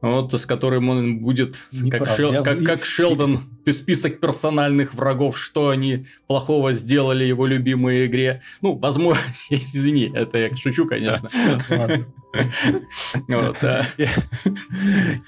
вот, 0.00 0.32
с 0.32 0.46
которым 0.46 0.88
он 0.88 1.18
будет, 1.20 1.56
как, 1.90 2.08
Шел, 2.08 2.42
как, 2.42 2.62
как 2.64 2.84
Шелдон, 2.84 3.40
список 3.72 4.20
персональных 4.20 4.94
врагов, 4.94 5.38
что 5.38 5.70
они 5.70 6.06
плохого 6.26 6.72
сделали 6.72 7.24
его 7.24 7.46
любимой 7.46 8.06
игре. 8.06 8.42
Ну, 8.60 8.76
возможно, 8.76 9.22
извини, 9.50 10.10
это 10.14 10.38
я 10.38 10.56
шучу, 10.56 10.86
конечно. 10.86 11.28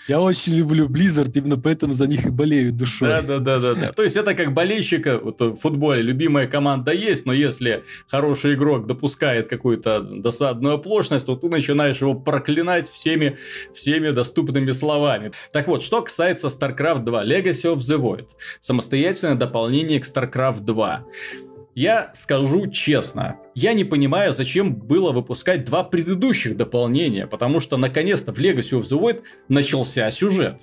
Я 0.09 0.21
очень 0.21 0.55
люблю 0.55 0.89
Blizzard, 0.89 1.31
именно 1.35 1.59
поэтому 1.59 1.93
за 1.93 2.07
них 2.07 2.27
и 2.27 2.31
болею 2.31 2.73
душой. 2.73 3.09
Да, 3.09 3.23
да, 3.23 3.39
да, 3.39 3.59
да, 3.61 3.75
да. 3.75 3.93
То 3.93 4.03
есть 4.03 4.17
это 4.17 4.35
как 4.35 4.53
болельщика 4.53 5.19
вот, 5.19 5.41
в 5.41 5.57
футболе. 5.57 6.03
Любимая 6.03 6.47
команда 6.47 6.93
есть, 6.93 7.27
но 7.27 7.33
если 7.33 7.85
хороший 8.09 8.55
игрок 8.55 8.87
допускает 8.87 9.49
какую-то 9.49 10.01
досадную 10.01 10.75
оплошность, 10.75 11.27
то 11.27 11.37
ты 11.37 11.49
начинаешь 11.49 12.01
его 12.01 12.15
проклинать 12.15 12.89
всеми, 12.89 13.39
всеми 13.73 14.11
доступными 14.11 14.73
словами. 14.73 15.33
Так 15.53 15.67
вот, 15.69 15.83
что 15.83 16.03
касается 16.03 16.49
StarCraft 16.49 17.05
2, 17.05 17.25
Legacy 17.25 17.75
of 17.75 17.79
the 17.79 17.99
Void. 17.99 18.27
Самостоятельное 18.61 19.35
дополнение 19.35 20.01
к 20.01 20.05
StarCraft 20.05 20.63
2. 20.63 21.05
Я 21.77 22.11
скажу 22.14 22.68
честно, 22.68 23.37
я 23.55 23.74
не 23.74 23.85
понимаю, 23.85 24.33
зачем 24.33 24.74
было 24.74 25.12
выпускать 25.12 25.66
два 25.66 25.85
предыдущих 25.85 26.57
дополнения, 26.57 27.27
потому 27.27 27.61
что 27.61 27.77
наконец-то 27.77 28.33
в 28.33 28.39
Legacy 28.39 28.81
of 28.81 28.85
the 28.85 28.99
Void 28.99 29.24
начался 29.49 30.11
сюжет 30.11 30.57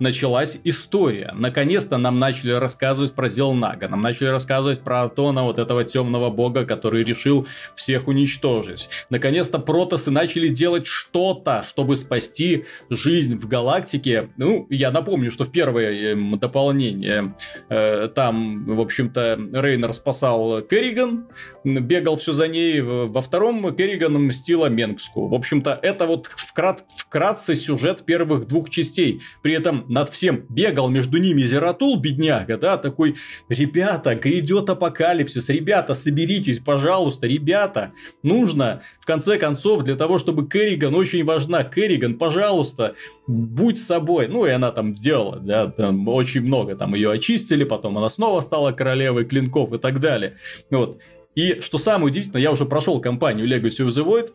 началась 0.00 0.58
история. 0.64 1.32
Наконец-то 1.34 1.98
нам 1.98 2.18
начали 2.18 2.52
рассказывать 2.52 3.12
про 3.12 3.28
Зелнага, 3.28 3.88
нам 3.88 4.00
начали 4.00 4.28
рассказывать 4.28 4.80
про 4.80 5.02
Атона, 5.02 5.44
вот 5.44 5.58
этого 5.58 5.84
темного 5.84 6.30
бога, 6.30 6.64
который 6.64 7.04
решил 7.04 7.46
всех 7.74 8.08
уничтожить. 8.08 8.88
Наконец-то 9.10 9.58
протосы 9.58 10.10
начали 10.10 10.48
делать 10.48 10.86
что-то, 10.86 11.62
чтобы 11.66 11.96
спасти 11.96 12.64
жизнь 12.88 13.38
в 13.38 13.46
галактике. 13.46 14.30
Ну, 14.36 14.66
я 14.70 14.90
напомню, 14.90 15.30
что 15.30 15.44
в 15.44 15.52
первое 15.52 16.14
э, 16.14 16.36
дополнение 16.36 17.34
э, 17.68 18.08
там, 18.14 18.64
в 18.64 18.80
общем-то, 18.80 19.38
Рейнер 19.52 19.92
спасал 19.92 20.62
Керриган, 20.62 21.28
бегал 21.64 22.16
все 22.16 22.32
за 22.32 22.48
ней. 22.48 22.80
Во 22.80 23.20
втором 23.20 23.74
Керриган 23.76 24.14
мстила 24.14 24.66
Менгску. 24.66 25.28
В 25.28 25.34
общем-то, 25.34 25.78
это 25.82 26.06
вот 26.06 26.26
вкрат, 26.26 26.84
вкратце 26.96 27.54
сюжет 27.54 28.04
первых 28.04 28.46
двух 28.46 28.70
частей. 28.70 29.20
При 29.42 29.54
этом 29.54 29.84
над 29.90 30.08
всем 30.08 30.46
бегал 30.48 30.88
между 30.88 31.18
ними 31.18 31.42
Зератул, 31.42 31.98
бедняга, 31.98 32.56
да, 32.56 32.78
такой, 32.78 33.16
ребята, 33.48 34.14
грядет 34.14 34.70
апокалипсис, 34.70 35.48
ребята, 35.48 35.94
соберитесь, 35.96 36.60
пожалуйста, 36.60 37.26
ребята, 37.26 37.92
нужно, 38.22 38.82
в 39.00 39.06
конце 39.06 39.36
концов, 39.36 39.82
для 39.82 39.96
того, 39.96 40.20
чтобы 40.20 40.48
Керриган, 40.48 40.94
очень 40.94 41.24
важна, 41.24 41.64
Керриган, 41.64 42.18
пожалуйста, 42.18 42.94
будь 43.26 43.78
собой, 43.78 44.28
ну, 44.28 44.46
и 44.46 44.50
она 44.50 44.70
там 44.70 44.94
сделала, 44.94 45.40
да, 45.40 45.66
там 45.66 46.06
очень 46.06 46.42
много, 46.42 46.76
там 46.76 46.94
ее 46.94 47.10
очистили, 47.10 47.64
потом 47.64 47.98
она 47.98 48.08
снова 48.08 48.40
стала 48.42 48.70
королевой 48.70 49.24
клинков 49.24 49.72
и 49.72 49.78
так 49.78 49.98
далее, 49.98 50.36
вот, 50.70 51.00
и 51.34 51.60
что 51.60 51.78
самое 51.78 52.06
удивительное, 52.06 52.42
я 52.42 52.52
уже 52.52 52.64
прошел 52.64 53.00
кампанию 53.00 53.48
Legacy 53.48 53.86
of 53.86 53.88
the 53.88 54.04
Void, 54.04 54.30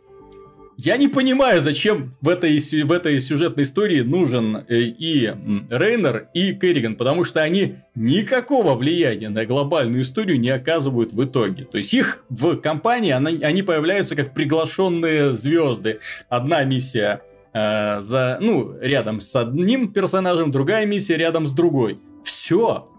я 0.78 0.98
не 0.98 1.08
понимаю, 1.08 1.62
зачем 1.62 2.16
в 2.22 2.28
этой, 2.28 2.60
в 2.60 2.92
этой 2.92 3.20
сюжетной 3.20 3.64
истории 3.64 4.02
нужен 4.02 4.58
э, 4.68 4.80
и 4.80 5.34
Рейнер, 5.70 6.28
и 6.34 6.54
Керриган, 6.54 6.96
потому 6.96 7.24
что 7.24 7.42
они 7.42 7.78
никакого 7.96 8.76
влияния 8.76 9.30
на 9.30 9.46
глобальную 9.46 10.02
историю 10.02 10.40
не 10.40 10.50
оказывают 10.50 11.14
в 11.14 11.24
итоге. 11.24 11.64
То 11.66 11.78
есть 11.78 11.94
их 11.94 12.24
в 12.30 12.58
компании, 12.58 13.12
они, 13.12 13.62
появляются 13.64 14.16
как 14.16 14.34
приглашенные 14.34 15.36
звезды. 15.36 16.00
Одна 16.28 16.64
миссия 16.64 17.22
э, 17.54 18.02
за, 18.02 18.38
ну, 18.42 18.78
рядом 18.82 19.22
с 19.22 19.36
одним 19.36 19.94
персонажем, 19.94 20.52
другая 20.52 20.86
миссия 20.86 21.16
рядом 21.16 21.48
с 21.48 21.54
другой. 21.54 22.00
Все. 22.26 22.90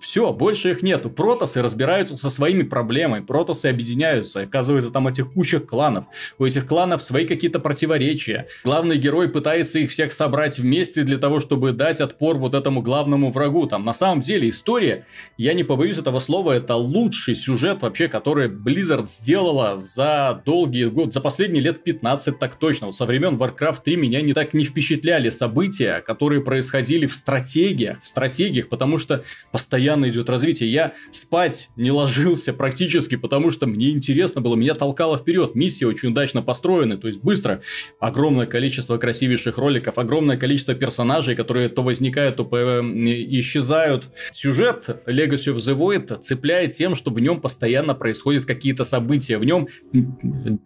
Все, 0.00 0.32
больше 0.32 0.70
их 0.70 0.82
нету. 0.82 1.10
Протосы 1.10 1.62
разбираются 1.62 2.16
со 2.16 2.30
своими 2.30 2.62
проблемами. 2.62 3.24
Протосы 3.24 3.66
объединяются. 3.66 4.40
Оказывается, 4.40 4.90
там 4.90 5.08
этих 5.08 5.32
куча 5.32 5.58
кланов. 5.58 6.04
У 6.38 6.44
этих 6.44 6.66
кланов 6.66 7.02
свои 7.02 7.26
какие-то 7.26 7.60
противоречия. 7.60 8.46
Главный 8.62 8.98
герой 8.98 9.28
пытается 9.28 9.78
их 9.78 9.90
всех 9.90 10.12
собрать 10.12 10.58
вместе 10.58 11.02
для 11.02 11.16
того, 11.16 11.40
чтобы 11.40 11.72
дать 11.72 12.00
отпор 12.00 12.36
вот 12.36 12.54
этому 12.54 12.82
главному 12.82 13.30
врагу. 13.30 13.66
Там 13.66 13.84
на 13.84 13.94
самом 13.94 14.20
деле 14.20 14.48
история, 14.48 15.06
я 15.38 15.54
не 15.54 15.64
побоюсь 15.64 15.98
этого 15.98 16.18
слова, 16.18 16.52
это 16.52 16.74
лучший 16.76 17.34
сюжет 17.34 17.82
вообще, 17.82 18.08
который 18.08 18.48
Blizzard 18.48 19.06
сделала 19.06 19.78
за 19.78 20.42
долгие 20.44 20.86
годы, 20.86 21.12
за 21.12 21.20
последние 21.20 21.62
лет 21.62 21.82
15 21.82 22.38
так 22.38 22.56
точно. 22.56 22.86
Вот 22.86 22.94
со 22.94 23.06
времен 23.06 23.36
Warcraft 23.36 23.78
3 23.84 23.96
меня 23.96 24.20
не 24.20 24.34
так 24.34 24.54
не 24.54 24.64
впечатляли 24.64 25.30
события, 25.30 26.00
которые 26.00 26.42
происходили 26.42 27.06
в 27.06 27.14
стратегиях, 27.14 28.02
в 28.02 28.08
стратегиях, 28.08 28.68
потому 28.68 28.98
что 28.98 29.24
постоянно 29.50 29.85
постоянно 29.86 30.08
идет 30.08 30.28
развитие. 30.28 30.72
Я 30.72 30.94
спать 31.12 31.70
не 31.76 31.92
ложился 31.92 32.52
практически, 32.52 33.16
потому 33.16 33.52
что 33.52 33.66
мне 33.66 33.90
интересно 33.90 34.40
было, 34.40 34.56
меня 34.56 34.74
толкало 34.74 35.16
вперед. 35.16 35.54
Миссии 35.54 35.84
очень 35.84 36.08
удачно 36.08 36.42
построены, 36.42 36.96
то 36.96 37.06
есть 37.06 37.20
быстро. 37.20 37.62
Огромное 38.00 38.46
количество 38.46 38.98
красивейших 38.98 39.58
роликов, 39.58 39.98
огромное 39.98 40.36
количество 40.36 40.74
персонажей, 40.74 41.36
которые 41.36 41.68
то 41.68 41.82
возникают, 41.82 42.36
то 42.36 42.44
исчезают. 42.44 44.08
Сюжет 44.32 44.88
Legacy 45.06 45.54
of 45.54 45.58
the 45.58 45.76
Void 45.76 46.18
цепляет 46.20 46.72
тем, 46.72 46.96
что 46.96 47.12
в 47.12 47.20
нем 47.20 47.40
постоянно 47.40 47.94
происходят 47.94 48.44
какие-то 48.44 48.84
события. 48.84 49.38
В 49.38 49.44
нем 49.44 49.68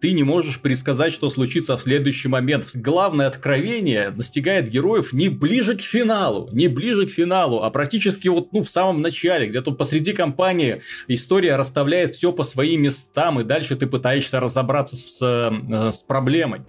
ты 0.00 0.12
не 0.12 0.22
можешь 0.22 0.60
предсказать, 0.60 1.12
что 1.12 1.28
случится 1.28 1.76
в 1.76 1.82
следующий 1.82 2.28
момент. 2.28 2.66
Главное 2.74 3.26
откровение 3.26 4.10
достигает 4.10 4.70
героев 4.70 5.12
не 5.12 5.28
ближе 5.28 5.76
к 5.76 5.82
финалу, 5.82 6.48
не 6.52 6.68
ближе 6.68 7.06
к 7.06 7.10
финалу, 7.10 7.62
а 7.62 7.70
практически 7.70 8.28
вот 8.28 8.52
ну, 8.52 8.62
в 8.62 8.70
самом 8.70 9.02
начале 9.02 9.09
начале, 9.10 9.46
где-то 9.46 9.72
посреди 9.72 10.12
кампании 10.12 10.82
история 11.08 11.56
расставляет 11.56 12.14
все 12.14 12.32
по 12.32 12.44
своим 12.44 12.82
местам, 12.82 13.40
и 13.40 13.44
дальше 13.44 13.76
ты 13.76 13.86
пытаешься 13.86 14.40
разобраться 14.40 14.96
с, 14.96 15.18
э, 15.22 15.92
с 15.92 16.02
проблемой. 16.02 16.62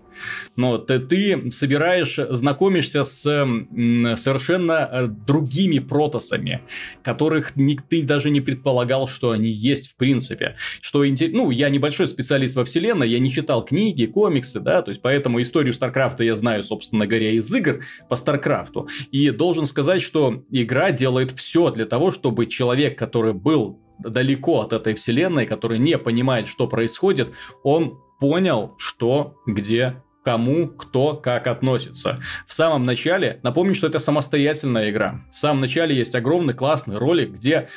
Но 0.55 0.77
ты, 0.77 0.99
ты 0.99 1.51
собираешь, 1.51 2.15
знакомишься 2.29 3.03
с 3.03 3.21
совершенно 3.21 4.89
э, 4.91 5.07
другими 5.07 5.79
протосами, 5.79 6.61
которых 7.03 7.55
ни, 7.55 7.75
ты 7.75 8.03
даже 8.03 8.29
не 8.29 8.41
предполагал, 8.41 9.07
что 9.07 9.31
они 9.31 9.49
есть 9.49 9.91
в 9.91 9.95
принципе. 9.95 10.55
Что 10.81 11.03
ну, 11.03 11.51
я 11.51 11.69
небольшой 11.69 12.07
специалист 12.07 12.55
во 12.55 12.65
вселенной, 12.65 13.09
я 13.09 13.19
не 13.19 13.31
читал 13.31 13.63
книги, 13.63 14.05
комиксы, 14.05 14.59
да, 14.59 14.81
то 14.81 14.89
есть 14.89 15.01
поэтому 15.01 15.41
историю 15.41 15.73
Старкрафта 15.73 16.23
я 16.23 16.35
знаю, 16.35 16.63
собственно 16.63 17.07
говоря, 17.07 17.31
из 17.31 17.53
игр 17.53 17.83
по 18.09 18.15
Старкрафту. 18.15 18.87
И 19.11 19.29
должен 19.31 19.65
сказать, 19.65 20.01
что 20.01 20.43
игра 20.51 20.91
делает 20.91 21.31
все 21.31 21.71
для 21.71 21.85
того, 21.85 22.11
чтобы 22.11 22.45
человек, 22.45 22.97
который 22.97 23.33
был 23.33 23.79
далеко 23.99 24.61
от 24.61 24.73
этой 24.73 24.95
вселенной, 24.95 25.45
который 25.45 25.77
не 25.77 25.97
понимает, 25.97 26.47
что 26.47 26.67
происходит, 26.67 27.29
он 27.63 27.99
понял, 28.19 28.75
что, 28.77 29.35
где, 29.45 30.01
кому, 30.23 30.67
кто, 30.67 31.15
как 31.15 31.47
относится. 31.47 32.19
В 32.45 32.53
самом 32.53 32.85
начале, 32.85 33.39
напомню, 33.43 33.73
что 33.73 33.87
это 33.87 33.99
самостоятельная 33.99 34.89
игра. 34.89 35.21
В 35.31 35.35
самом 35.37 35.61
начале 35.61 35.95
есть 35.95 36.15
огромный 36.15 36.53
классный 36.53 36.97
ролик, 36.97 37.31
где 37.31 37.69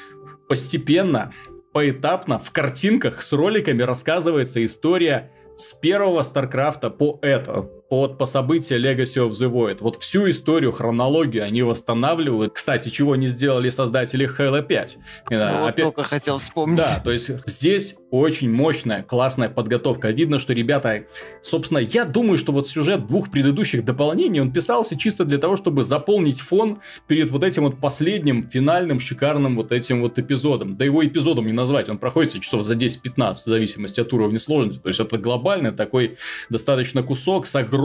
постепенно, 0.48 1.32
поэтапно, 1.72 2.38
в 2.38 2.50
картинках 2.50 3.22
с 3.22 3.32
роликами 3.32 3.82
рассказывается 3.82 4.64
история 4.64 5.30
с 5.56 5.72
первого 5.72 6.22
Старкрафта 6.22 6.90
по 6.90 7.18
это, 7.22 7.68
под 7.94 8.18
по 8.18 8.26
события 8.26 8.76
Legacy 8.76 9.24
of 9.24 9.30
the 9.30 9.48
Void. 9.48 9.78
Вот 9.80 9.96
всю 10.02 10.28
историю, 10.28 10.72
хронологию 10.72 11.44
они 11.44 11.62
восстанавливают. 11.62 12.52
Кстати, 12.54 12.88
чего 12.88 13.14
не 13.14 13.28
сделали 13.28 13.70
создатели 13.70 14.28
Halo 14.28 14.62
5. 14.62 14.98
Ну, 15.30 15.38
вот 15.60 15.68
Опять... 15.68 15.84
только 15.84 16.02
хотел 16.02 16.38
вспомнить. 16.38 16.78
Да, 16.78 17.00
то 17.04 17.12
есть 17.12 17.30
здесь 17.46 17.94
очень 18.10 18.50
мощная, 18.50 19.04
классная 19.04 19.48
подготовка. 19.48 20.10
Видно, 20.10 20.40
что 20.40 20.52
ребята... 20.52 21.04
Собственно, 21.42 21.78
я 21.78 22.04
думаю, 22.04 22.36
что 22.36 22.52
вот 22.52 22.68
сюжет 22.68 23.06
двух 23.06 23.30
предыдущих 23.30 23.84
дополнений, 23.84 24.40
он 24.40 24.52
писался 24.52 24.98
чисто 24.98 25.24
для 25.24 25.38
того, 25.38 25.56
чтобы 25.56 25.84
заполнить 25.84 26.40
фон 26.40 26.80
перед 27.06 27.30
вот 27.30 27.44
этим 27.44 27.62
вот 27.64 27.80
последним, 27.80 28.48
финальным, 28.50 28.98
шикарным 28.98 29.54
вот 29.54 29.70
этим 29.70 30.00
вот 30.00 30.18
эпизодом. 30.18 30.76
Да 30.76 30.84
его 30.84 31.06
эпизодом 31.06 31.46
не 31.46 31.52
назвать, 31.52 31.88
он 31.88 31.98
проходит 31.98 32.40
часов 32.40 32.64
за 32.64 32.74
10-15, 32.74 33.34
в 33.34 33.44
зависимости 33.44 34.00
от 34.00 34.12
уровня 34.12 34.40
сложности. 34.40 34.82
То 34.82 34.88
есть 34.88 34.98
это 34.98 35.16
глобальный 35.16 35.70
такой 35.70 36.18
достаточно 36.50 37.02
кусок 37.04 37.46
с 37.46 37.54
огромным 37.54 37.83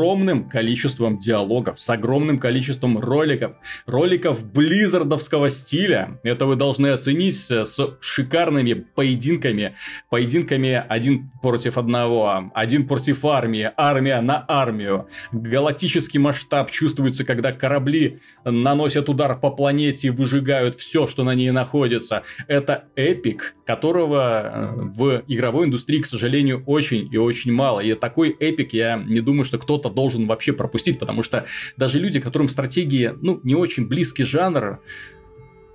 количеством 0.49 1.19
диалогов, 1.19 1.79
с 1.79 1.89
огромным 1.89 2.39
количеством 2.39 2.99
роликов. 2.99 3.53
Роликов 3.85 4.43
близзардовского 4.43 5.49
стиля. 5.49 6.19
Это 6.23 6.45
вы 6.45 6.55
должны 6.55 6.87
оценить 6.87 7.35
с 7.35 7.97
шикарными 7.99 8.73
поединками, 8.73 9.75
поединками 10.09 10.83
один 10.87 11.29
против 11.41 11.77
одного, 11.77 12.51
один 12.53 12.87
против 12.87 13.25
армии, 13.25 13.71
армия 13.75 14.21
на 14.21 14.45
армию. 14.47 15.07
Галактический 15.31 16.19
масштаб 16.19 16.71
чувствуется, 16.71 17.23
когда 17.25 17.51
корабли 17.51 18.19
наносят 18.45 19.09
удар 19.09 19.39
по 19.39 19.51
планете 19.51 20.07
и 20.07 20.11
выжигают 20.11 20.75
все, 20.75 21.07
что 21.07 21.23
на 21.23 21.33
ней 21.33 21.51
находится. 21.51 22.23
Это 22.47 22.85
эпик, 22.95 23.55
которого 23.65 24.41
э, 24.43 24.75
в 24.95 25.23
игровой 25.27 25.67
индустрии, 25.67 25.99
к 25.99 26.05
сожалению, 26.05 26.63
очень 26.65 27.09
и 27.11 27.17
очень 27.17 27.51
мало. 27.51 27.79
И 27.79 27.93
такой 27.93 28.29
эпик 28.29 28.73
я 28.73 28.97
не 28.97 29.21
думаю, 29.21 29.43
что 29.43 29.57
кто-то 29.57 29.88
должен 29.89 30.27
вообще 30.27 30.53
пропустить, 30.53 30.99
потому 30.99 31.23
что 31.23 31.45
даже 31.77 31.99
люди, 31.99 32.19
которым 32.19 32.49
стратегии, 32.49 33.13
ну, 33.21 33.39
не 33.43 33.55
очень 33.55 33.87
близкий 33.87 34.23
жанр, 34.23 34.79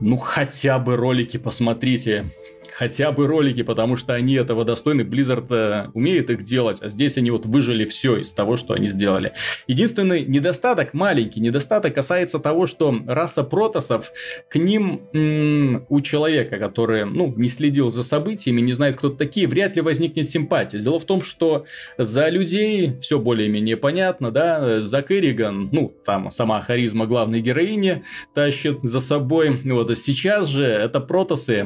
ну, 0.01 0.17
хотя 0.17 0.79
бы 0.79 0.97
ролики 0.97 1.37
посмотрите 1.37 2.33
хотя 2.75 3.13
бы 3.13 3.27
ролики, 3.27 3.63
потому 3.63 3.97
что 3.97 4.15
они 4.15 4.35
этого 4.35 4.65
достойны. 4.65 5.03
Blizzard 5.03 5.47
э, 5.51 5.91
умеет 5.95 6.29
их 6.31 6.43
делать, 6.43 6.83
а 6.83 6.91
здесь 6.91 7.17
они 7.17 7.31
вот 7.31 7.47
выжили 7.47 7.85
все 7.85 8.17
из 8.17 8.33
того, 8.33 8.57
что 8.57 8.75
они 8.75 8.87
сделали. 8.87 9.33
Единственный 9.69 10.25
недостаток, 10.25 10.93
маленький 10.93 11.41
недостаток, 11.41 11.95
касается 11.95 12.41
того, 12.41 12.67
что 12.67 12.95
раса 13.07 13.45
протосов, 13.45 14.11
к 14.51 14.57
ним 14.57 15.03
м- 15.13 15.87
у 15.89 16.01
человека, 16.01 16.59
который, 16.59 17.05
ну, 17.05 17.33
не 17.37 17.49
следил 17.49 17.91
за 17.91 18.03
событиями, 18.03 18.61
не 18.61 18.73
знает, 18.73 18.97
кто 18.97 19.09
такие, 19.09 19.47
вряд 19.47 19.77
ли 19.77 19.83
возникнет 19.83 20.29
симпатия. 20.29 20.81
Дело 20.81 20.99
в 20.99 21.05
том, 21.05 21.23
что 21.23 21.67
за 21.97 22.29
людей 22.29 22.99
все 23.01 23.21
более-менее 23.21 23.77
понятно, 23.77 24.33
да, 24.33 24.83
за 24.83 25.03
Керриган, 25.03 25.69
ну, 25.71 25.95
там 26.05 26.31
сама 26.31 26.61
харизма 26.61 27.07
главной 27.07 27.41
героини 27.41 28.03
тащит 28.35 28.81
за 28.83 28.99
собой. 28.99 29.61
Вот, 29.65 29.91
а 29.91 29.95
сейчас 29.95 30.49
же 30.49 30.65
это 30.65 30.99
протосы 31.01 31.65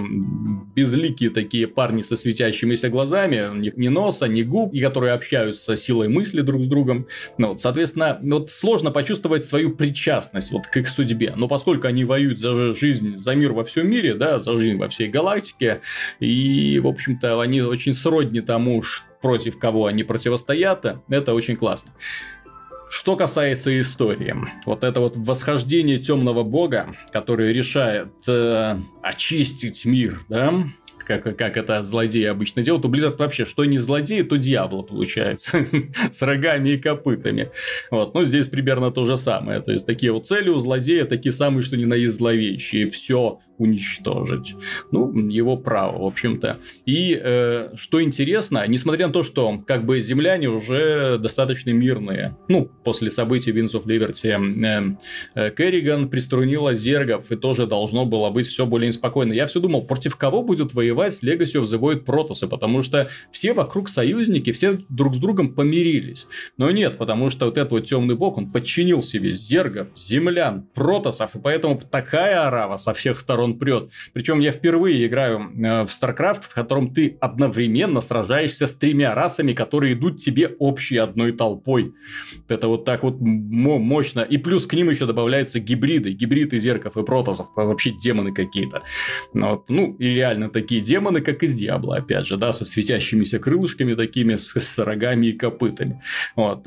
без 0.77 0.98
безликие 0.99 1.31
такие 1.31 1.67
парни 1.67 2.03
со 2.03 2.17
светящимися 2.17 2.89
глазами, 2.89 3.49
у 3.49 3.55
них 3.55 3.77
ни 3.77 3.89
носа, 3.89 4.27
ни 4.27 4.43
губ, 4.43 4.75
и 4.75 4.81
которые 4.81 5.13
общаются 5.13 5.77
силой 5.77 6.09
мысли 6.09 6.41
друг 6.41 6.63
с 6.63 6.67
другом. 6.67 7.07
Ну, 7.39 7.49
вот, 7.49 7.61
соответственно, 7.61 8.19
вот 8.23 8.51
сложно 8.51 8.91
почувствовать 8.91 9.45
свою 9.45 9.71
причастность 9.71 10.53
вот 10.53 10.67
к 10.67 10.77
их 10.77 10.89
судьбе. 10.89 11.35
Но 11.37 11.49
поскольку 11.49 11.87
они 11.87 12.05
воюют 12.05 12.39
за 12.39 12.75
жизнь, 12.75 13.19
за 13.19 13.35
мир 13.35 13.53
во 13.53 13.65
всем 13.65 13.89
мире, 13.89 14.15
да, 14.15 14.39
за 14.41 14.57
жизнь 14.57 14.77
во 14.77 14.89
всей 14.89 15.09
галактике, 15.09 15.81
и, 16.21 16.81
в 16.81 16.87
общем-то, 16.87 17.41
они 17.41 17.63
очень 17.63 17.95
сродни 17.95 18.41
тому, 18.41 18.83
против 19.23 19.59
кого 19.59 19.87
они 19.87 20.05
противостоят, 20.05 21.03
это 21.09 21.35
очень 21.35 21.57
классно. 21.57 21.93
Что 22.91 23.17
касается 23.17 23.79
истории, 23.81 24.35
вот 24.65 24.83
это 24.83 25.01
вот 25.01 25.15
восхождение 25.17 25.99
темного 25.99 26.43
бога, 26.43 26.97
который 27.13 27.53
решает 27.53 28.09
э, 28.27 28.79
очистить 29.03 29.85
мир, 29.85 30.23
да, 30.29 30.55
как, 31.09 31.37
как 31.37 31.57
это 31.57 31.83
злодеи 31.83 32.25
обычно 32.25 32.63
делают. 32.63 32.85
У 32.85 32.89
Blizzard 32.89 33.17
вообще, 33.17 33.45
что 33.45 33.65
не 33.65 33.79
злодеи, 33.79 34.23
то 34.23 34.37
дьявол 34.37 34.85
получается. 34.85 35.67
С 36.13 36.23
рогами 36.23 36.71
и 36.71 36.79
копытами. 36.79 37.51
Вот. 37.91 38.15
Ну, 38.15 38.25
здесь 38.25 38.49
примерно 38.49 38.93
то 38.93 39.05
же 39.05 39.17
самое. 39.17 39.61
То 39.61 39.73
есть, 39.73 39.87
такие 39.87 40.13
вот 40.13 40.27
цели 40.27 40.51
у 40.51 40.59
злодея, 40.59 41.05
такие 41.05 41.33
самые, 41.33 41.63
что 41.63 41.77
ни 41.77 41.85
на 41.85 41.95
есть 41.95 42.17
зловещие. 42.17 42.89
Все 42.89 43.41
уничтожить. 43.59 44.55
Ну, 44.91 45.13
его 45.29 45.57
право, 45.57 46.03
в 46.03 46.07
общем-то. 46.07 46.59
И 46.87 47.19
э, 47.21 47.71
что 47.77 48.03
интересно, 48.03 48.65
несмотря 48.67 49.09
на 49.09 49.13
то, 49.13 49.23
что 49.23 49.63
как 49.67 49.85
бы 49.85 50.01
земляне 50.01 50.49
уже 50.49 51.19
достаточно 51.19 51.71
мирные, 51.71 52.37
ну, 52.49 52.71
после 52.85 53.11
событий 53.11 53.53
Winds 53.53 53.73
of 53.73 53.85
Liberty, 53.85 54.29
э, 54.29 54.97
э, 55.35 55.51
Керриган 55.51 56.09
приструнила 56.09 56.75
зергов, 56.75 57.31
и 57.31 57.37
тоже 57.37 57.67
должно 57.67 58.07
было 58.07 58.31
быть 58.31 58.47
все 58.47 58.67
более 58.67 58.93
спокойно. 58.93 59.33
Я 59.33 59.47
все 59.47 59.61
думал, 59.61 59.83
против 59.83 60.17
кого 60.17 60.43
будет 60.43 60.75
воевать 60.75 61.23
Legacy 61.23 61.61
of 61.61 61.65
the 61.65 61.79
Void 61.79 62.01
Протосы, 62.01 62.47
потому 62.47 62.83
что 62.83 63.09
все 63.31 63.53
вокруг 63.53 63.89
союзники, 63.89 64.53
все 64.53 64.79
друг 64.89 65.15
с 65.15 65.19
другом 65.19 65.55
помирились. 65.55 66.29
Но 66.57 66.71
нет, 66.71 66.99
потому 66.99 67.31
что 67.31 67.47
вот 67.47 67.59
этот 67.59 67.73
вот 67.73 67.85
темный 67.85 68.15
бог, 68.15 68.39
он 68.39 68.51
подчинил 68.51 69.03
себе 69.03 69.33
зергов, 69.33 69.89
землян, 69.97 70.67
протосов, 70.75 71.35
и 71.35 71.39
поэтому 71.39 71.79
такая 71.79 72.47
арава 72.47 72.77
со 72.77 72.93
всех 72.93 73.19
сторон 73.19 73.48
он 73.49 73.59
прет. 73.59 73.91
Причем 74.13 74.41
я 74.41 74.53
впервые 74.53 75.07
играю 75.07 75.41
э, 75.41 75.85
в 75.85 75.89
StarCraft, 75.89 76.43
в 76.49 76.55
котором 76.55 76.93
ты 76.93 77.17
одновременно 77.21 78.01
сражаешься 78.01 78.67
с 78.67 78.75
тремя 78.75 79.15
расами, 79.15 79.53
которые 79.53 79.95
идут 79.95 80.19
тебе 80.19 80.55
общей 80.59 80.97
одной 80.97 81.33
толпой. 81.33 81.93
Это 82.49 82.69
вот 82.69 82.85
так 82.85 83.03
вот 83.03 83.17
мощно. 83.21 84.21
И 84.21 84.39
плюс 84.39 84.67
к 84.67 84.75
ним 84.75 84.91
еще 84.91 85.07
добавляются 85.07 85.61
гибриды. 85.61 86.13
Гибриды 86.13 86.59
зерков 86.59 86.97
и 86.97 87.05
протосов. 87.05 87.49
Вообще 87.57 87.91
демоны 87.91 88.33
какие-то. 88.33 88.83
Ну 89.35 89.51
вот. 89.51 89.71
Ну, 89.71 89.97
и 89.99 90.15
реально 90.15 90.51
такие 90.51 90.81
демоны, 90.81 91.21
как 91.21 91.43
из 91.43 91.55
Диабла, 91.55 91.97
опять 91.97 92.27
же, 92.27 92.37
да, 92.37 92.53
со 92.53 92.65
светящимися 92.65 93.39
крылышками 93.39 93.95
такими, 93.95 94.37
с, 94.37 94.55
с 94.55 94.79
рогами 94.79 95.29
и 95.29 95.33
копытами. 95.33 96.03
Вот. 96.37 96.67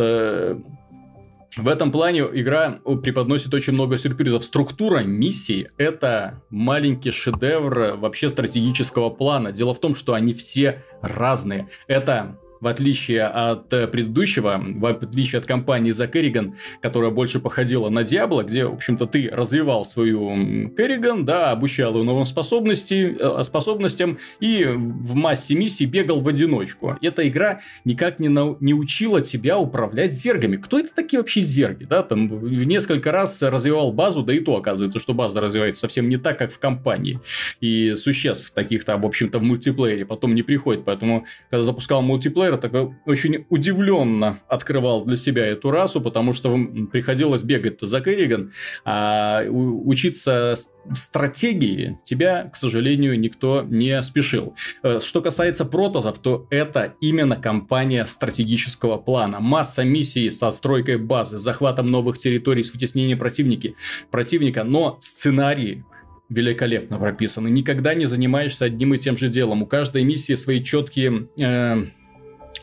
Э, 1.58 1.62
в 1.62 1.68
этом 1.68 1.91
плане 1.91 2.22
игра 2.34 2.80
преподносит 3.04 3.54
очень 3.54 3.74
много 3.74 3.97
сюрпризов. 3.97 4.43
Структура 4.43 4.99
миссий– 4.99 5.68
это 5.78 6.41
маленький 6.49 7.12
шедевр 7.12 7.95
вообще 7.97 8.30
стратегического 8.30 9.10
плана. 9.10 9.52
Дело 9.52 9.74
в 9.74 9.80
том, 9.80 9.95
что 9.95 10.14
они 10.14 10.34
все 10.34 10.84
разные. 11.02 11.70
Это 11.88 12.38
в 12.62 12.68
отличие 12.68 13.24
от 13.24 13.74
э, 13.74 13.88
предыдущего, 13.88 14.62
в 14.64 14.86
отличие 14.86 15.39
от 15.39 15.45
компании 15.45 15.91
за 15.91 16.07
Керриган, 16.07 16.55
которая 16.82 17.12
больше 17.12 17.39
походила 17.39 17.89
на 17.89 18.03
Диабло, 18.03 18.43
где, 18.43 18.66
в 18.66 18.76
общем-то, 18.76 19.07
ты 19.07 19.30
развивал 19.32 19.84
свою 19.84 20.70
Керриган, 20.78 21.26
да, 21.26 21.51
обучал 21.51 21.95
ее 21.97 22.03
новым 22.03 22.26
способности, 22.26 23.18
э, 23.20 23.43
способностям 23.43 24.20
и 24.39 24.64
в 24.64 25.16
массе 25.16 25.55
миссий 25.55 25.88
бегал 25.88 26.22
в 26.22 26.28
одиночку. 26.28 26.97
Эта 27.01 27.28
игра 27.28 27.62
никак 27.84 28.20
не, 28.20 28.30
на, 28.30 28.55
не 28.59 28.74
учила 28.74 29.22
тебя 29.22 29.57
управлять 29.57 30.14
зергами. 30.14 30.57
Кто 30.57 30.80
это 30.80 30.93
такие 30.93 31.20
вообще 31.20 31.41
зерги? 31.41 31.86
Да, 31.86 32.03
там 32.03 32.28
в 32.28 32.64
несколько 32.66 33.12
раз 33.12 33.41
развивал 33.41 33.91
базу, 33.91 34.22
да 34.22 34.34
и 34.34 34.39
то 34.39 34.55
оказывается, 34.55 34.99
что 34.99 35.16
база 35.16 35.41
развивается 35.41 35.82
совсем 35.82 36.09
не 36.09 36.18
так, 36.18 36.38
как 36.38 36.51
в 36.51 36.59
компании. 36.59 37.20
И 37.59 37.95
существ 37.95 38.51
таких-то, 38.51 38.97
в 38.97 39.05
общем-то, 39.05 39.39
в 39.39 39.43
мультиплеере 39.43 40.05
потом 40.05 40.36
не 40.36 40.43
приходит. 40.43 40.86
Поэтому, 40.86 41.26
когда 41.49 41.64
запускал 41.64 42.03
мультиплеер, 42.03 42.51
Флэр 42.52 42.58
так 42.58 42.74
очень 43.06 43.45
удивленно 43.49 44.39
открывал 44.47 45.06
для 45.06 45.16
себя 45.16 45.45
эту 45.45 45.72
расу, 45.72 46.02
потому 46.02 46.34
что 46.34 46.58
приходилось 46.91 47.43
бегать-то 47.43 47.86
за 47.86 48.02
Керриган, 48.02 48.52
а 48.84 49.43
учиться 49.49 50.56
стратегии 50.93 51.99
тебя, 52.04 52.49
к 52.52 52.56
сожалению, 52.56 53.20
никто 53.20 53.64
не 53.64 54.02
спешил. 54.02 54.56
Э, 54.82 54.99
что 54.99 55.22
касается 55.22 55.64
протозов, 55.64 56.18
то 56.20 56.47
это 56.49 56.95
именно 57.02 57.36
компания 57.36 58.06
стратегического 58.06 58.97
плана. 58.97 59.39
Масса 59.39 59.84
миссий 59.84 60.32
со 60.32 60.49
стройкой 60.52 60.97
базы, 60.97 61.38
захватом 61.38 61.91
новых 61.91 62.18
территорий, 62.18 62.64
с 62.64 62.74
вытеснением 62.74 63.20
противники, 63.20 63.76
противника, 64.10 64.64
но 64.64 64.97
сценарии 65.02 65.86
великолепно 66.30 66.97
прописаны. 66.97 67.49
Никогда 67.49 67.93
не 67.93 68.06
занимаешься 68.06 68.66
одним 68.66 68.93
и 68.93 68.97
тем 68.97 69.18
же 69.18 69.28
делом. 69.28 69.64
У 69.64 69.68
каждой 69.68 70.04
миссии 70.04 70.34
свои 70.34 70.64
четкие 70.64 71.28
э, 71.38 71.86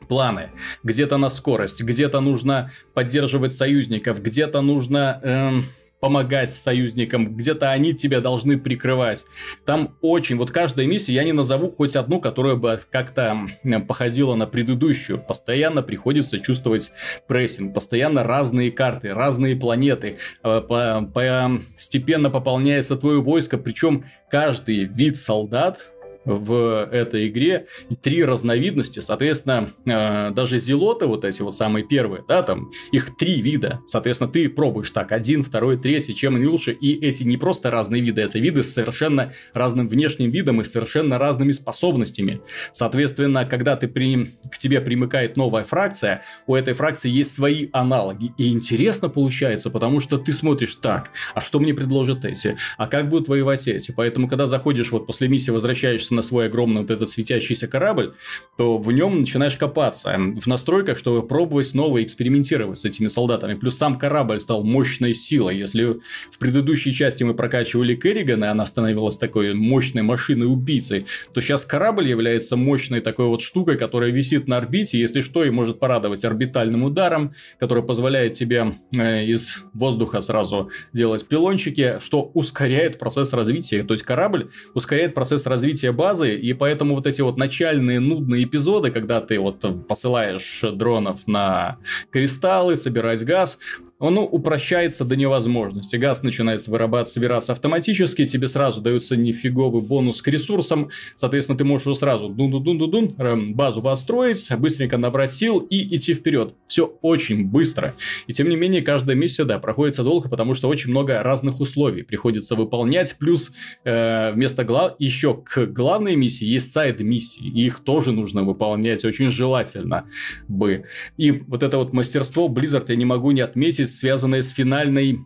планы. 0.09 0.51
Где-то 0.83 1.17
на 1.19 1.31
скорость, 1.31 1.83
где-то 1.83 2.21
нужно 2.21 2.73
поддерживать 2.95 3.53
союзников, 3.53 4.23
где-то 4.23 4.61
нужно... 4.61 5.21
Эм 5.23 5.65
помогать 6.01 6.51
союзникам, 6.51 7.35
где-то 7.37 7.71
они 7.71 7.95
тебя 7.95 8.21
должны 8.21 8.59
прикрывать. 8.59 9.25
Там 9.65 9.97
очень, 10.01 10.37
вот 10.37 10.51
каждая 10.51 10.87
миссия, 10.87 11.13
я 11.13 11.25
не 11.25 11.33
назову 11.33 11.71
хоть 11.71 11.97
одну, 11.97 12.21
которая 12.21 12.55
бы 12.55 12.81
как-то 12.91 13.49
походила 13.87 14.35
на 14.35 14.47
предыдущую. 14.47 15.19
Постоянно 15.19 15.83
приходится 15.83 16.39
чувствовать 16.39 16.93
прессинг, 17.27 17.75
постоянно 17.75 18.23
разные 18.23 18.71
карты, 18.71 19.13
разные 19.13 19.57
планеты, 19.57 20.19
э, 20.45 21.09
постепенно 21.13 22.31
пополняется 22.31 22.97
твое 22.97 23.21
войско, 23.21 23.59
причем 23.59 24.05
каждый 24.31 24.85
вид 24.85 25.17
солдат 25.17 25.81
в 26.29 26.89
этой 26.93 27.29
игре 27.29 27.67
три 28.03 28.23
разновидности, 28.23 29.01
соответственно, 29.01 29.73
э, 29.87 30.31
даже 30.33 30.59
зелоты 30.59 31.07
вот 31.07 31.25
эти 31.25 31.41
вот 31.41 31.57
самые 31.57 31.85
первые, 31.85 32.23
да, 32.29 32.43
там 32.43 32.71
их 32.93 33.17
три 33.17 33.41
вида, 33.41 33.81
соответственно, 33.87 34.31
ты 34.31 34.49
пробуешь 34.51 34.91
так, 34.91 35.13
один, 35.13 35.43
второй, 35.43 35.79
третий, 35.79 36.15
чем 36.15 36.37
они 36.37 36.47
лучше, 36.47 36.73
и 36.73 36.95
эти 37.05 37.23
не 37.23 37.39
просто 37.39 37.71
разные 37.71 38.03
виды, 38.03 38.21
это 38.21 38.39
виды 38.39 38.63
с 38.63 38.73
совершенно 38.73 39.33
разным 39.55 39.89
внешним 39.89 40.31
видом 40.31 40.61
и 40.61 40.65
совершенно 40.65 41.19
разными 41.19 41.53
способностями. 41.53 42.43
Соответственно, 42.73 43.47
когда 43.47 43.77
ты 43.77 43.89
при... 43.89 44.27
к 44.51 44.59
тебе 44.59 44.83
примыкает 44.83 45.37
новая 45.37 45.65
фракция, 45.65 46.23
у 46.47 46.55
этой 46.55 46.75
фракции 46.75 47.09
есть 47.09 47.33
свои 47.33 47.69
аналоги, 47.73 48.33
и 48.37 48.53
интересно 48.53 49.09
получается, 49.09 49.71
потому 49.71 50.01
что 50.01 50.19
ты 50.19 50.33
смотришь 50.35 50.75
так, 50.75 51.11
а 51.35 51.41
что 51.41 51.59
мне 51.59 51.73
предложат 51.73 52.27
эти, 52.27 52.59
а 52.77 52.87
как 52.87 53.09
будут 53.09 53.29
воевать 53.29 53.67
эти, 53.67 53.93
поэтому, 53.93 54.29
когда 54.29 54.47
заходишь 54.47 54.93
вот 54.93 55.07
после 55.07 55.29
миссии, 55.29 55.51
возвращаешься 55.51 56.18
на 56.19 56.23
свой 56.23 56.47
огромный 56.47 56.83
вот 56.83 56.91
этот 56.91 57.09
светящийся 57.09 57.69
корабль, 57.69 58.15
то 58.57 58.77
в 58.77 58.91
нем 58.93 59.21
начинаешь 59.21 59.57
копаться 59.57 60.19
в 60.19 60.47
настройках, 60.47 60.99
чтобы 60.99 61.27
пробовать 61.27 61.75
новое, 61.75 62.03
экспериментировать 62.03 62.79
с 62.79 62.85
этими 62.85 63.09
солдатами. 63.09 63.55
Плюс 63.55 63.79
сам 63.79 63.99
корабль 63.99 64.41
стал 64.41 64.65
мощной 64.65 65.15
силой. 65.15 65.57
Если 65.57 65.85
в 66.33 66.39
предыдущей 66.39 66.93
части 66.93 67.23
мы 67.23 67.35
прокачивали 67.35 67.95
Керригана, 67.95 68.47
и 68.47 68.49
она 68.49 68.67
становилась 68.67 69.17
такой 69.17 69.55
мощной 69.55 70.03
машиной-убийцей, 70.03 71.07
то 71.33 71.41
сейчас 71.41 71.65
корабль 71.65 72.09
является 72.09 72.57
мощной 72.57 73.01
такой 73.01 73.27
вот 73.27 73.43
штукой, 73.43 73.79
которая 73.79 74.11
висит 74.11 74.49
на 74.49 74.57
орбите, 74.57 74.99
если 74.99 75.21
что, 75.21 75.45
и 75.45 75.51
может 75.51 75.79
порадовать 75.79 76.25
орбитальным 76.25 76.83
ударом, 76.83 77.35
который 77.61 77.85
позволяет 77.85 78.33
тебе 78.33 78.75
э, 78.93 79.27
из 79.27 79.63
воздуха 79.73 80.21
сразу 80.21 80.71
делать 80.93 81.27
пилончики, 81.29 81.99
что 82.01 82.23
ускоряет 82.35 82.99
процесс 82.99 83.33
развития. 83.33 83.85
То 83.85 83.95
есть 83.95 84.05
корабль 84.05 84.51
ускоряет 84.75 85.15
процесс 85.15 85.47
развития 85.47 85.93
базы, 85.93 86.08
и 86.13 86.53
поэтому 86.53 86.95
вот 86.95 87.07
эти 87.07 87.21
вот 87.21 87.37
начальные 87.37 88.01
нудные 88.01 88.45
эпизоды, 88.45 88.91
когда 88.91 89.21
ты 89.21 89.39
вот 89.39 89.65
посылаешь 89.87 90.65
дронов 90.73 91.27
на 91.27 91.79
кристаллы, 92.11 92.77
собирать 92.77 93.25
газ, 93.25 93.59
оно 93.99 94.25
упрощается 94.25 95.05
до 95.05 95.17
невозможности. 95.17 95.97
Газ 95.97 96.23
начинает 96.23 96.67
вырабатываться, 96.67 97.15
собираться 97.15 97.53
автоматически, 97.53 98.27
тебе 98.27 98.49
сразу 98.49 98.81
дается 98.81 99.17
нифиговый 99.17 99.83
бонус 99.83 100.23
к 100.23 100.29
ресурсам, 100.29 100.91
соответственно, 101.17 101.59
ты 101.59 101.65
можешь 101.65 101.87
его 101.87 101.95
сразу 101.95 102.29
дун-дун-дун-дун, 102.29 103.15
эм, 103.19 103.55
базу 103.55 103.83
построить, 103.83 104.49
быстренько 104.57 104.99
набрать 104.99 105.33
сил 105.33 105.59
и 105.59 105.97
идти 105.97 106.15
вперед. 106.15 106.55
Все 106.67 106.87
очень 107.03 107.47
быстро. 107.47 107.95
И 108.27 108.33
тем 108.33 108.49
не 108.49 108.57
менее, 108.57 108.83
каждая 108.83 109.17
миссия, 109.17 109.45
да, 109.45 109.59
проходится 109.59 110.03
долго, 110.03 110.29
потому 110.29 110.55
что 110.55 110.69
очень 110.69 110.91
много 110.91 111.23
разных 111.23 111.61
условий 111.61 112.03
приходится 112.03 112.55
выполнять, 112.55 113.17
плюс 113.19 113.53
э, 113.85 114.33
вместо 114.33 114.65
глав... 114.65 114.95
еще 114.99 115.35
к 115.35 115.67
главной 115.89 116.17
миссии 116.17 116.45
есть 116.45 116.71
сайд-миссии, 116.71 117.47
их 117.47 117.79
тоже 117.79 118.13
нужно 118.13 118.43
выполнять 118.43 119.07
очень 119.07 119.31
желательно 119.31 120.05
бы. 120.47 120.85
И 121.17 121.31
вот 121.31 121.63
это 121.63 121.79
вот 121.79 121.95
мастерство 121.95 122.49
Blizzard 122.49 122.85
я 122.89 122.97
не 122.97 123.07
могу 123.07 123.31
не 123.31 123.41
отметить, 123.41 123.91
связанное 123.91 124.43
с 124.43 124.51
финальной 124.51 125.21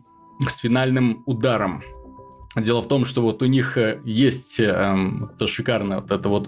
с 0.47 0.57
финальным 0.59 1.21
ударом. 1.25 1.83
Дело 2.55 2.83
в 2.83 2.87
том, 2.87 3.03
что 3.03 3.23
вот 3.23 3.41
у 3.41 3.45
них 3.45 3.77
э, 3.77 3.99
есть 4.05 4.59
э, 4.59 4.95
это 5.35 5.47
шикарное 5.47 6.01
вот 6.01 6.11
это 6.11 6.29
вот 6.29 6.47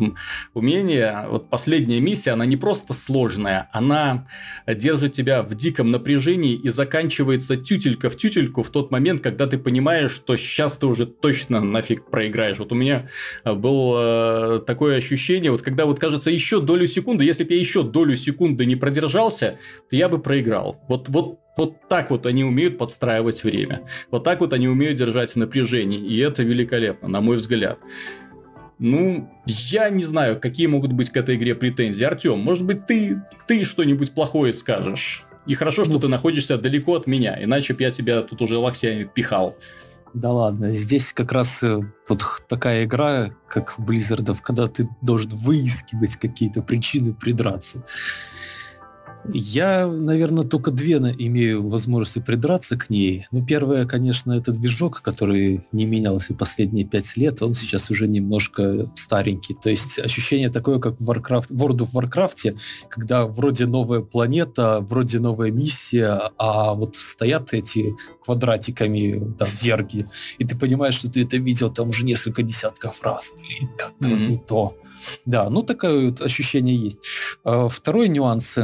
умение. 0.53 1.25
Вот 1.29 1.49
последняя 1.49 1.99
миссия, 1.99 2.31
она 2.31 2.45
не 2.45 2.57
просто 2.57 2.93
сложная, 2.93 3.69
она 3.73 4.27
держит 4.67 5.13
тебя 5.13 5.41
в 5.41 5.55
диком 5.55 5.89
напряжении 5.89 6.53
и 6.53 6.69
заканчивается 6.69 7.57
тютелька 7.57 8.11
в 8.11 8.17
тютельку 8.17 8.61
в 8.61 8.69
тот 8.69 8.91
момент, 8.91 9.21
когда 9.21 9.47
ты 9.47 9.57
понимаешь, 9.57 10.11
что 10.11 10.35
сейчас 10.35 10.77
ты 10.77 10.85
уже 10.85 11.07
точно 11.07 11.59
нафиг 11.59 12.05
проиграешь. 12.05 12.59
Вот 12.59 12.71
у 12.71 12.75
меня 12.75 13.09
э, 13.43 13.53
было 13.53 14.59
такое 14.59 14.97
ощущение, 14.97 15.49
вот 15.49 15.63
когда 15.63 15.87
вот 15.87 15.99
кажется 15.99 16.29
еще 16.29 16.61
долю 16.61 16.85
секунды, 16.85 17.25
если 17.25 17.43
бы 17.43 17.53
я 17.53 17.59
еще 17.59 17.81
долю 17.81 18.15
секунды 18.15 18.67
не 18.67 18.75
продержался, 18.75 19.57
то 19.89 19.95
я 19.95 20.07
бы 20.07 20.19
проиграл. 20.19 20.83
Вот, 20.87 21.09
вот 21.09 21.39
вот 21.57 21.87
так 21.87 22.09
вот 22.09 22.25
они 22.25 22.43
умеют 22.43 22.77
подстраивать 22.77 23.43
время. 23.43 23.83
Вот 24.11 24.23
так 24.23 24.39
вот 24.39 24.53
они 24.53 24.67
умеют 24.67 24.97
держать 24.97 25.31
в 25.31 25.35
напряжении. 25.37 25.99
И 25.99 26.17
это 26.17 26.43
великолепно, 26.43 27.07
на 27.07 27.21
мой 27.21 27.37
взгляд. 27.37 27.79
Ну, 28.77 29.31
я 29.47 29.89
не 29.89 30.03
знаю, 30.03 30.39
какие 30.39 30.67
могут 30.67 30.91
быть 30.91 31.09
к 31.09 31.17
этой 31.17 31.35
игре 31.35 31.55
претензии. 31.55 32.03
Артем, 32.03 32.39
может 32.39 32.65
быть, 32.65 32.85
ты, 32.85 33.21
ты 33.47 33.63
что-нибудь 33.63 34.13
плохое 34.13 34.53
скажешь? 34.53 35.23
И 35.45 35.53
хорошо, 35.53 35.85
что 35.85 35.93
ну, 35.93 35.99
ты 35.99 36.07
находишься 36.07 36.57
далеко 36.57 36.95
от 36.95 37.07
меня, 37.07 37.41
иначе 37.41 37.73
бы 37.73 37.83
я 37.83 37.91
тебя 37.91 38.21
тут 38.21 38.41
уже 38.41 38.57
локтями 38.57 39.03
пихал. 39.03 39.55
Да 40.13 40.31
ладно, 40.31 40.71
здесь 40.71 41.13
как 41.13 41.33
раз 41.33 41.61
э, 41.61 41.81
вот 42.07 42.23
такая 42.47 42.85
игра, 42.85 43.31
как 43.49 43.75
Blizzard, 43.77 44.37
когда 44.41 44.67
ты 44.67 44.87
должен 45.01 45.31
выискивать 45.31 46.15
какие-то 46.15 46.61
причины 46.61 47.13
придраться. 47.13 47.83
Я, 49.33 49.87
наверное, 49.87 50.43
только 50.43 50.71
две 50.71 50.95
имею 50.95 51.67
возможности 51.67 52.19
придраться 52.19 52.77
к 52.77 52.89
ней. 52.89 53.27
Ну, 53.31 53.45
первое, 53.45 53.85
конечно, 53.85 54.31
это 54.31 54.51
движок, 54.51 55.01
который 55.01 55.61
не 55.71 55.85
менялся 55.85 56.33
последние 56.33 56.85
пять 56.85 57.17
лет. 57.17 57.41
Он 57.41 57.53
сейчас 57.53 57.89
уже 57.91 58.07
немножко 58.07 58.91
старенький. 58.95 59.53
То 59.55 59.69
есть 59.69 59.99
ощущение 59.99 60.49
такое, 60.49 60.79
как 60.79 60.99
в 60.99 61.09
Warcraft, 61.09 61.51
World 61.51 61.79
of 61.79 61.89
Warcraft, 61.93 62.57
когда 62.89 63.25
вроде 63.25 63.65
новая 63.65 64.01
планета, 64.01 64.79
вроде 64.81 65.19
новая 65.19 65.51
миссия, 65.51 66.19
а 66.37 66.73
вот 66.73 66.95
стоят 66.95 67.53
эти 67.53 67.95
квадратиками 68.23 69.33
там 69.37 69.49
зерги, 69.53 70.05
и 70.37 70.45
ты 70.45 70.57
понимаешь, 70.57 70.95
что 70.95 71.09
ты 71.09 71.23
это 71.23 71.37
видел 71.37 71.69
там 71.69 71.89
уже 71.89 72.05
несколько 72.05 72.43
десятков 72.43 73.01
раз. 73.03 73.33
Блин, 73.37 73.69
как-то 73.77 74.09
mm-hmm. 74.09 74.11
вот 74.11 74.29
не 74.29 74.37
то. 74.37 74.77
Да, 75.25 75.49
ну 75.49 75.63
такое 75.63 76.09
вот 76.09 76.21
ощущение 76.21 76.75
есть. 76.75 76.99
А, 77.43 77.69
второй 77.69 78.09
нюанс. 78.09 78.57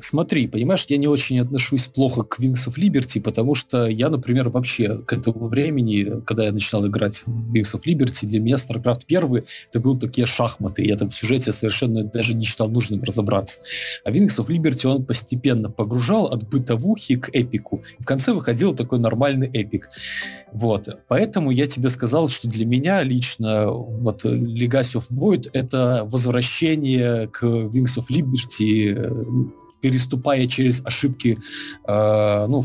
Смотри, 0.00 0.46
понимаешь, 0.46 0.84
я 0.88 0.96
не 0.96 1.08
очень 1.08 1.40
отношусь 1.40 1.86
плохо 1.86 2.22
к 2.22 2.40
Wings 2.40 2.66
of 2.68 2.76
Liberty, 2.76 3.20
потому 3.20 3.54
что 3.54 3.86
я, 3.86 4.08
например, 4.08 4.48
вообще 4.48 4.98
к 4.98 5.12
этому 5.12 5.48
времени, 5.48 6.22
когда 6.24 6.44
я 6.44 6.52
начинал 6.52 6.86
играть 6.86 7.22
в 7.26 7.52
Wings 7.52 7.74
of 7.74 7.82
Liberty, 7.84 8.26
для 8.26 8.40
меня 8.40 8.56
StarCraft 8.56 9.02
1 9.08 9.42
это 9.70 9.80
был 9.80 9.98
такие 9.98 10.26
шахматы. 10.26 10.84
Я 10.84 10.96
там 10.96 11.10
в 11.10 11.14
сюжете 11.14 11.52
совершенно 11.52 12.04
даже 12.04 12.34
не 12.34 12.44
считал 12.44 12.68
нужным 12.68 13.02
разобраться. 13.02 13.60
А 14.04 14.10
Wings 14.10 14.38
of 14.38 14.46
Liberty 14.46 14.86
он 14.86 15.04
постепенно 15.04 15.70
погружал 15.70 16.26
от 16.26 16.48
бытовухи 16.48 17.16
к 17.16 17.30
эпику. 17.32 17.82
В 17.98 18.04
конце 18.04 18.32
выходил 18.32 18.74
такой 18.74 18.98
нормальный 18.98 19.48
эпик. 19.48 19.88
Вот. 20.52 20.88
Поэтому 21.08 21.50
я 21.50 21.66
тебе 21.66 21.88
сказал, 21.88 22.28
что 22.28 22.48
для 22.48 22.66
меня 22.66 23.02
лично 23.02 23.70
вот 23.70 24.24
Legacy 24.24 25.00
of 25.00 25.04
Void 25.10 25.50
это 25.52 26.02
возвращение 26.04 27.28
к 27.28 27.44
Wings 27.44 27.98
of 27.98 28.06
Liberty, 28.10 28.94
э, 28.94 29.10
переступая 29.80 30.46
через 30.46 30.84
ошибки, 30.84 31.36
э, 31.86 32.46
ну, 32.48 32.64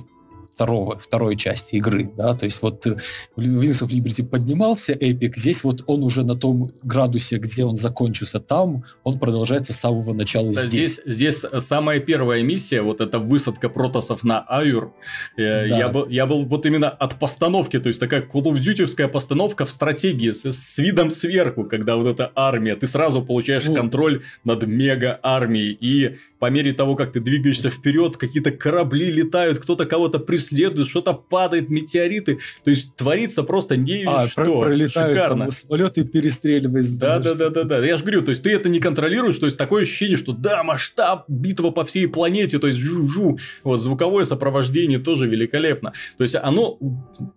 второго, 0.56 0.98
второй 0.98 1.36
части 1.36 1.76
игры, 1.76 2.10
да, 2.16 2.34
то 2.34 2.46
есть 2.46 2.62
вот 2.62 2.88
э, 2.88 2.96
в 3.36 3.42
Wings 3.42 3.84
of 3.84 3.90
Liberty 3.90 4.26
поднимался 4.26 4.94
эпик, 4.94 5.38
здесь 5.38 5.64
вот 5.64 5.84
он 5.86 6.04
уже 6.04 6.24
на 6.24 6.36
том 6.36 6.72
градусе, 6.82 7.38
где 7.38 7.66
он 7.66 7.76
закончился 7.76 8.40
там, 8.40 8.86
он 9.04 9.20
продолжается 9.20 9.74
с 9.74 9.78
самого 9.78 10.14
начала 10.14 10.54
да, 10.54 10.68
здесь. 10.68 11.02
Здесь, 11.06 11.42
здесь 11.42 11.46
самая 11.60 12.00
первая 12.00 12.42
миссия, 12.42 12.82
вот 12.82 13.02
эта 13.02 13.20
высадка 13.20 13.68
протосов 13.68 14.24
на 14.24 14.40
Аюр, 14.40 14.94
э, 15.38 15.68
да. 15.68 15.78
я, 15.78 15.90
был, 15.90 16.08
я 16.08 16.26
был 16.26 16.46
вот 16.46 16.66
именно 16.66 16.90
от 16.90 17.20
постановки, 17.20 17.78
то 17.80 17.90
есть 17.90 18.00
такая 18.00 18.22
Call 18.22 18.44
of 18.44 18.60
Duty 18.60 19.08
постановка 19.10 19.66
в 19.66 19.72
стратегии 19.72 20.32
с, 20.32 20.46
с 20.46 20.78
видом 20.78 21.12
сверху, 21.12 21.66
когда 21.66 21.98
вот 21.98 22.08
эта 22.08 22.32
армия, 22.34 22.76
ты 22.78 22.88
сразу 22.88 23.22
получаешь 23.22 23.66
ну, 23.66 23.76
контроль 23.76 24.24
над 24.46 24.66
мега-армией, 24.66 25.78
и 25.80 26.18
по 26.40 26.50
мере 26.50 26.74
того, 26.74 26.96
как 26.96 27.12
ты 27.12 27.20
двигаешься 27.20 27.70
вперед, 27.70 28.18
какие-то 28.18 28.52
корабли 28.52 29.12
летают, 29.12 29.60
кто-то 29.60 29.86
кого-то 29.86 30.20
преследует, 30.46 30.88
что-то 30.88 31.14
падает, 31.14 31.70
метеориты. 31.70 32.40
То 32.64 32.70
есть 32.70 32.96
творится 32.96 33.44
просто 33.44 33.78
не 33.78 34.06
а, 34.08 34.28
что. 34.28 34.44
Про 34.44 34.62
пролетают 34.68 35.16
Шикарно. 35.16 35.44
там 35.46 35.52
самолеты 35.52 36.06
перестреливаясь. 36.06 36.90
Да, 36.90 37.20
да, 37.20 37.34
да, 37.34 37.50
да, 37.50 37.64
да. 37.64 37.86
Я 37.86 37.98
же 37.98 38.04
говорю, 38.04 38.22
то 38.22 38.30
есть 38.30 38.44
ты 38.44 38.52
это 38.52 38.70
не 38.70 38.80
контролируешь, 38.80 39.38
то 39.38 39.46
есть 39.46 39.58
такое 39.58 39.84
ощущение, 39.84 40.18
что 40.18 40.34
да, 40.34 40.64
масштаб, 40.64 41.26
битва 41.28 41.72
по 41.72 41.84
всей 41.84 42.08
планете, 42.08 42.60
то 42.60 42.68
есть 42.68 42.80
жу-жу. 42.80 43.38
Вот 43.64 43.78
звуковое 43.78 44.26
сопровождение 44.26 45.00
тоже 45.00 45.28
великолепно. 45.28 45.94
То 46.18 46.24
есть 46.24 46.36
оно 46.36 46.78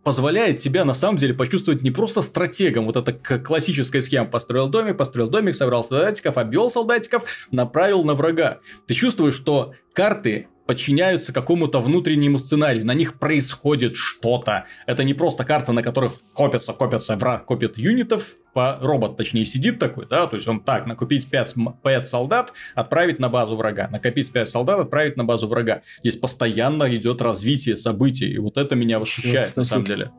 позволяет 0.02 0.58
тебя 0.58 0.84
на 0.84 0.94
самом 0.94 1.16
деле 1.16 1.34
почувствовать 1.34 1.82
не 1.82 1.90
просто 1.90 2.22
стратегом, 2.22 2.86
вот 2.86 2.96
это 2.96 3.12
классическая 3.12 4.00
схема. 4.00 4.28
Построил 4.28 4.68
домик, 4.68 4.96
построил 4.96 5.28
домик, 5.28 5.54
собрал 5.54 5.84
солдатиков, 5.84 6.36
обвел 6.36 6.70
солдатиков, 6.70 7.24
направил 7.50 8.04
на 8.04 8.14
врага. 8.14 8.58
Ты 8.86 8.94
чувствуешь, 8.94 9.34
что 9.34 9.72
карты 9.92 10.48
подчиняются 10.68 11.32
какому-то 11.32 11.80
внутреннему 11.80 12.38
сценарию, 12.38 12.84
на 12.84 12.92
них 12.92 13.18
происходит 13.18 13.96
что-то. 13.96 14.66
Это 14.84 15.02
не 15.02 15.14
просто 15.14 15.44
карта, 15.44 15.72
на 15.72 15.82
которых 15.82 16.20
копятся, 16.34 16.74
копятся, 16.74 17.16
враг 17.16 17.46
копит 17.46 17.78
юнитов, 17.78 18.36
по 18.52 18.78
робот, 18.82 19.16
точнее, 19.16 19.46
сидит 19.46 19.78
такой, 19.78 20.06
да, 20.06 20.26
то 20.26 20.36
есть 20.36 20.46
он 20.46 20.60
так, 20.60 20.84
накупить 20.86 21.30
5, 21.30 21.54
5 21.82 22.06
солдат, 22.06 22.52
отправить 22.74 23.18
на 23.18 23.30
базу 23.30 23.56
врага, 23.56 23.88
накопить 23.88 24.30
5 24.30 24.46
солдат, 24.46 24.80
отправить 24.80 25.16
на 25.16 25.24
базу 25.24 25.48
врага. 25.48 25.80
Здесь 26.00 26.16
постоянно 26.16 26.94
идет 26.94 27.22
развитие 27.22 27.76
событий, 27.76 28.28
и 28.28 28.38
вот 28.38 28.58
это 28.58 28.74
меня 28.74 28.98
восхищает, 28.98 29.48
Кстати, 29.48 29.58
на 29.60 29.64
самом 29.64 29.84
деле 29.84 30.10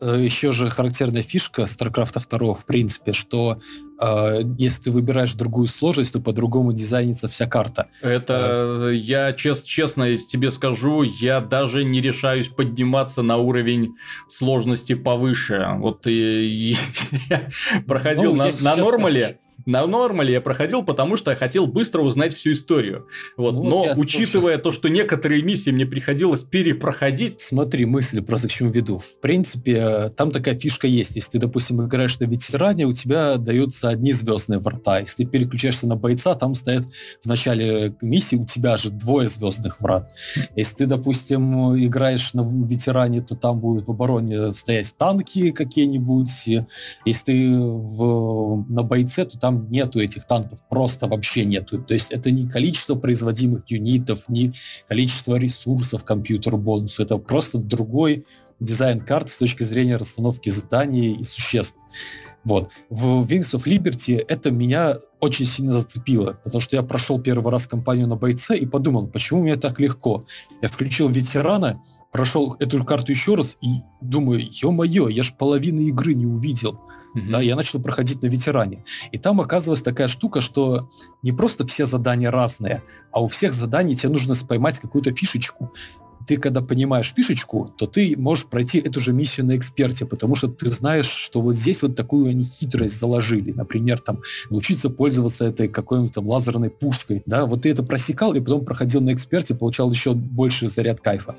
еще 0.00 0.52
же 0.52 0.68
характерная 0.68 1.22
фишка 1.22 1.62
StarCraft 1.62 2.20
2, 2.30 2.54
в 2.54 2.64
принципе, 2.64 3.12
что 3.12 3.56
э, 4.00 4.40
если 4.58 4.84
ты 4.84 4.90
выбираешь 4.90 5.34
другую 5.34 5.66
сложность, 5.68 6.12
то 6.12 6.20
по-другому 6.20 6.72
дизайнится 6.72 7.28
вся 7.28 7.46
карта. 7.46 7.86
Это, 8.02 8.88
э, 8.90 8.94
я 8.94 9.32
чест, 9.32 9.64
честно 9.64 10.16
тебе 10.16 10.50
скажу, 10.50 11.02
я 11.02 11.40
даже 11.40 11.84
не 11.84 12.00
решаюсь 12.00 12.48
подниматься 12.48 13.22
на 13.22 13.38
уровень 13.38 13.94
сложности 14.28 14.94
повыше. 14.94 15.66
Вот 15.78 16.06
и, 16.06 16.72
и 16.72 16.76
я 17.30 17.48
проходил 17.86 18.34
ну, 18.34 18.44
на, 18.44 18.52
на 18.62 18.76
нормале 18.76 19.38
на 19.66 19.86
нормале 19.86 20.32
я 20.34 20.40
проходил, 20.40 20.84
потому 20.84 21.16
что 21.16 21.32
я 21.32 21.36
хотел 21.36 21.66
быстро 21.66 22.02
узнать 22.02 22.34
всю 22.34 22.52
историю. 22.52 23.08
Вот. 23.36 23.56
Ну, 23.56 23.64
Но 23.64 23.86
учитывая 23.96 24.58
то, 24.58 24.70
что 24.70 24.88
некоторые 24.88 25.42
миссии 25.42 25.70
мне 25.70 25.84
приходилось 25.84 26.42
перепроходить... 26.42 27.40
Смотри, 27.40 27.84
мысли 27.84 28.20
просто 28.20 28.46
к 28.46 28.52
чему 28.52 28.70
веду. 28.70 28.98
В 28.98 29.20
принципе, 29.20 30.10
там 30.16 30.30
такая 30.30 30.56
фишка 30.56 30.86
есть. 30.86 31.16
Если 31.16 31.32
ты, 31.32 31.38
допустим, 31.38 31.84
играешь 31.84 32.18
на 32.20 32.24
ветеране, 32.24 32.86
у 32.86 32.92
тебя 32.92 33.36
даются 33.36 33.88
одни 33.88 34.12
звездные 34.12 34.60
врата. 34.60 35.00
Если 35.00 35.24
ты 35.24 35.30
переключаешься 35.30 35.88
на 35.88 35.96
бойца, 35.96 36.34
там 36.36 36.54
стоят 36.54 36.84
в 37.20 37.26
начале 37.26 37.96
миссии 38.00 38.36
у 38.36 38.46
тебя 38.46 38.76
же 38.76 38.90
двое 38.90 39.26
звездных 39.26 39.80
врат. 39.80 40.08
Если 40.54 40.76
ты, 40.76 40.86
допустим, 40.86 41.76
играешь 41.76 42.34
на 42.34 42.42
ветеране, 42.42 43.20
то 43.20 43.34
там 43.34 43.58
будут 43.58 43.88
в 43.88 43.90
обороне 43.90 44.52
стоять 44.52 44.94
танки 44.96 45.50
какие-нибудь. 45.50 46.30
Если 47.04 47.24
ты 47.24 47.50
в, 47.50 48.64
на 48.68 48.82
бойце, 48.82 49.24
то 49.24 49.38
там 49.38 49.55
нету 49.56 50.00
этих 50.00 50.24
танков, 50.26 50.60
просто 50.68 51.06
вообще 51.06 51.44
нету. 51.44 51.82
То 51.82 51.94
есть 51.94 52.12
это 52.12 52.30
не 52.30 52.48
количество 52.48 52.94
производимых 52.94 53.68
юнитов, 53.68 54.28
не 54.28 54.52
количество 54.88 55.36
ресурсов 55.36 56.04
компьютеру 56.04 56.58
бонусу, 56.58 57.02
это 57.02 57.18
просто 57.18 57.58
другой 57.58 58.24
дизайн 58.60 59.00
карт 59.00 59.30
с 59.30 59.38
точки 59.38 59.62
зрения 59.62 59.96
расстановки 59.96 60.48
заданий 60.48 61.20
и 61.20 61.22
существ. 61.22 61.76
Вот. 62.44 62.70
В 62.90 63.24
Wings 63.24 63.54
of 63.54 63.64
Liberty 63.64 64.24
это 64.28 64.50
меня 64.50 64.98
очень 65.20 65.46
сильно 65.46 65.72
зацепило, 65.72 66.38
потому 66.44 66.60
что 66.60 66.76
я 66.76 66.82
прошел 66.82 67.20
первый 67.20 67.50
раз 67.50 67.66
компанию 67.66 68.06
на 68.06 68.16
бойце 68.16 68.56
и 68.56 68.66
подумал, 68.66 69.08
почему 69.08 69.42
мне 69.42 69.56
так 69.56 69.80
легко. 69.80 70.24
Я 70.62 70.68
включил 70.68 71.08
ветерана, 71.08 71.82
прошел 72.12 72.56
эту 72.60 72.84
карту 72.84 73.10
еще 73.10 73.34
раз 73.34 73.56
и 73.60 73.82
думаю, 74.00 74.40
ё-моё, 74.48 75.08
я 75.08 75.24
ж 75.24 75.34
половины 75.36 75.88
игры 75.88 76.14
не 76.14 76.26
увидел. 76.26 76.78
Mm-hmm. 77.16 77.30
Да, 77.30 77.40
я 77.40 77.56
начал 77.56 77.80
проходить 77.80 78.22
на 78.22 78.26
ветеране. 78.26 78.84
И 79.10 79.16
там 79.16 79.40
оказывалась 79.40 79.80
такая 79.80 80.08
штука, 80.08 80.42
что 80.42 80.90
не 81.22 81.32
просто 81.32 81.66
все 81.66 81.86
задания 81.86 82.30
разные, 82.30 82.82
а 83.10 83.22
у 83.22 83.28
всех 83.28 83.54
заданий 83.54 83.96
тебе 83.96 84.10
нужно 84.10 84.34
споймать 84.34 84.78
какую-то 84.78 85.14
фишечку. 85.14 85.72
Ты, 86.26 86.36
когда 86.36 86.60
понимаешь 86.60 87.14
фишечку, 87.16 87.72
то 87.78 87.86
ты 87.86 88.16
можешь 88.18 88.46
пройти 88.46 88.78
эту 88.78 89.00
же 89.00 89.12
миссию 89.12 89.46
на 89.46 89.56
эксперте, 89.56 90.04
потому 90.04 90.34
что 90.34 90.48
ты 90.48 90.68
знаешь, 90.68 91.06
что 91.06 91.40
вот 91.40 91.54
здесь 91.54 91.82
вот 91.82 91.94
такую 91.94 92.28
они 92.28 92.44
хитрость 92.44 92.98
заложили. 92.98 93.52
Например, 93.52 93.98
там, 94.00 94.18
научиться 94.50 94.90
пользоваться 94.90 95.44
этой 95.44 95.68
какой-нибудь 95.68 96.12
там 96.12 96.28
лазерной 96.28 96.68
пушкой. 96.68 97.22
Да, 97.26 97.46
вот 97.46 97.62
ты 97.62 97.70
это 97.70 97.82
просекал 97.82 98.34
и 98.34 98.40
потом 98.40 98.64
проходил 98.64 99.00
на 99.00 99.14
эксперте, 99.14 99.54
получал 99.54 99.90
еще 99.90 100.12
больше 100.12 100.68
заряд 100.68 101.00
кайфа. 101.00 101.36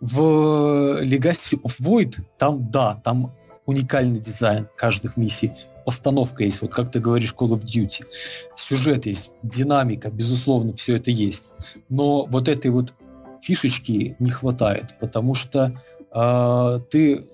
В 0.00 1.02
Legacy 1.02 1.60
of 1.62 1.74
Void 1.80 2.16
там, 2.38 2.70
да, 2.70 2.94
там 3.04 3.32
уникальный 3.66 4.20
дизайн 4.20 4.68
каждых 4.76 5.16
миссий, 5.16 5.52
постановка 5.84 6.42
есть, 6.42 6.62
вот 6.62 6.74
как 6.74 6.90
ты 6.90 7.00
говоришь, 7.00 7.34
Call 7.36 7.50
of 7.50 7.60
Duty, 7.60 8.04
сюжет 8.56 9.06
есть, 9.06 9.30
динамика, 9.42 10.10
безусловно, 10.10 10.74
все 10.74 10.96
это 10.96 11.10
есть. 11.10 11.50
Но 11.88 12.26
вот 12.26 12.48
этой 12.48 12.70
вот 12.70 12.92
фишечки 13.40 14.16
не 14.18 14.30
хватает, 14.30 14.96
потому 14.98 15.34
что 15.34 15.72
э, 16.12 16.80
ты 16.90 17.26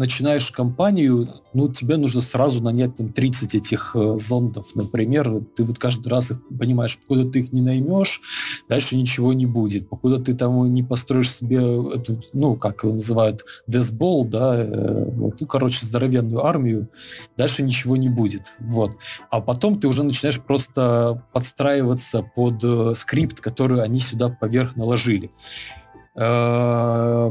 начинаешь 0.00 0.50
компанию, 0.50 1.28
ну, 1.52 1.68
тебе 1.68 1.98
нужно 1.98 2.22
сразу 2.22 2.62
нанять 2.62 2.96
там 2.96 3.12
30 3.12 3.54
этих 3.54 3.94
э, 3.94 4.16
зондов, 4.18 4.74
например, 4.74 5.42
ты 5.54 5.62
вот 5.62 5.78
каждый 5.78 6.08
раз 6.08 6.32
понимаешь, 6.58 6.98
покуда 6.98 7.30
ты 7.30 7.40
их 7.40 7.52
не 7.52 7.60
наймешь, 7.60 8.22
дальше 8.66 8.96
ничего 8.96 9.34
не 9.34 9.44
будет, 9.44 9.90
покуда 9.90 10.18
ты 10.18 10.32
там 10.32 10.72
не 10.72 10.82
построишь 10.82 11.30
себе 11.30 11.58
эту, 11.58 12.22
ну, 12.32 12.56
как 12.56 12.82
его 12.82 12.94
называют, 12.94 13.44
десбол, 13.66 14.24
да, 14.24 14.56
э, 14.56 15.10
вот, 15.10 15.38
ну, 15.38 15.46
короче, 15.46 15.84
здоровенную 15.84 16.46
армию, 16.46 16.88
дальше 17.36 17.62
ничего 17.62 17.98
не 17.98 18.08
будет, 18.08 18.54
вот. 18.58 18.96
А 19.30 19.42
потом 19.42 19.78
ты 19.78 19.86
уже 19.86 20.02
начинаешь 20.02 20.40
просто 20.40 21.22
подстраиваться 21.34 22.22
под 22.22 22.64
э, 22.64 22.94
скрипт, 22.96 23.40
который 23.40 23.82
они 23.82 24.00
сюда 24.00 24.30
поверх 24.30 24.76
наложили. 24.76 25.30
Э, 26.16 27.30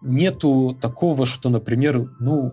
нету 0.00 0.76
такого, 0.80 1.26
что, 1.26 1.48
например, 1.48 2.10
ну, 2.18 2.52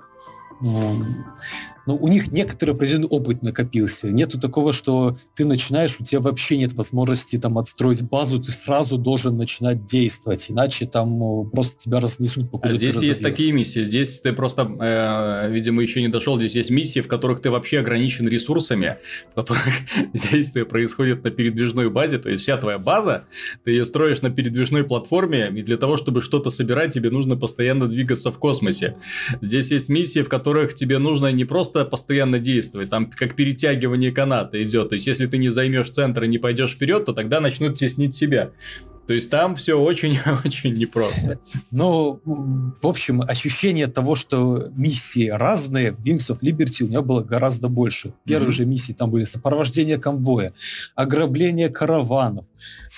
но 1.87 1.95
у 1.95 2.07
них 2.09 2.31
некоторый 2.31 2.71
определенный 2.71 3.07
опыт 3.07 3.41
накопился. 3.41 4.09
Нету 4.09 4.39
такого, 4.39 4.73
что 4.73 5.17
ты 5.33 5.45
начинаешь, 5.45 5.95
у 5.99 6.03
тебя 6.03 6.19
вообще 6.19 6.57
нет 6.57 6.73
возможности 6.73 7.37
там 7.37 7.57
отстроить 7.57 8.01
базу, 8.01 8.41
ты 8.41 8.51
сразу 8.51 8.97
должен 8.97 9.37
начинать 9.37 9.85
действовать, 9.85 10.51
иначе 10.51 10.85
там 10.85 11.49
просто 11.49 11.77
тебя 11.77 12.01
разнесут. 12.01 12.49
А 12.61 12.71
здесь 12.73 12.97
есть 12.97 13.23
такие 13.23 13.53
миссии, 13.53 13.83
здесь 13.83 14.19
ты 14.19 14.33
просто, 14.33 14.69
э, 14.79 15.49
видимо, 15.49 15.81
еще 15.81 16.01
не 16.01 16.09
дошел, 16.09 16.37
здесь 16.37 16.55
есть 16.55 16.69
миссии, 16.69 16.99
в 16.99 17.07
которых 17.07 17.41
ты 17.41 17.49
вообще 17.49 17.79
ограничен 17.79 18.27
ресурсами, 18.27 18.97
в 19.31 19.35
которых 19.35 19.63
действие 20.31 20.65
происходит 20.65 21.23
на 21.23 21.31
передвижной 21.31 21.89
базе, 21.89 22.19
то 22.19 22.29
есть 22.29 22.43
вся 22.43 22.57
твоя 22.57 22.79
база, 22.79 23.25
ты 23.63 23.71
ее 23.71 23.85
строишь 23.85 24.21
на 24.21 24.29
передвижной 24.29 24.83
платформе, 24.83 25.53
и 25.55 25.63
для 25.63 25.77
того, 25.77 25.95
чтобы 25.95 26.21
что-то 26.21 26.49
собирать, 26.49 26.93
тебе 26.93 27.09
нужно 27.11 27.37
постоянно 27.37 27.87
двигаться 27.87 28.29
в 28.31 28.37
космосе. 28.39 28.97
Здесь 29.39 29.71
есть 29.71 29.87
миссии, 29.87 30.21
в 30.21 30.27
которых 30.27 30.73
тебе 30.73 30.97
нужно 30.97 31.31
не 31.31 31.45
просто 31.45 31.76
просто 31.77 32.07
постоянно 32.07 32.39
действовать, 32.39 32.89
там 32.89 33.09
как 33.09 33.35
перетягивание 33.35 34.11
каната 34.11 34.63
идет. 34.63 34.89
То 34.89 34.95
есть, 34.95 35.07
если 35.07 35.27
ты 35.27 35.37
не 35.37 35.49
займешь 35.49 35.89
центр 35.89 36.23
и 36.23 36.27
не 36.27 36.37
пойдешь 36.37 36.71
вперед, 36.71 37.05
то 37.05 37.13
тогда 37.13 37.39
начнут 37.39 37.77
теснить 37.77 38.15
себя. 38.15 38.51
То 39.07 39.13
есть 39.13 39.29
там 39.29 39.55
все 39.55 39.79
очень-очень 39.79 40.73
непросто. 40.77 41.39
Ну, 41.71 42.19
в 42.25 42.87
общем, 42.87 43.21
ощущение 43.21 43.87
того, 43.87 44.15
что 44.15 44.69
миссии 44.75 45.29
разные, 45.29 45.93
в 45.93 45.99
Wings 46.01 46.29
of 46.29 46.39
Liberty 46.41 46.83
у 46.83 46.87
меня 46.87 47.01
было 47.01 47.21
гораздо 47.21 47.69
больше. 47.69 48.09
В 48.09 48.27
первой 48.27 48.49
mm-hmm. 48.49 48.51
же 48.51 48.65
миссии 48.65 48.93
там 48.93 49.09
были 49.09 49.23
сопровождение 49.23 49.97
конвоя, 49.97 50.51
ограбление 50.95 51.69
караванов, 51.69 52.45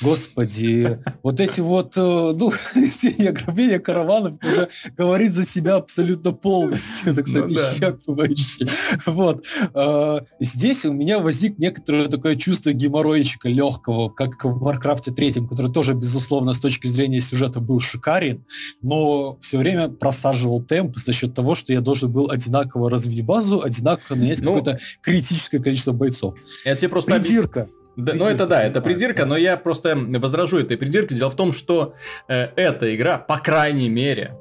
Господи, 0.01 0.99
вот 1.24 1.39
эти 1.41 1.60
вот, 1.60 1.97
э, 1.97 1.99
ну, 1.99 2.51
ограбления 3.28 3.80
караванов 3.80 4.38
уже 4.41 4.70
говорит 4.97 5.34
за 5.34 5.45
себя 5.45 5.76
абсолютно 5.76 6.32
полностью. 6.32 7.12
Это, 7.12 7.24
кстати, 7.24 7.51
ну, 7.51 8.16
да. 8.16 8.70
Вот. 9.05 9.45
А, 9.74 10.24
здесь 10.39 10.86
у 10.86 10.93
меня 10.93 11.20
возник 11.20 11.57
некоторое 11.57 12.07
такое 12.07 12.38
чувство 12.38 12.72
геморройчика 12.72 13.49
легкого, 13.49 14.10
как 14.10 14.43
в 14.45 14.66
Warcraft 14.66 15.14
3, 15.14 15.34
который 15.47 15.72
тоже, 15.72 15.99
безусловно, 16.00 16.54
с 16.54 16.60
точки 16.60 16.88
зрения 16.88 17.20
сюжета 17.20 17.60
был 17.60 17.80
шикарен, 17.80 18.45
но 18.82 19.38
все 19.41 19.58
время 19.58 19.89
просаживал 19.89 20.62
темп 20.62 20.97
за 20.97 21.14
счет 21.14 21.34
того, 21.34 21.56
что 21.56 21.74
я 21.74 21.82
должен 21.82 22.12
был 22.12 22.30
одинаково 22.32 22.89
развить 22.89 23.24
базу, 23.24 23.62
одинаково 23.64 24.16
нанять 24.16 24.41
ну, 24.41 24.58
какое-то 24.58 24.80
критическое 25.02 25.60
количество 25.60 25.91
бойцов. 25.91 26.36
Я 26.66 26.76
тебе 26.76 26.89
просто 26.89 27.20
Придирка. 27.20 27.62
Объясню. 27.62 27.80
Да, 27.95 28.14
ну 28.14 28.26
это 28.26 28.47
да, 28.47 28.64
это 28.64 28.82
придирка, 28.82 29.26
но 29.26 29.36
я 29.36 29.58
просто 29.58 29.95
возражу 29.95 30.58
этой 30.58 30.78
придирке. 30.78 31.16
Дело 31.16 31.30
в 31.30 31.36
том, 31.36 31.52
что 31.52 31.95
э, 32.30 32.47
эта 32.56 32.95
игра, 32.95 33.18
по 33.18 33.38
крайней 33.38 33.89
мере, 33.89 34.38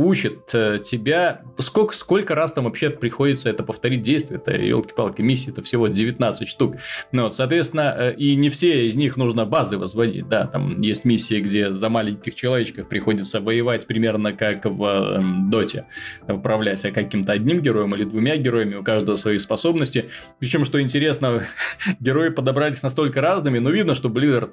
учит 0.00 0.50
э, 0.54 0.78
тебя... 0.82 1.42
Сколько, 1.58 1.94
сколько 1.94 2.34
раз 2.34 2.52
там 2.52 2.64
вообще 2.64 2.88
приходится 2.90 3.50
это 3.50 3.62
повторить 3.62 4.00
действие? 4.00 4.40
Это, 4.40 4.52
елки-палки, 4.52 5.20
миссии 5.20 5.50
это 5.50 5.62
всего 5.62 5.88
19 5.88 6.48
штук. 6.48 6.76
Ну, 7.12 7.24
вот, 7.24 7.34
соответственно, 7.34 7.94
э, 7.98 8.14
и 8.14 8.34
не 8.34 8.48
все 8.48 8.86
из 8.88 8.96
них 8.96 9.16
нужно 9.16 9.44
базы 9.44 9.76
возводить, 9.76 10.26
да, 10.28 10.46
там 10.46 10.80
есть 10.80 11.04
миссии, 11.04 11.40
где 11.40 11.72
за 11.72 11.88
маленьких 11.90 12.34
человечков 12.34 12.88
приходится 12.88 13.40
воевать 13.40 13.86
примерно 13.86 14.32
как 14.32 14.64
в 14.64 14.84
э, 14.84 15.20
Доте, 15.50 15.86
управляясь 16.26 16.80
каким-то 16.80 17.32
одним 17.32 17.60
героем 17.60 17.94
или 17.94 18.04
двумя 18.04 18.36
героями, 18.36 18.76
у 18.76 18.82
каждого 18.82 19.16
свои 19.16 19.38
способности. 19.38 20.06
Причем, 20.38 20.64
что 20.64 20.80
интересно, 20.80 21.42
герои 22.00 22.30
подобрались 22.30 22.82
настолько 22.82 23.20
разными, 23.20 23.58
но 23.58 23.68
видно, 23.68 23.94
что 23.94 24.08
Blizzard 24.08 24.52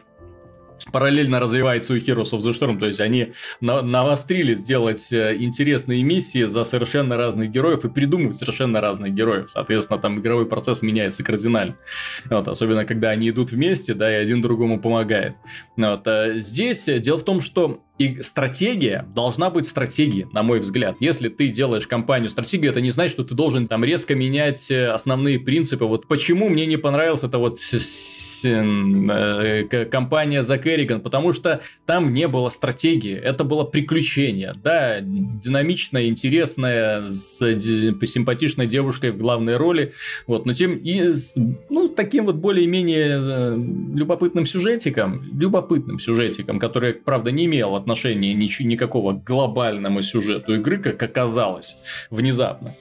параллельно 0.92 1.40
развивает 1.40 1.86
свой 1.86 2.00
Heroes 2.00 2.32
of 2.32 2.40
the 2.40 2.52
Storm, 2.52 2.80
то 2.80 2.86
есть 2.86 3.00
они 3.00 3.34
на 3.62 3.82
навострили 3.82 4.54
сделать 4.56 5.12
э, 5.12 5.36
интересные 5.38 6.04
миссии 6.04 6.44
за 6.44 6.64
совершенно 6.64 7.18
разных 7.18 7.52
героев 7.52 7.86
и 7.86 7.90
придумывать 7.90 8.38
совершенно 8.38 8.82
разных 8.82 9.14
героев. 9.14 9.50
Соответственно, 9.50 10.00
там 10.00 10.20
игровой 10.20 10.46
процесс 10.46 10.82
меняется 10.82 11.24
кардинально. 11.24 11.76
Вот, 12.30 12.48
особенно, 12.48 12.86
когда 12.86 13.10
они 13.10 13.30
идут 13.30 13.52
вместе, 13.52 13.94
да, 13.94 14.12
и 14.12 14.16
один 14.16 14.42
другому 14.42 14.80
помогает. 14.80 15.36
Вот, 15.76 16.08
а 16.08 16.40
здесь 16.40 16.86
дело 16.86 17.18
в 17.18 17.24
том, 17.24 17.42
что 17.42 17.84
и 17.98 18.22
стратегия 18.22 19.08
должна 19.16 19.50
быть 19.50 19.66
стратегией, 19.66 20.28
на 20.32 20.44
мой 20.44 20.60
взгляд. 20.60 20.98
Если 21.00 21.30
ты 21.30 21.50
делаешь 21.50 21.88
компанию 21.88 22.30
стратегию, 22.30 22.72
это 22.72 22.82
не 22.82 22.92
значит, 22.92 23.14
что 23.14 23.24
ты 23.24 23.34
должен 23.34 23.68
там 23.68 23.84
резко 23.84 24.14
менять 24.16 24.70
э, 24.70 24.88
основные 24.88 25.40
принципы. 25.40 25.86
Вот 25.86 26.08
почему 26.08 26.50
мне 26.50 26.66
не 26.66 26.78
понравилась 26.78 27.24
эта 27.24 27.38
вот 27.38 27.60
э, 28.44 29.64
компания 29.92 30.44
за 30.44 30.58
Керриган, 30.58 31.02
потому 31.02 31.34
что 31.34 31.62
там 31.86 32.14
не 32.14 32.28
было 32.28 32.50
стратегии, 32.50 33.16
это 33.16 33.44
было 33.44 33.64
приключение. 33.64 34.54
Да, 34.64 35.00
динамичная, 35.02 36.08
интересная, 36.08 37.08
с 37.08 37.40
симпатичной 37.40 38.68
девушкой 38.68 39.12
в 39.12 39.18
главной 39.18 39.58
роли, 39.58 39.94
вот, 40.28 40.46
но 40.46 40.54
тем 40.54 40.76
и, 40.76 41.14
ну, 41.70 41.88
таким 41.90 42.26
вот 42.26 42.36
более-менее 42.36 43.08
э, 43.10 43.58
любопытным 43.96 44.46
сюжетиком, 44.46 45.24
любопытным 45.34 46.00
сюжетиком, 46.00 46.60
который, 46.60 46.94
правда, 46.94 47.32
не 47.32 47.46
имел 47.46 47.76
отношения 47.88 48.34
ничего, 48.34 48.68
никакого 48.68 49.14
к 49.14 49.24
глобальному 49.24 50.02
сюжету 50.02 50.56
игры, 50.56 50.78
как 50.78 51.02
оказалось 51.02 51.78
внезапно. 52.10 52.74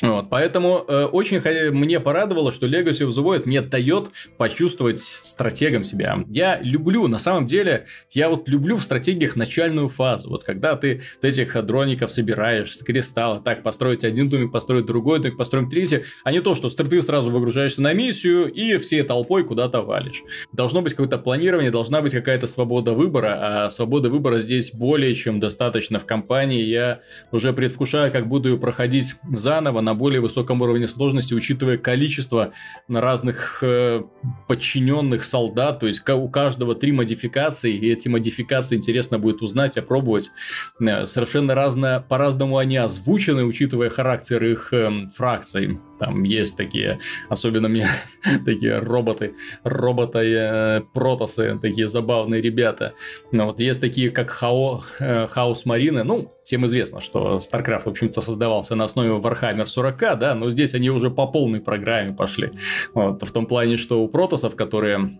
Вот, 0.00 0.30
поэтому 0.30 0.84
э, 0.86 1.04
очень 1.04 1.40
мне 1.72 2.00
порадовало, 2.00 2.52
что 2.52 2.66
Legacy 2.66 3.06
of 3.06 3.08
the 3.08 3.24
Void 3.24 3.42
мне 3.46 3.60
дает 3.60 4.10
почувствовать 4.36 5.00
стратегом 5.00 5.84
себя. 5.84 6.18
Я 6.28 6.58
люблю, 6.60 7.08
на 7.08 7.18
самом 7.18 7.46
деле, 7.46 7.86
я 8.10 8.28
вот 8.28 8.48
люблю 8.48 8.76
в 8.76 8.82
стратегиях 8.82 9.34
начальную 9.36 9.88
фазу. 9.88 10.30
Вот 10.30 10.44
когда 10.44 10.76
ты 10.76 11.02
вот 11.16 11.24
этих 11.24 11.64
дроников 11.64 12.10
собираешь 12.10 12.74
с 12.74 13.12
так, 13.12 13.62
построить 13.62 14.04
один 14.04 14.28
домик, 14.28 14.52
построить 14.52 14.86
другой 14.86 15.18
домик, 15.18 15.36
построить 15.36 15.70
третий, 15.70 16.04
а 16.24 16.32
не 16.32 16.40
то, 16.40 16.54
что 16.54 16.68
ты 16.68 17.02
сразу 17.02 17.30
выгружаешься 17.30 17.82
на 17.82 17.92
миссию 17.92 18.50
и 18.52 18.78
всей 18.78 19.02
толпой 19.02 19.44
куда-то 19.44 19.82
валишь. 19.82 20.22
Должно 20.52 20.82
быть 20.82 20.92
какое-то 20.92 21.18
планирование, 21.18 21.70
должна 21.70 22.00
быть 22.00 22.12
какая-то 22.12 22.46
свобода 22.46 22.92
выбора, 22.92 23.64
а 23.66 23.70
свобода 23.70 24.08
выбора 24.10 24.40
здесь 24.40 24.72
более 24.72 25.14
чем 25.14 25.40
достаточно 25.40 25.98
в 25.98 26.06
компании. 26.06 26.62
Я 26.62 27.00
уже 27.32 27.52
предвкушаю, 27.52 28.12
как 28.12 28.28
буду 28.28 28.50
ее 28.50 28.58
проходить 28.58 29.16
заново, 29.30 29.80
на 29.88 29.94
более 29.94 30.20
высоком 30.20 30.60
уровне 30.60 30.86
сложности, 30.86 31.32
учитывая 31.32 31.78
количество 31.78 32.52
разных 32.88 33.60
э, 33.62 34.02
подчиненных 34.46 35.24
солдат, 35.24 35.80
то 35.80 35.86
есть 35.86 36.06
у 36.06 36.28
каждого 36.28 36.74
три 36.74 36.92
модификации, 36.92 37.72
и 37.72 37.90
эти 37.90 38.08
модификации 38.08 38.76
интересно 38.76 39.18
будет 39.18 39.40
узнать, 39.40 39.78
опробовать. 39.78 40.30
Э, 40.78 41.06
совершенно 41.06 41.54
разно, 41.54 42.04
по-разному 42.06 42.58
они 42.58 42.76
озвучены, 42.76 43.44
учитывая 43.44 43.88
характер 43.88 44.44
их 44.44 44.74
э, 44.74 45.08
фракций. 45.16 45.78
Там 45.98 46.22
есть 46.22 46.56
такие, 46.56 46.98
особенно 47.28 47.68
мне 47.68 47.86
такие 48.44 48.78
роботы, 48.78 49.34
роботы, 49.64 50.18
э, 50.18 50.80
протосы, 50.92 51.58
такие 51.60 51.88
забавные 51.88 52.40
ребята. 52.40 52.94
Но 53.32 53.46
вот 53.46 53.60
есть 53.60 53.80
такие, 53.80 54.10
как 54.10 54.30
Хао, 54.30 54.82
э, 55.00 55.26
Хаус 55.26 55.64
Марины. 55.64 56.04
Ну, 56.04 56.32
всем 56.44 56.64
известно, 56.66 57.00
что 57.00 57.36
StarCraft, 57.36 57.82
в 57.82 57.88
общем-то, 57.88 58.20
создавался 58.20 58.74
на 58.74 58.84
основе 58.84 59.10
Warhammer 59.10 59.66
40, 59.66 59.98
да, 60.18 60.34
но 60.34 60.50
здесь 60.50 60.74
они 60.74 60.90
уже 60.90 61.10
по 61.10 61.26
полной 61.26 61.60
программе 61.60 62.12
пошли. 62.12 62.52
Вот, 62.94 63.22
в 63.22 63.32
том 63.32 63.46
плане, 63.46 63.76
что 63.76 64.02
у 64.02 64.08
протосов, 64.08 64.56
которые 64.56 65.18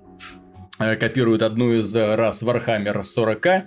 копируют 0.79 1.43
одну 1.43 1.73
из 1.75 1.95
э, 1.95 2.15
рас 2.15 2.43
Warhammer 2.43 3.03
40, 3.03 3.47
э, 3.47 3.63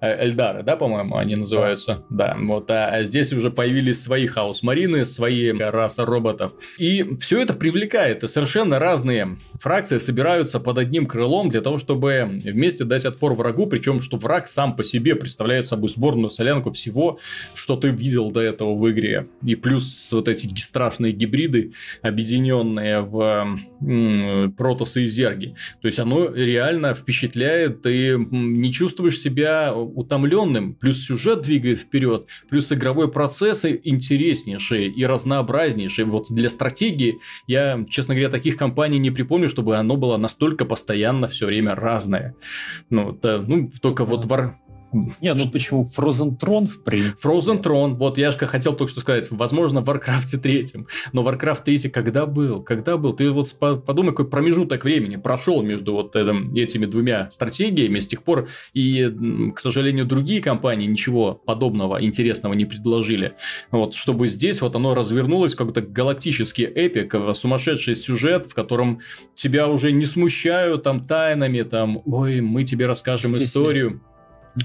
Эльдары, 0.00 0.62
да, 0.62 0.76
по-моему, 0.76 1.16
они 1.16 1.36
называются. 1.36 2.04
Да, 2.10 2.36
вот, 2.38 2.70
а 2.70 3.02
здесь 3.04 3.32
уже 3.32 3.50
появились 3.50 4.02
свои 4.02 4.26
хаос-марины, 4.26 5.04
свои 5.04 5.52
расы 5.52 6.04
роботов. 6.04 6.52
И 6.78 7.16
все 7.20 7.42
это 7.42 7.54
привлекает, 7.54 8.24
и 8.24 8.28
совершенно 8.28 8.78
разные 8.78 9.38
фракции 9.60 9.98
собираются 9.98 10.60
под 10.60 10.78
одним 10.78 11.06
крылом 11.06 11.48
для 11.50 11.60
того, 11.60 11.78
чтобы 11.78 12.24
вместе 12.44 12.84
дать 12.84 13.04
отпор 13.04 13.34
врагу, 13.34 13.66
причем, 13.66 14.00
что 14.00 14.16
враг 14.16 14.46
сам 14.46 14.76
по 14.76 14.84
себе 14.84 15.14
представляет 15.14 15.66
собой 15.66 15.88
сборную 15.88 16.30
солянку 16.30 16.72
всего, 16.72 17.18
что 17.54 17.76
ты 17.76 17.88
видел 17.88 18.30
до 18.30 18.40
этого 18.40 18.74
в 18.74 18.90
игре. 18.90 19.28
И 19.44 19.54
плюс 19.54 20.12
вот 20.12 20.28
эти 20.28 20.52
страшные 20.58 21.12
гибриды, 21.12 21.72
объединенные 22.02 23.00
в 23.00 23.58
м- 23.80 24.52
протосы 24.52 25.04
и 25.04 25.06
зерги. 25.06 25.54
То 25.80 25.88
есть 25.88 25.98
оно 25.98 26.26
реально 26.54 26.94
впечатляет, 26.94 27.82
ты 27.82 28.16
не 28.30 28.72
чувствуешь 28.72 29.18
себя 29.18 29.74
утомленным, 29.74 30.74
плюс 30.74 31.04
сюжет 31.04 31.42
двигает 31.42 31.78
вперед, 31.78 32.28
плюс 32.48 32.72
игровой 32.72 33.10
процесс 33.10 33.64
интереснейший 33.64 34.86
и 34.86 35.06
разнообразнейший. 35.06 36.04
Вот 36.04 36.26
для 36.30 36.48
стратегии 36.48 37.18
я, 37.48 37.84
честно 37.88 38.14
говоря, 38.14 38.30
таких 38.30 38.56
компаний 38.56 38.98
не 38.98 39.10
припомню, 39.10 39.48
чтобы 39.48 39.76
оно 39.76 39.96
было 39.96 40.16
настолько 40.16 40.64
постоянно 40.64 41.26
все 41.26 41.46
время 41.46 41.74
разное. 41.74 42.34
Ну, 42.88 43.12
это, 43.12 43.44
ну 43.46 43.72
только 43.82 44.04
вот 44.04 44.24
War, 44.26 44.52
не, 45.20 45.34
ну 45.34 45.48
почему? 45.50 45.84
Frozen 45.84 46.38
Throne, 46.38 46.66
в 46.66 46.82
принципе. 46.84 47.28
Frozen 47.28 47.62
Throne, 47.62 47.94
вот 47.94 48.18
я 48.18 48.30
же 48.30 48.38
хотел 48.38 48.74
только 48.74 48.90
что 48.90 49.00
сказать, 49.00 49.30
возможно, 49.30 49.80
в 49.80 49.88
Warcraft 49.88 50.38
3. 50.38 50.66
Но 51.12 51.22
Warcraft 51.22 51.64
3 51.64 51.90
когда 51.90 52.26
был? 52.26 52.62
Когда 52.62 52.96
был? 52.96 53.12
Ты 53.12 53.30
вот 53.30 53.54
подумай, 53.58 54.12
какой 54.12 54.28
промежуток 54.28 54.84
времени 54.84 55.16
прошел 55.16 55.62
между 55.62 55.92
вот 55.92 56.16
этим, 56.16 56.54
этими 56.54 56.86
двумя 56.86 57.30
стратегиями 57.30 57.98
с 57.98 58.06
тех 58.06 58.22
пор, 58.22 58.48
и, 58.72 59.12
к 59.54 59.58
сожалению, 59.58 60.06
другие 60.06 60.40
компании 60.40 60.86
ничего 60.86 61.34
подобного 61.34 62.02
интересного 62.02 62.54
не 62.54 62.64
предложили. 62.64 63.34
Вот, 63.70 63.94
чтобы 63.94 64.28
здесь 64.28 64.60
вот 64.60 64.76
оно 64.76 64.94
развернулось, 64.94 65.54
как-то 65.54 65.80
галактический 65.80 66.64
эпик, 66.64 67.14
э, 67.14 67.34
сумасшедший 67.34 67.96
сюжет, 67.96 68.46
в 68.46 68.54
котором 68.54 69.00
тебя 69.34 69.68
уже 69.68 69.92
не 69.92 70.04
смущают 70.04 70.82
там 70.82 71.06
тайнами, 71.06 71.62
там, 71.62 72.02
ой, 72.04 72.40
мы 72.40 72.64
тебе 72.64 72.86
расскажем 72.86 73.34
историю. 73.34 74.00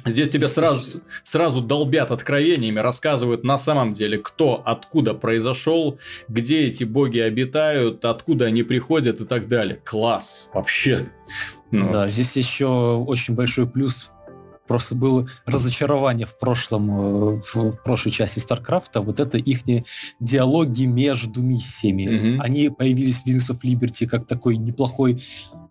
Здесь 0.05 0.29
тебя 0.29 0.47
сразу, 0.47 1.01
сразу 1.23 1.61
долбят 1.61 2.11
откровениями, 2.11 2.79
рассказывают 2.79 3.43
на 3.43 3.57
самом 3.57 3.93
деле, 3.93 4.17
кто 4.17 4.61
откуда 4.63 5.13
произошел, 5.13 5.97
где 6.27 6.61
эти 6.61 6.83
боги 6.83 7.19
обитают, 7.19 8.05
откуда 8.05 8.45
они 8.45 8.63
приходят 8.63 9.21
и 9.21 9.25
так 9.25 9.47
далее. 9.47 9.81
Класс, 9.83 10.49
вообще. 10.53 11.09
Ну. 11.71 11.91
Да, 11.91 12.09
здесь 12.09 12.35
еще 12.35 12.67
очень 12.67 13.35
большой 13.35 13.67
плюс 13.67 14.11
просто 14.69 14.93
было 14.93 15.25
разочарование 15.45 16.27
в 16.27 16.37
прошлом, 16.37 16.91
э, 16.91 17.41
в, 17.41 17.55
в 17.71 17.83
прошлой 17.83 18.11
части 18.11 18.37
Старкрафта, 18.37 19.01
вот 19.01 19.19
это 19.19 19.39
их 19.39 19.61
диалоги 20.19 20.85
между 20.85 21.41
миссиями. 21.41 22.03
Mm-hmm. 22.03 22.37
Они 22.39 22.69
появились 22.69 23.19
в 23.21 23.25
Wings 23.25 23.51
of 23.51 23.61
Liberty 23.63 24.05
как 24.05 24.27
такой 24.27 24.57
неплохой 24.57 25.21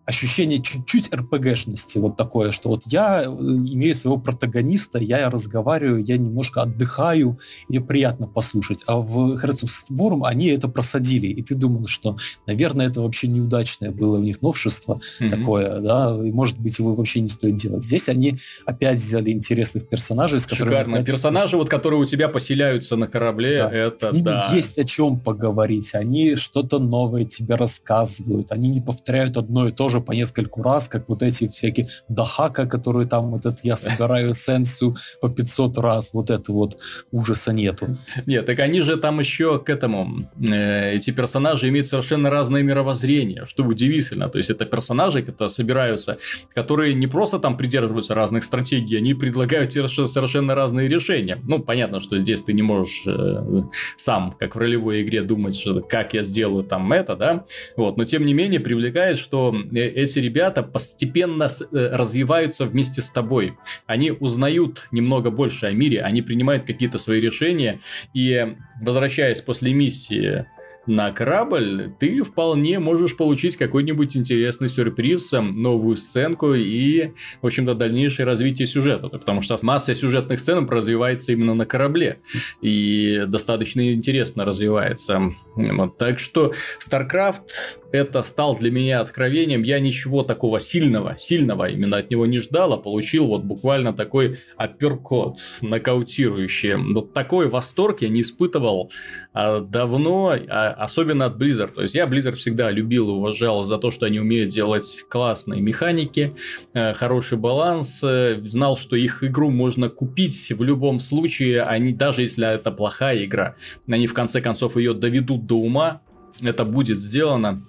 ощущение 0.09 0.59
чуть-чуть 0.59 1.13
РПГшности, 1.13 1.99
вот 1.99 2.17
такое, 2.17 2.51
что 2.51 2.69
вот 2.69 2.81
я 2.87 3.23
э, 3.23 3.27
имею 3.27 3.93
своего 3.93 4.17
протагониста, 4.17 4.97
я 4.97 5.29
разговариваю, 5.29 6.03
я 6.03 6.17
немножко 6.17 6.63
отдыхаю, 6.63 7.37
мне 7.67 7.79
приятно 7.79 8.25
послушать. 8.25 8.83
А 8.87 8.97
в 8.97 9.37
Hearts 9.37 9.63
of 9.63 9.69
Storm 9.69 10.21
они 10.25 10.47
это 10.47 10.67
просадили, 10.67 11.27
и 11.27 11.43
ты 11.43 11.53
думал, 11.53 11.85
что, 11.85 12.15
наверное, 12.47 12.87
это 12.87 13.01
вообще 13.01 13.27
неудачное 13.27 13.91
было 13.91 14.17
у 14.17 14.21
них 14.21 14.41
новшество 14.41 14.99
mm-hmm. 15.19 15.29
такое, 15.29 15.79
да, 15.79 16.17
и, 16.25 16.31
может 16.31 16.57
быть, 16.57 16.79
его 16.79 16.95
вообще 16.95 17.21
не 17.21 17.29
стоит 17.29 17.57
делать. 17.57 17.83
Здесь 17.83 18.09
они 18.09 18.33
опять 18.65 18.97
взяли 18.97 19.29
интересных 19.29 19.87
персонажей, 19.87 20.39
с 20.39 20.47
которыми... 20.47 20.69
Шикарно. 20.69 21.05
Персонажи, 21.05 21.55
вот, 21.55 21.69
которые 21.69 22.01
у 22.01 22.05
тебя 22.05 22.29
поселяются 22.29 22.95
на 22.95 23.07
корабле, 23.07 23.67
да. 23.69 23.75
это 23.75 24.11
С 24.11 24.13
ними 24.13 24.25
да. 24.25 24.49
есть 24.53 24.79
о 24.79 24.85
чем 24.85 25.19
поговорить, 25.19 25.93
они 25.93 26.35
что-то 26.35 26.79
новое 26.79 27.25
тебе 27.25 27.53
рассказывают, 27.55 28.51
они 28.51 28.69
не 28.69 28.81
повторяют 28.81 29.37
одно 29.37 29.67
и 29.67 29.71
то 29.71 29.87
же 29.87 29.98
тоже 29.99 30.05
по 30.05 30.11
нескольку 30.11 30.63
раз, 30.63 30.89
как 30.89 31.09
вот 31.09 31.23
эти 31.23 31.47
всякие 31.47 31.87
дахака, 32.09 32.65
которые 32.65 33.07
там 33.07 33.35
этот 33.35 33.65
я 33.65 33.77
собираю 33.77 34.33
сенсу 34.33 34.95
по 35.21 35.29
500 35.29 35.77
раз, 35.77 36.13
вот 36.13 36.29
это 36.29 36.51
вот 36.51 36.77
ужаса 37.11 37.53
нету. 37.53 37.87
Нет, 38.25 38.45
так 38.45 38.59
они 38.59 38.81
же 38.81 38.97
там 38.97 39.19
еще 39.19 39.59
к 39.59 39.69
этому, 39.69 40.29
э, 40.39 40.95
эти 40.95 41.11
персонажи 41.11 41.67
имеют 41.67 41.87
совершенно 41.87 42.29
разное 42.29 42.63
мировоззрение, 42.63 43.45
что 43.45 43.63
удивительно, 43.63 44.29
то 44.29 44.37
есть 44.37 44.49
это 44.49 44.65
персонажи, 44.65 45.21
которые 45.21 45.49
собираются, 45.49 46.17
которые 46.55 46.93
не 46.93 47.07
просто 47.07 47.39
там 47.39 47.57
придерживаются 47.57 48.15
разных 48.15 48.43
стратегий, 48.43 48.97
они 48.97 49.13
предлагают 49.13 49.71
совершенно 49.71 50.55
разные 50.55 50.89
решения. 50.89 51.37
Ну, 51.43 51.59
понятно, 51.59 51.99
что 51.99 52.17
здесь 52.17 52.41
ты 52.41 52.53
не 52.53 52.61
можешь 52.61 53.03
э, 53.05 53.63
сам, 53.97 54.35
как 54.39 54.55
в 54.55 54.59
ролевой 54.59 55.01
игре, 55.01 55.21
думать, 55.21 55.55
что 55.55 55.81
как 55.81 56.13
я 56.13 56.23
сделаю 56.23 56.63
там 56.63 56.91
это, 56.91 57.15
да, 57.15 57.45
вот, 57.75 57.97
но 57.97 58.05
тем 58.05 58.25
не 58.25 58.33
менее 58.33 58.59
привлекает, 58.59 59.17
что 59.17 59.55
э, 59.71 59.88
эти 59.89 60.19
ребята 60.19 60.63
постепенно 60.63 61.43
э, 61.47 61.89
развиваются 61.95 62.65
вместе 62.65 63.01
с 63.01 63.09
тобой. 63.09 63.57
Они 63.85 64.11
узнают 64.11 64.87
немного 64.91 65.31
больше 65.31 65.65
о 65.67 65.71
мире, 65.71 66.01
они 66.01 66.21
принимают 66.21 66.65
какие-то 66.65 66.97
свои 66.97 67.19
решения, 67.19 67.81
и 68.13 68.55
возвращаясь 68.81 69.41
после 69.41 69.73
миссии 69.73 70.45
на 70.89 71.11
корабль, 71.11 71.93
ты 71.99 72.23
вполне 72.23 72.79
можешь 72.79 73.15
получить 73.15 73.55
какой-нибудь 73.57 74.17
интересный 74.17 74.67
сюрприз, 74.67 75.31
новую 75.31 75.97
сценку 75.97 76.53
и, 76.55 77.11
в 77.41 77.45
общем-то, 77.45 77.75
дальнейшее 77.75 78.25
развитие 78.25 78.67
сюжета. 78.67 79.07
Потому 79.07 79.41
что 79.41 79.57
масса 79.61 79.93
сюжетных 79.93 80.39
сцен 80.39 80.67
развивается 80.67 81.31
именно 81.31 81.53
на 81.53 81.65
корабле. 81.65 82.19
И 82.61 83.23
достаточно 83.27 83.93
интересно 83.93 84.45
развивается. 84.45 85.29
Вот, 85.55 85.97
так 85.97 86.19
что 86.19 86.53
StarCraft 86.79 87.43
это 87.91 88.23
стал 88.23 88.57
для 88.57 88.71
меня 88.71 89.01
откровением. 89.01 89.63
Я 89.63 89.79
ничего 89.79 90.23
такого 90.23 90.59
сильного, 90.59 91.15
сильного 91.17 91.69
именно 91.69 91.97
от 91.97 92.09
него 92.09 92.25
не 92.25 92.39
ждал, 92.39 92.73
а 92.73 92.77
получил 92.77 93.27
вот 93.27 93.43
буквально 93.43 93.93
такой 93.93 94.39
апперкот, 94.57 95.37
нокаутирующий. 95.61 96.75
Вот 96.93 97.13
такой 97.13 97.47
восторг 97.47 98.01
я 98.01 98.09
не 98.09 98.21
испытывал 98.21 98.91
а, 99.33 99.61
давно, 99.61 100.35
а, 100.47 100.69
особенно 100.71 101.25
от 101.25 101.41
Blizzard. 101.41 101.73
То 101.73 101.81
есть 101.81 101.95
я 101.95 102.05
Blizzard 102.05 102.33
всегда 102.33 102.71
любил 102.71 103.09
и 103.09 103.13
уважал 103.13 103.63
за 103.63 103.77
то, 103.77 103.91
что 103.91 104.05
они 104.05 104.19
умеют 104.19 104.49
делать 104.49 105.05
классные 105.09 105.61
механики, 105.61 106.35
э, 106.73 106.93
хороший 106.93 107.37
баланс, 107.37 108.01
э, 108.03 108.41
знал, 108.43 108.77
что 108.77 108.95
их 108.95 109.23
игру 109.23 109.49
можно 109.49 109.89
купить 109.89 110.51
в 110.51 110.63
любом 110.63 110.99
случае, 110.99 111.63
они, 111.63 111.93
даже 111.93 112.23
если 112.23 112.47
это 112.53 112.71
плохая 112.71 113.23
игра, 113.23 113.55
они 113.87 114.07
в 114.07 114.13
конце 114.13 114.41
концов 114.41 114.77
ее 114.77 114.93
доведут 114.93 115.45
до 115.45 115.55
ума, 115.55 116.01
это 116.41 116.65
будет 116.65 116.99
сделано. 116.99 117.63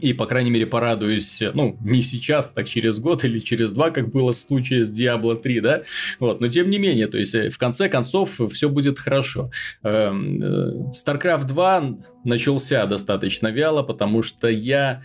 И, 0.00 0.12
по 0.12 0.26
крайней 0.26 0.50
мере, 0.50 0.66
порадуюсь, 0.66 1.42
ну, 1.54 1.76
не 1.80 2.02
сейчас, 2.02 2.50
так 2.50 2.68
через 2.68 2.98
год 2.98 3.24
или 3.24 3.40
через 3.40 3.72
два, 3.72 3.90
как 3.90 4.10
было 4.10 4.32
в 4.32 4.36
случае 4.36 4.84
с 4.84 4.90
Diablo 4.90 5.36
3, 5.36 5.60
да? 5.60 5.82
Вот, 6.20 6.40
но 6.40 6.48
тем 6.48 6.70
не 6.70 6.78
менее, 6.78 7.08
то 7.08 7.18
есть, 7.18 7.34
э, 7.34 7.50
в 7.50 7.58
конце 7.58 7.88
концов, 7.88 8.40
все 8.52 8.68
будет 8.68 8.98
хорошо. 8.98 9.50
Эм, 9.82 10.40
э, 10.42 10.90
StarCraft 10.92 11.46
2 11.46 11.98
начался 12.24 12.86
достаточно 12.86 13.48
вяло, 13.48 13.82
потому 13.82 14.22
что 14.22 14.48
я 14.48 15.02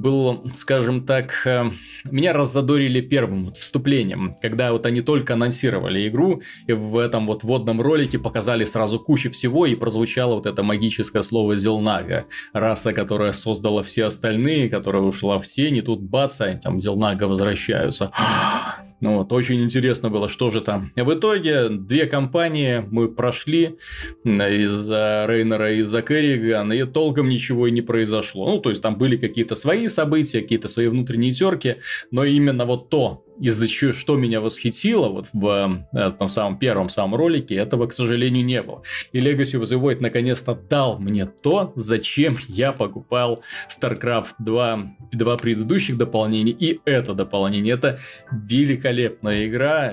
был, 0.00 0.50
скажем 0.54 1.04
так, 1.04 1.42
э, 1.44 1.70
меня 2.10 2.32
раззадорили 2.32 3.00
первым 3.00 3.44
вот 3.44 3.56
вступлением, 3.56 4.36
когда 4.40 4.72
вот 4.72 4.86
они 4.86 5.00
только 5.00 5.34
анонсировали 5.34 6.06
игру, 6.08 6.42
и 6.66 6.72
в 6.72 6.96
этом 6.98 7.26
вот 7.26 7.44
водном 7.44 7.80
ролике 7.80 8.18
показали 8.18 8.64
сразу 8.64 9.00
кучу 9.00 9.30
всего, 9.30 9.66
и 9.66 9.74
прозвучало 9.74 10.34
вот 10.34 10.46
это 10.46 10.62
магическое 10.62 11.22
слово 11.22 11.56
Зелнага, 11.56 12.26
раса, 12.52 12.92
которая 12.92 13.32
создала 13.32 13.82
все 13.82 14.04
остальные, 14.04 14.70
которая 14.70 15.02
ушла 15.02 15.38
в 15.38 15.46
сень, 15.46 15.76
и 15.76 15.82
тут 15.82 16.00
бац, 16.00 16.40
а 16.40 16.54
там 16.54 16.80
Зелнага 16.80 17.24
возвращаются. 17.24 18.12
Ну 19.00 19.18
вот, 19.18 19.32
очень 19.32 19.62
интересно 19.62 20.08
было, 20.08 20.28
что 20.28 20.50
же 20.50 20.62
там. 20.62 20.90
В 20.96 21.14
итоге 21.14 21.68
две 21.68 22.06
компании 22.06 22.82
мы 22.90 23.08
прошли 23.08 23.76
из-за 24.24 25.26
Рейнера 25.28 25.72
и 25.72 25.80
из-за 25.80 26.00
Керригана, 26.00 26.72
и 26.72 26.84
толком 26.84 27.28
ничего 27.28 27.66
и 27.66 27.70
не 27.70 27.82
произошло. 27.82 28.50
Ну, 28.50 28.58
то 28.58 28.70
есть 28.70 28.82
там 28.82 28.96
были 28.96 29.16
какие-то 29.16 29.54
свои 29.54 29.88
события, 29.88 30.40
какие-то 30.40 30.68
свои 30.68 30.88
внутренние 30.88 31.32
терки, 31.32 31.76
но 32.10 32.24
именно 32.24 32.64
вот 32.64 32.88
то, 32.88 33.25
из-за 33.38 33.68
чего, 33.68 33.92
что 33.92 34.16
меня 34.16 34.40
восхитило 34.40 35.08
вот 35.08 35.28
в 35.32 35.86
э, 35.92 35.98
этом 35.98 36.28
самом 36.28 36.58
первом 36.58 36.88
самом 36.88 37.16
ролике, 37.16 37.54
этого, 37.56 37.86
к 37.86 37.92
сожалению, 37.92 38.44
не 38.44 38.62
было. 38.62 38.82
И 39.12 39.20
Legacy 39.20 39.60
of 39.60 39.62
the 39.62 39.80
Void 39.80 39.98
наконец-то 40.00 40.54
дал 40.54 40.98
мне 40.98 41.26
то, 41.26 41.72
зачем 41.76 42.36
я 42.48 42.72
покупал 42.72 43.42
StarCraft 43.68 44.34
2, 44.38 44.96
два 45.12 45.36
предыдущих 45.36 45.96
дополнения 45.96 46.52
и 46.52 46.80
это 46.84 47.14
дополнение. 47.14 47.74
Это 47.74 47.98
великолепная 48.30 49.46
игра, 49.46 49.92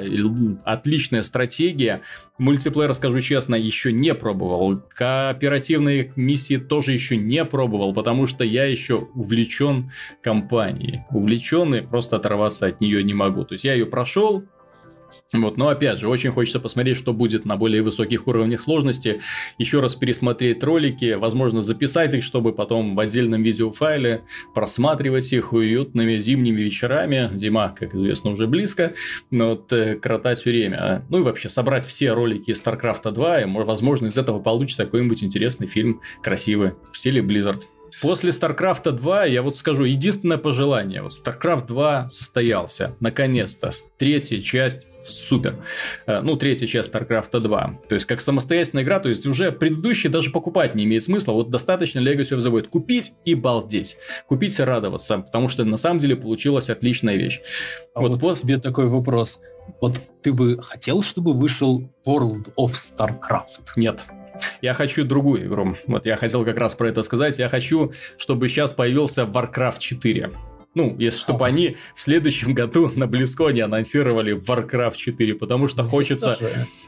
отличная 0.64 1.24
стратегия, 1.24 2.02
Мультиплеер, 2.39 2.91
скажу 2.96 3.22
честно, 3.22 3.54
еще 3.54 3.94
не 3.94 4.16
пробовал. 4.16 4.82
Кооперативные 4.96 6.14
миссии 6.16 6.58
тоже 6.58 6.91
еще 6.91 7.16
не 7.16 7.46
пробовал, 7.46 7.94
потому 7.94 8.26
что 8.26 8.44
я 8.44 8.66
еще 8.66 9.08
увлечен 9.14 9.91
компанией. 10.24 11.02
Увлеченный, 11.12 11.84
просто 11.84 12.16
оторваться 12.16 12.66
от 12.66 12.82
нее 12.82 13.04
не 13.04 13.14
могу. 13.14 13.33
То 13.44 13.54
есть 13.54 13.64
я 13.64 13.74
ее 13.74 13.86
прошел, 13.86 14.44
вот, 15.32 15.58
но 15.58 15.70
опять 15.70 16.00
же, 16.00 16.08
очень 16.08 16.32
хочется 16.32 16.60
посмотреть, 16.60 16.98
что 16.98 17.14
будет 17.14 17.46
на 17.46 17.58
более 17.58 17.82
высоких 17.82 18.28
уровнях 18.28 18.62
сложности, 18.62 19.22
еще 19.58 19.80
раз 19.80 19.96
пересмотреть 19.96 20.64
ролики, 20.64 21.14
возможно, 21.14 21.62
записать 21.62 22.14
их, 22.14 22.24
чтобы 22.24 22.54
потом 22.54 22.96
в 22.96 23.00
отдельном 23.00 23.42
видеофайле 23.42 24.24
просматривать 24.54 25.32
их 25.34 25.54
уютными 25.54 26.18
зимними 26.18 26.62
вечерами. 26.62 27.32
Зима, 27.36 27.70
как 27.70 27.96
известно, 27.96 28.32
уже 28.32 28.48
близко, 28.48 28.94
но 29.32 29.50
вот 29.50 29.72
э, 29.74 29.96
кротать 29.96 30.44
время. 30.46 31.06
Ну 31.10 31.20
и 31.20 31.24
вообще 31.24 31.50
собрать 31.50 31.86
все 31.86 32.14
ролики 32.14 32.52
StarCraft 32.52 33.12
2, 33.12 33.42
и, 33.42 33.46
возможно, 33.46 34.08
из 34.08 34.18
этого 34.18 34.40
получится 34.40 34.86
какой-нибудь 34.86 35.24
интересный 35.24 35.68
фильм, 35.68 36.02
красивый, 36.22 36.74
в 36.92 36.98
стиле 36.98 37.22
Blizzard. 37.22 37.64
После 38.02 38.32
StarCraft 38.32 38.91
2, 38.91 39.26
я 39.26 39.41
вот 39.41 39.56
скажу, 39.56 39.84
единственное 39.84 40.38
пожелание. 40.38 41.02
Вот 41.02 41.14
StarCraft 41.14 41.68
2 41.68 42.10
состоялся, 42.10 42.96
наконец-то. 43.00 43.70
Третья 43.98 44.39
часть 44.39 44.88
супер. 45.06 45.56
Э, 46.06 46.22
ну, 46.22 46.36
третья 46.36 46.68
часть 46.68 46.91
StarCraft 46.91 47.39
2. 47.39 47.80
То 47.88 47.96
есть, 47.96 48.06
как 48.06 48.22
самостоятельная 48.22 48.84
игра, 48.84 49.00
то 49.00 49.10
есть, 49.10 49.26
уже 49.26 49.52
предыдущие 49.52 50.12
даже 50.12 50.32
покупать 50.32 50.76
не 50.76 50.86
имеет 50.86 51.04
смысла. 51.04 51.34
Вот 51.34 51.50
достаточно 51.50 52.00
Legacy 52.00 52.32
of 52.32 52.38
the 52.38 52.52
Void 52.52 52.68
купить 52.68 53.14
и 53.26 53.36
балдеть. 53.36 53.98
Купить 54.28 54.60
и 54.60 54.64
радоваться, 54.64 55.20
потому 55.20 55.50
что 55.50 55.64
на 55.66 55.78
самом 55.78 56.00
деле 56.00 56.16
получилась 56.16 56.70
отличная 56.70 57.16
вещь. 57.16 57.41
А 57.94 58.02
вот, 58.02 58.12
вот 58.12 58.22
пос... 58.22 58.41
тебе 58.41 58.58
такой 58.58 58.88
вопрос. 58.88 59.39
Вот 59.82 60.00
ты 60.22 60.34
бы 60.34 60.62
хотел, 60.62 61.02
чтобы 61.02 61.34
вышел 61.34 61.89
World 62.06 62.54
of 62.58 62.72
StarCraft? 62.72 63.74
Нет. 63.76 64.06
Я 64.62 64.74
хочу 64.74 65.04
другую 65.04 65.46
игру. 65.46 65.78
Вот 65.88 66.06
я 66.06 66.16
хотел 66.16 66.46
как 66.46 66.58
раз 66.58 66.76
про 66.76 66.90
это 66.90 67.04
сказать. 67.04 67.40
Я 67.40 67.50
хочу, 67.50 67.94
чтобы 68.18 68.48
сейчас 68.50 68.74
появился 68.74 69.24
Warcraft 69.24 69.80
4. 69.80 70.32
Ну, 70.76 70.96
если 70.98 71.20
чтобы 71.20 71.46
они 71.46 71.78
в 71.96 72.02
следующем 72.02 72.54
году 72.54 72.92
на 72.96 73.06
Близконе 73.06 73.64
анонсировали 73.64 74.36
Warcraft 74.36 74.96
4, 74.96 75.36
потому 75.36 75.68
что 75.68 75.84
хочется 75.84 76.38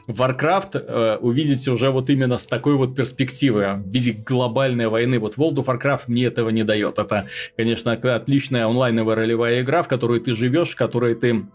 Warcraft 0.08 0.70
э, 0.74 1.16
увидеть 1.18 1.66
уже 1.68 1.90
вот 1.90 2.10
именно 2.10 2.38
с 2.38 2.46
такой 2.46 2.74
вот 2.74 2.96
перспективы 2.96 3.74
в 3.84 3.88
виде 3.88 4.12
глобальной 4.12 4.88
войны. 4.88 5.18
Вот 5.18 5.36
World 5.36 5.56
of 5.56 5.66
Warcraft 5.66 6.04
мне 6.08 6.24
этого 6.24 6.48
не 6.50 6.64
дает. 6.64 6.98
Это, 6.98 7.28
конечно, 7.56 7.92
отличная 7.92 8.66
онлайновая 8.66 9.16
ролевая 9.16 9.60
игра, 9.62 9.82
в 9.82 9.88
которой 9.88 10.18
ты 10.18 10.34
живешь, 10.34 10.70
в 10.70 10.76
которой 10.76 11.14
ты 11.14 11.46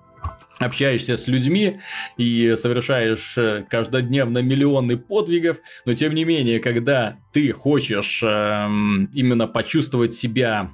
общаешься 0.62 1.18
с 1.18 1.28
людьми 1.28 1.80
и 2.18 2.54
совершаешь 2.56 3.38
э, 3.38 3.66
каждодневно 3.70 4.40
миллионы 4.40 4.98
подвигов, 4.98 5.58
но 5.86 5.94
тем 5.94 6.14
не 6.14 6.24
менее, 6.24 6.60
когда 6.60 7.18
ты 7.34 7.52
хочешь 7.52 8.22
э, 8.24 8.28
именно 9.14 9.48
почувствовать 9.48 10.14
себя, 10.14 10.72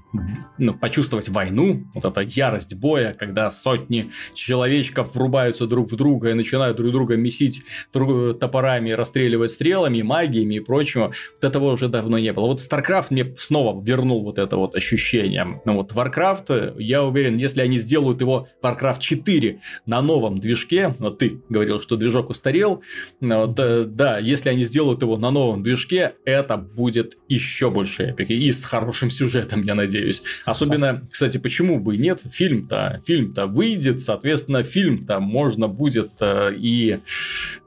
ну, 0.57 0.73
почувствовать 0.73 1.29
войну, 1.29 1.85
вот 1.93 2.05
эта 2.05 2.21
ярость 2.21 2.73
боя, 2.73 3.13
когда 3.13 3.51
сотни 3.51 4.11
человечков 4.33 5.15
врубаются 5.15 5.67
друг 5.67 5.91
в 5.91 5.95
друга 5.95 6.31
и 6.31 6.33
начинают 6.33 6.77
друг 6.77 6.91
друга 6.91 7.15
месить 7.15 7.63
друг, 7.93 8.39
топорами, 8.39 8.91
расстреливать 8.91 9.51
стрелами, 9.51 10.01
магиями 10.01 10.55
и 10.55 10.59
прочего, 10.59 11.13
вот 11.35 11.43
этого 11.43 11.71
уже 11.73 11.87
давно 11.87 12.17
не 12.17 12.33
было. 12.33 12.47
Вот 12.47 12.59
StarCraft 12.59 13.07
мне 13.09 13.35
снова 13.37 13.83
вернул 13.83 14.23
вот 14.23 14.39
это 14.39 14.57
вот 14.57 14.75
ощущение. 14.75 15.61
Ну 15.65 15.75
вот 15.75 15.91
Warcraft, 15.93 16.75
я 16.79 17.03
уверен, 17.03 17.37
если 17.37 17.61
они 17.61 17.77
сделают 17.77 18.21
его 18.21 18.47
Warcraft 18.63 18.99
4 18.99 19.61
на 19.85 20.01
новом 20.01 20.39
движке, 20.39 20.95
вот 20.99 21.19
ты 21.19 21.41
говорил, 21.49 21.79
что 21.79 21.95
движок 21.95 22.29
устарел, 22.29 22.81
вот, 23.19 23.59
э, 23.59 23.83
да, 23.85 24.17
если 24.19 24.49
они 24.49 24.63
сделают 24.63 25.01
его 25.01 25.17
на 25.17 25.31
новом 25.31 25.63
движке, 25.63 26.15
это 26.25 26.57
будет 26.57 27.17
еще 27.27 27.69
больше 27.69 28.03
эпики 28.03 28.33
и 28.33 28.51
с 28.51 28.65
хорошим 28.65 29.09
сюжетом, 29.09 29.61
я 29.61 29.75
надеюсь. 29.75 30.21
Особенно, 30.45 31.07
кстати, 31.11 31.37
почему 31.37 31.79
бы 31.79 31.97
нет, 31.97 32.21
фильм-то, 32.29 33.01
фильм-то 33.05 33.47
выйдет, 33.47 34.01
соответственно, 34.01 34.63
фильм-то 34.63 35.19
можно 35.19 35.67
будет 35.67 36.11
э, 36.19 36.53
и 36.55 36.99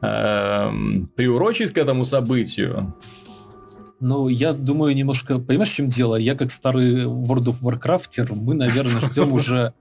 э, 0.02 0.70
приурочить 1.16 1.72
к 1.72 1.78
этому 1.78 2.04
событию. 2.04 2.94
Ну, 4.00 4.28
я 4.28 4.54
думаю, 4.54 4.96
немножко... 4.96 5.38
Понимаешь, 5.38 5.70
в 5.70 5.74
чем 5.74 5.88
дело? 5.88 6.16
Я 6.16 6.34
как 6.34 6.50
старый 6.50 7.04
World 7.04 7.44
of 7.44 7.56
Warcraft, 7.62 8.34
мы, 8.34 8.54
наверное, 8.54 9.00
ждем 9.00 9.32
уже 9.34 9.74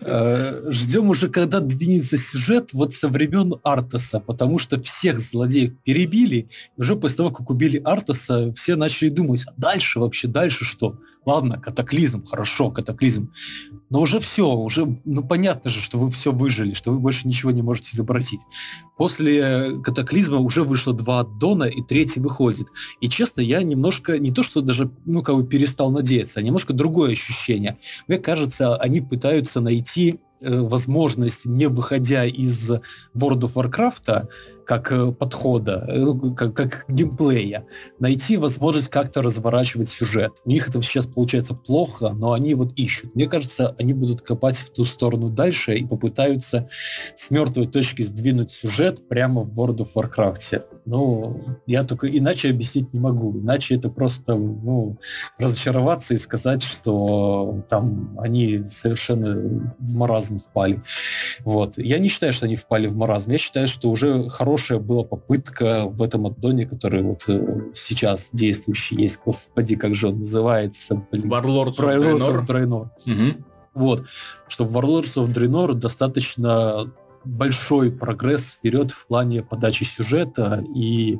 ждем 0.00 1.08
уже, 1.10 1.28
когда 1.28 1.60
двинется 1.60 2.18
сюжет 2.18 2.72
вот 2.72 2.92
со 2.92 3.08
времен 3.08 3.54
Артаса, 3.62 4.20
потому 4.20 4.58
что 4.58 4.80
всех 4.80 5.20
злодеев 5.20 5.74
перебили, 5.84 6.48
и 6.76 6.80
уже 6.80 6.96
после 6.96 7.18
того, 7.18 7.30
как 7.30 7.50
убили 7.50 7.80
Артаса, 7.84 8.52
все 8.52 8.76
начали 8.76 9.10
думать, 9.10 9.44
а 9.46 9.52
дальше 9.56 10.00
вообще, 10.00 10.28
дальше 10.28 10.64
что? 10.64 10.98
Ладно, 11.24 11.60
катаклизм, 11.60 12.24
хорошо, 12.24 12.70
катаклизм. 12.70 13.32
Но 13.90 14.00
уже 14.00 14.18
все, 14.20 14.50
уже, 14.50 14.86
ну 15.04 15.22
понятно 15.22 15.70
же, 15.70 15.80
что 15.80 15.98
вы 15.98 16.10
все 16.10 16.32
выжили, 16.32 16.74
что 16.74 16.90
вы 16.90 16.98
больше 16.98 17.28
ничего 17.28 17.50
не 17.50 17.62
можете 17.62 17.94
изобразить. 17.94 18.40
После 18.96 19.80
катаклизма 19.80 20.38
уже 20.38 20.62
вышло 20.62 20.92
два 20.92 21.20
аддона, 21.20 21.64
и 21.64 21.82
третий 21.82 22.20
выходит. 22.20 22.68
И 23.00 23.08
честно, 23.08 23.40
я 23.40 23.62
немножко, 23.62 24.18
не 24.18 24.30
то 24.30 24.42
что 24.42 24.60
даже, 24.60 24.90
ну 25.04 25.22
как 25.22 25.36
бы 25.36 25.46
перестал 25.46 25.90
надеяться, 25.90 26.40
а 26.40 26.42
немножко 26.42 26.72
другое 26.72 27.12
ощущение. 27.12 27.76
Мне 28.06 28.18
кажется, 28.18 28.76
они 28.76 29.00
пытаются 29.00 29.60
найти 29.60 30.20
э, 30.40 30.60
возможность, 30.60 31.46
не 31.46 31.66
выходя 31.68 32.24
из 32.26 32.70
World 33.14 33.40
of 33.40 33.54
Warcraft, 33.54 34.28
как 34.64 34.92
э, 34.92 35.12
подхода, 35.12 35.84
э, 35.88 35.98
ну, 35.98 36.34
как, 36.34 36.54
как 36.54 36.84
геймплея, 36.88 37.64
найти 37.98 38.36
возможность 38.36 38.88
как-то 38.88 39.22
разворачивать 39.22 39.88
сюжет. 39.88 40.40
У 40.44 40.50
них 40.50 40.68
это 40.68 40.80
сейчас 40.82 41.06
получается 41.06 41.54
плохо, 41.54 42.14
но 42.16 42.32
они 42.32 42.54
вот 42.54 42.72
ищут. 42.76 43.14
Мне 43.14 43.26
кажется, 43.26 43.74
они 43.78 43.92
будут 43.92 44.22
копать 44.22 44.56
в 44.56 44.70
ту 44.70 44.84
сторону 44.84 45.28
дальше 45.28 45.74
и 45.74 45.84
попытаются 45.84 46.68
с 47.16 47.30
мертвой 47.30 47.66
точки 47.66 48.02
сдвинуть 48.02 48.50
сюжет 48.50 49.08
прямо 49.08 49.42
в 49.42 49.58
World 49.58 49.78
of 49.78 49.88
Warcraft. 49.94 50.62
Ну, 50.84 51.58
я 51.66 51.84
только 51.84 52.08
иначе 52.08 52.50
объяснить 52.50 52.92
не 52.92 52.98
могу. 52.98 53.38
Иначе 53.38 53.76
это 53.76 53.88
просто 53.88 54.34
ну, 54.34 54.96
разочароваться 55.38 56.14
и 56.14 56.16
сказать, 56.16 56.62
что 56.62 57.64
там 57.68 58.18
они 58.18 58.64
совершенно 58.66 59.72
в 59.78 59.96
маразм 59.96 60.38
впали. 60.38 60.80
Вот. 61.40 61.78
Я 61.78 61.98
не 61.98 62.08
считаю, 62.08 62.32
что 62.32 62.46
они 62.46 62.56
впали 62.56 62.88
в 62.88 62.96
маразм. 62.96 63.30
Я 63.30 63.38
считаю, 63.38 63.68
что 63.68 63.90
уже 63.90 64.28
хорошая 64.52 64.78
была 64.78 65.02
попытка 65.02 65.86
в 65.86 66.02
этом 66.02 66.26
аддоне, 66.26 66.66
который 66.66 67.02
вот 67.02 67.24
э, 67.28 67.70
сейчас 67.72 68.28
действующий 68.32 68.96
есть. 68.96 69.20
Господи, 69.24 69.76
как 69.76 69.94
же 69.94 70.08
он 70.08 70.18
называется? 70.18 71.06
Блин. 71.10 71.32
Warlords 71.32 71.78
of 71.78 72.46
Draenor. 72.46 72.88
Угу. 73.06 73.44
Вот. 73.74 74.06
Что 74.48 74.64
в 74.66 74.76
Warlords 74.76 75.16
of 75.16 75.32
Draenor 75.32 75.72
достаточно 75.72 76.92
большой 77.24 77.90
прогресс 77.90 78.52
вперед 78.52 78.90
в 78.90 79.06
плане 79.06 79.42
подачи 79.42 79.84
сюжета 79.84 80.62
и 80.74 81.18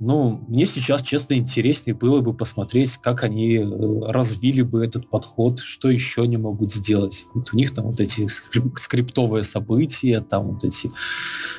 ну, 0.00 0.44
мне 0.48 0.64
сейчас, 0.64 1.02
честно, 1.02 1.34
интереснее 1.34 1.94
было 1.94 2.20
бы 2.20 2.32
посмотреть, 2.32 2.98
как 2.98 3.24
они 3.24 3.56
э, 3.56 4.10
развили 4.10 4.62
бы 4.62 4.84
этот 4.84 5.10
подход, 5.10 5.58
что 5.58 5.90
еще 5.90 6.22
они 6.22 6.36
могут 6.36 6.72
сделать. 6.72 7.26
Вот 7.34 7.52
у 7.52 7.56
них 7.56 7.74
там 7.74 7.86
вот 7.86 7.98
эти 7.98 8.26
скриптовые 8.28 9.42
события, 9.42 10.20
там 10.20 10.52
вот 10.52 10.64
эти 10.64 10.88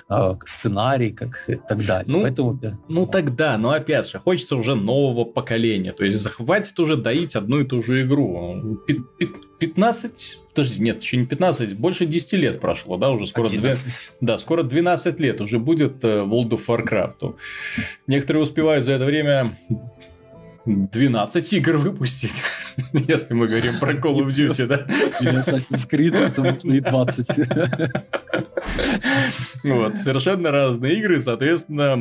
э, 0.09 0.35
сценарии, 0.45 1.09
как 1.09 1.49
и 1.49 1.55
так 1.55 1.85
далее. 1.85 2.05
Ну, 2.07 2.21
Поэтому, 2.21 2.59
ну 2.87 3.05
тогда, 3.05 3.57
но 3.57 3.71
опять 3.71 4.09
же, 4.09 4.19
хочется 4.19 4.55
уже 4.55 4.75
нового 4.75 5.25
поколения. 5.25 5.91
То 5.91 6.05
есть 6.05 6.21
захватит 6.21 6.79
уже 6.79 6.95
доить 6.95 7.35
одну 7.35 7.59
и 7.59 7.65
ту 7.65 7.81
же 7.81 8.03
игру. 8.03 8.79
15, 9.60 10.43
подожди, 10.53 10.82
нет, 10.82 11.01
еще 11.01 11.18
не 11.18 11.26
15, 11.26 11.76
больше 11.76 12.05
10 12.05 12.34
лет 12.34 12.62
прошло, 12.62 12.97
да, 12.97 13.12
уже 13.12 13.28
скоро 13.28 13.49
12, 13.49 14.14
да, 14.22 14.38
скоро 14.38 14.64
12 14.64 15.20
лет 15.20 15.41
уже 15.41 15.60
будет 15.60 16.03
э, 16.03 16.20
World 16.20 16.49
of 16.49 16.66
Warcraft. 16.66 17.36
Некоторые 18.07 18.43
успевают 18.43 18.86
за 18.86 18.93
это 18.93 19.05
время 19.05 19.57
12 20.66 21.53
игр 21.53 21.78
выпустить, 21.78 22.41
если 22.93 23.34
мы 23.34 23.47
говорим 23.47 23.80
про 23.80 23.93
Call 23.93 24.20
of 24.20 24.28
Duty, 24.28 24.66
да? 24.68 24.86
Или 25.22 25.39
Assassin's 25.39 25.88
Creed, 25.89 26.34
то 26.34 26.43
можно 26.43 26.72
и 26.72 26.80
20. 26.80 27.28
Вот, 29.64 29.97
совершенно 29.97 30.51
разные 30.51 30.99
игры, 30.99 31.20
соответственно, 31.20 31.95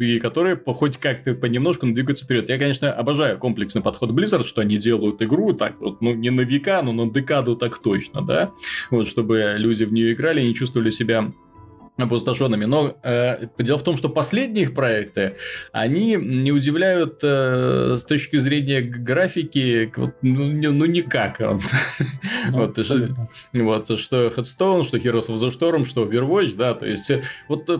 и 0.00 0.18
которые 0.18 0.56
хоть 0.56 0.96
как-то 0.96 1.34
понемножку 1.34 1.86
двигаются 1.86 2.24
вперед. 2.24 2.48
Я, 2.48 2.58
конечно, 2.58 2.92
обожаю 2.92 3.38
комплексный 3.38 3.82
подход 3.82 4.10
Blizzard, 4.10 4.44
что 4.44 4.60
они 4.60 4.76
делают 4.76 5.20
игру 5.22 5.52
так 5.52 5.80
вот, 5.80 6.00
ну, 6.00 6.14
не 6.14 6.30
на 6.30 6.42
века, 6.42 6.82
но 6.82 6.92
на 6.92 7.10
декаду 7.10 7.56
так 7.56 7.78
точно, 7.78 8.22
да? 8.22 8.50
Вот, 8.90 9.08
чтобы 9.08 9.56
люди 9.58 9.84
в 9.84 9.92
нее 9.92 10.12
играли 10.12 10.42
и 10.42 10.48
не 10.48 10.54
чувствовали 10.54 10.90
себя 10.90 11.30
опустошенными. 11.96 12.64
Но 12.66 12.96
э, 13.02 13.48
дело 13.58 13.78
в 13.78 13.82
том, 13.82 13.96
что 13.96 14.08
последние 14.08 14.64
их 14.64 14.74
проекты, 14.74 15.36
они 15.72 16.16
не 16.16 16.52
удивляют 16.52 17.20
э, 17.22 17.96
с 17.98 18.04
точки 18.04 18.36
зрения 18.36 18.82
графики, 18.82 19.92
вот, 19.96 20.14
ну, 20.22 20.44
не, 20.44 20.70
ну 20.70 20.84
никак. 20.86 21.40
Ну, 22.48 22.58
вот, 22.58 22.78
что, 22.78 23.08
вот, 23.52 23.98
что 23.98 24.26
Headstone, 24.28 24.84
что 24.84 24.98
Heroes 24.98 25.28
of 25.28 25.34
the 25.34 25.50
Storm, 25.50 25.84
что 25.84 26.04
Overwatch, 26.04 26.54
да, 26.56 26.74
то 26.74 26.86
есть 26.86 27.10
э, 27.10 27.22
вот 27.48 27.68
э, 27.68 27.78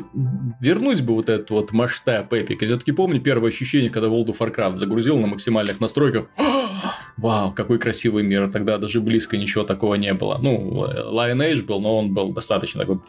вернуть 0.61 1.03
бы 1.03 1.15
вот 1.15 1.29
этот 1.29 1.51
вот 1.51 1.73
масштаб 1.73 2.33
эпик. 2.33 2.63
Я 2.63 2.69
все-таки 2.69 2.93
помню 2.93 3.21
первое 3.21 3.51
ощущение, 3.51 3.91
когда 3.91 4.09
World 4.09 4.27
of 4.27 4.39
Warcraft 4.39 4.77
загрузил 4.77 5.19
на 5.19 5.29
максимальных 5.29 5.81
настройках. 5.81 6.29
Вау, 7.17 7.53
какой 7.53 7.79
красивый 7.79 8.23
мир. 8.23 8.51
Тогда 8.51 8.79
даже 8.79 9.01
близко 9.01 9.37
ничего 9.37 9.65
такого 9.65 9.95
не 9.95 10.13
было. 10.13 10.39
Ну, 10.41 10.85
Lion 10.85 11.39
Age 11.39 11.65
был, 11.65 11.81
но 11.81 11.99
он 11.99 12.15
был 12.15 12.33
достаточно 12.33 12.81
такой 12.81 13.01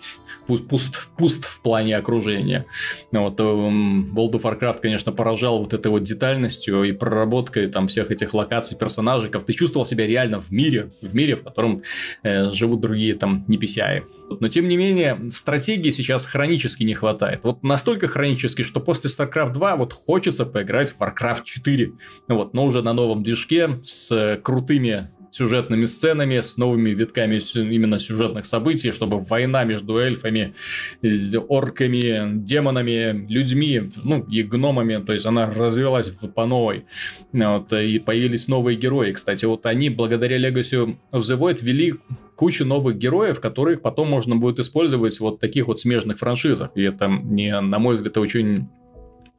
пуст 0.48 1.10
пуст 1.18 1.46
в 1.46 1.62
плане 1.62 1.98
окружения. 1.98 2.66
Ну 3.12 3.24
вот, 3.24 3.40
эм, 3.40 4.14
World 4.16 4.32
of 4.34 4.42
Warcraft, 4.42 4.80
конечно, 4.82 5.12
поражал 5.12 5.60
вот 5.60 5.74
этой 5.74 5.92
вот 5.92 6.04
детальностью 6.04 6.84
и 6.84 6.92
проработкой 6.92 7.68
там 7.68 7.88
всех 7.88 8.12
этих 8.12 8.34
локаций, 8.34 8.78
персонажиков. 8.78 9.44
Ты 9.44 9.54
чувствовал 9.54 9.86
себя 9.86 10.08
реально 10.08 10.40
в 10.40 10.52
мире, 10.52 10.92
в 11.02 11.14
мире, 11.14 11.36
в 11.36 11.44
котором 11.44 11.84
э, 12.24 12.52
живут 12.52 12.80
другие 12.80 13.16
там 13.16 13.44
неписяи. 13.48 14.04
Но, 14.30 14.48
тем 14.48 14.68
не 14.68 14.78
менее, 14.78 15.32
стратегии 15.32 15.92
сейчас 15.92 16.26
хронически 16.26 16.84
не 16.84 16.94
хватает. 16.94 17.42
Вот 17.44 17.64
настолько 17.64 18.08
хронически, 18.08 18.62
что 18.62 18.80
после 18.80 19.10
StarCraft 19.10 19.54
2 19.54 19.76
вот 19.78 19.94
хочется 19.94 20.46
поиграть 20.46 20.92
в 20.92 21.02
Warcraft 21.02 21.44
4. 21.44 21.94
Вот, 22.28 22.54
но 22.54 22.66
уже 22.66 22.82
на 22.82 22.94
новом 22.94 23.24
движке 23.24 23.80
с 23.82 24.40
крутыми 24.44 25.10
сюжетными 25.38 25.86
сценами, 25.86 26.42
с 26.42 26.58
новыми 26.58 26.90
витками 26.90 27.36
именно 27.76 28.00
сюжетных 28.00 28.46
событий, 28.46 28.92
чтобы 28.92 29.20
война 29.20 29.64
между 29.64 29.98
эльфами, 29.98 30.56
орками, 31.48 32.32
демонами, 32.44 33.26
людьми, 33.30 33.92
ну 34.04 34.24
и 34.24 34.44
гномами, 34.44 35.04
то 35.06 35.14
есть 35.14 35.26
она 35.26 35.52
развелась 35.52 36.10
по 36.10 36.46
новой. 36.46 36.86
Вот, 37.32 37.72
и 37.74 38.00
появились 38.00 38.48
новые 38.48 38.78
герои. 38.78 39.12
Кстати, 39.12 39.46
вот 39.46 39.66
они 39.66 39.90
благодаря 39.90 40.38
Legacy 40.38 40.98
of 41.12 41.22
the 41.22 41.38
Void 41.38 41.60
ввели 41.62 41.96
кучу 42.36 42.66
новых 42.66 42.98
героев, 42.98 43.40
которых 43.40 43.82
потом 43.82 44.10
можно 44.10 44.36
будет 44.36 44.60
использовать 44.60 45.20
вот 45.20 45.40
таких 45.40 45.68
вот 45.68 45.80
смежных 45.80 46.20
франшизах. 46.20 46.72
И 46.76 46.84
это, 46.84 47.08
не, 47.08 47.60
на 47.60 47.80
мой 47.80 47.96
взгляд, 47.96 48.18
очень 48.18 48.70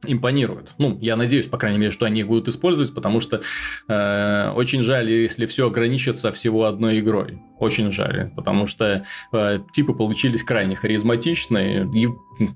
импонирует. 0.05 0.71
Ну, 0.77 0.97
я 1.01 1.15
надеюсь, 1.15 1.47
по 1.47 1.57
крайней 1.57 1.79
мере, 1.79 1.91
что 1.91 2.05
они 2.05 2.21
их 2.21 2.27
будут 2.27 2.47
использовать, 2.47 2.93
потому 2.93 3.19
что 3.19 3.41
э, 3.87 4.51
очень 4.55 4.81
жаль, 4.81 5.09
если 5.09 5.45
все 5.45 5.67
ограничится 5.67 6.31
всего 6.31 6.65
одной 6.65 6.99
игрой. 6.99 7.41
Очень 7.59 7.91
жаль, 7.91 8.31
потому 8.35 8.67
что 8.67 9.03
э, 9.33 9.59
типы 9.73 9.93
получились 9.93 10.43
крайне 10.43 10.75
харизматичные, 10.75 11.89
и 11.93 12.07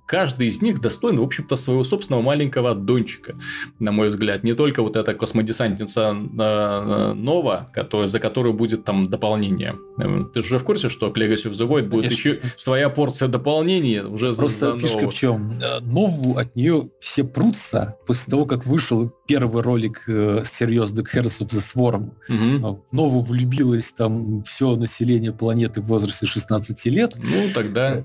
каждый 0.05 0.47
из 0.47 0.61
них 0.61 0.81
достоин, 0.81 1.17
в 1.17 1.23
общем-то, 1.23 1.55
своего 1.55 1.83
собственного 1.83 2.21
маленького 2.21 2.71
аддончика, 2.71 3.35
на 3.79 3.91
мой 3.91 4.09
взгляд. 4.09 4.43
Не 4.43 4.53
только 4.53 4.81
вот 4.81 4.95
эта 4.95 5.13
космодесантница 5.13 6.15
э, 6.15 7.13
Нова, 7.13 7.69
который, 7.73 8.07
за 8.07 8.19
которую 8.19 8.53
будет 8.53 8.85
там 8.85 9.05
дополнение. 9.05 9.75
Э, 9.97 10.23
ты 10.33 10.43
же 10.43 10.59
в 10.59 10.63
курсе, 10.63 10.89
что 10.89 11.11
к 11.11 11.17
Legacy 11.17 11.49
of 11.49 11.51
the 11.51 11.67
Void 11.67 11.87
будет 11.87 12.03
Конечно. 12.03 12.29
еще 12.29 12.41
своя 12.57 12.89
порция 12.89 13.27
дополнений 13.27 13.99
уже 13.99 14.33
Просто 14.33 14.73
за, 14.73 14.79
фишка 14.79 15.07
в 15.07 15.13
чем? 15.13 15.51
Э, 15.51 15.79
Нову 15.81 16.37
от 16.37 16.55
нее 16.55 16.89
все 16.99 17.23
прутся 17.23 17.97
после 18.07 18.31
того, 18.31 18.45
как 18.45 18.65
вышел 18.65 19.11
первый 19.27 19.63
ролик 19.63 20.03
э, 20.07 20.41
серьезный 20.45 21.03
Heroes 21.03 21.41
of 21.41 21.47
the 21.47 21.59
Swarm. 21.59 22.11
Угу. 22.29 22.83
В 22.89 22.93
Нову 22.93 23.21
влюбилось 23.21 23.91
там 23.91 24.43
все 24.43 24.75
население 24.93 25.31
планеты 25.31 25.81
в 25.81 25.85
возрасте 25.85 26.25
16 26.25 26.85
лет. 26.85 27.15
Ну, 27.17 27.49
тогда 27.53 28.03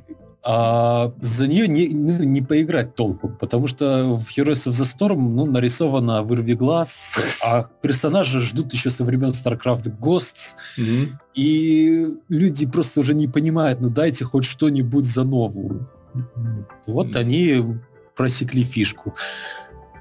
а 0.50 1.12
за 1.20 1.46
нее 1.46 1.68
не, 1.68 1.88
ну, 1.88 2.22
не 2.22 2.40
поиграть 2.40 2.94
толком, 2.94 3.36
потому 3.36 3.66
что 3.66 4.16
в 4.16 4.28
Heroes 4.30 4.68
of 4.68 4.70
the 4.70 4.86
Storm 4.86 5.18
ну, 5.18 5.44
нарисовано 5.44 6.22
вырви 6.22 6.54
глаз, 6.54 7.18
а 7.42 7.64
персонажи 7.82 8.40
ждут 8.40 8.72
еще 8.72 8.88
со 8.90 9.04
времен 9.04 9.30
StarCraft 9.30 9.98
Ghosts, 10.00 10.54
mm-hmm. 10.78 11.08
и 11.34 12.06
люди 12.28 12.66
просто 12.66 13.00
уже 13.00 13.14
не 13.14 13.26
понимают, 13.26 13.80
ну 13.80 13.90
дайте 13.90 14.24
хоть 14.24 14.44
что-нибудь 14.44 15.04
за 15.04 15.24
новую. 15.24 15.90
Вот 16.86 17.08
mm-hmm. 17.08 17.18
они 17.18 17.64
просекли 18.16 18.62
фишку. 18.62 19.14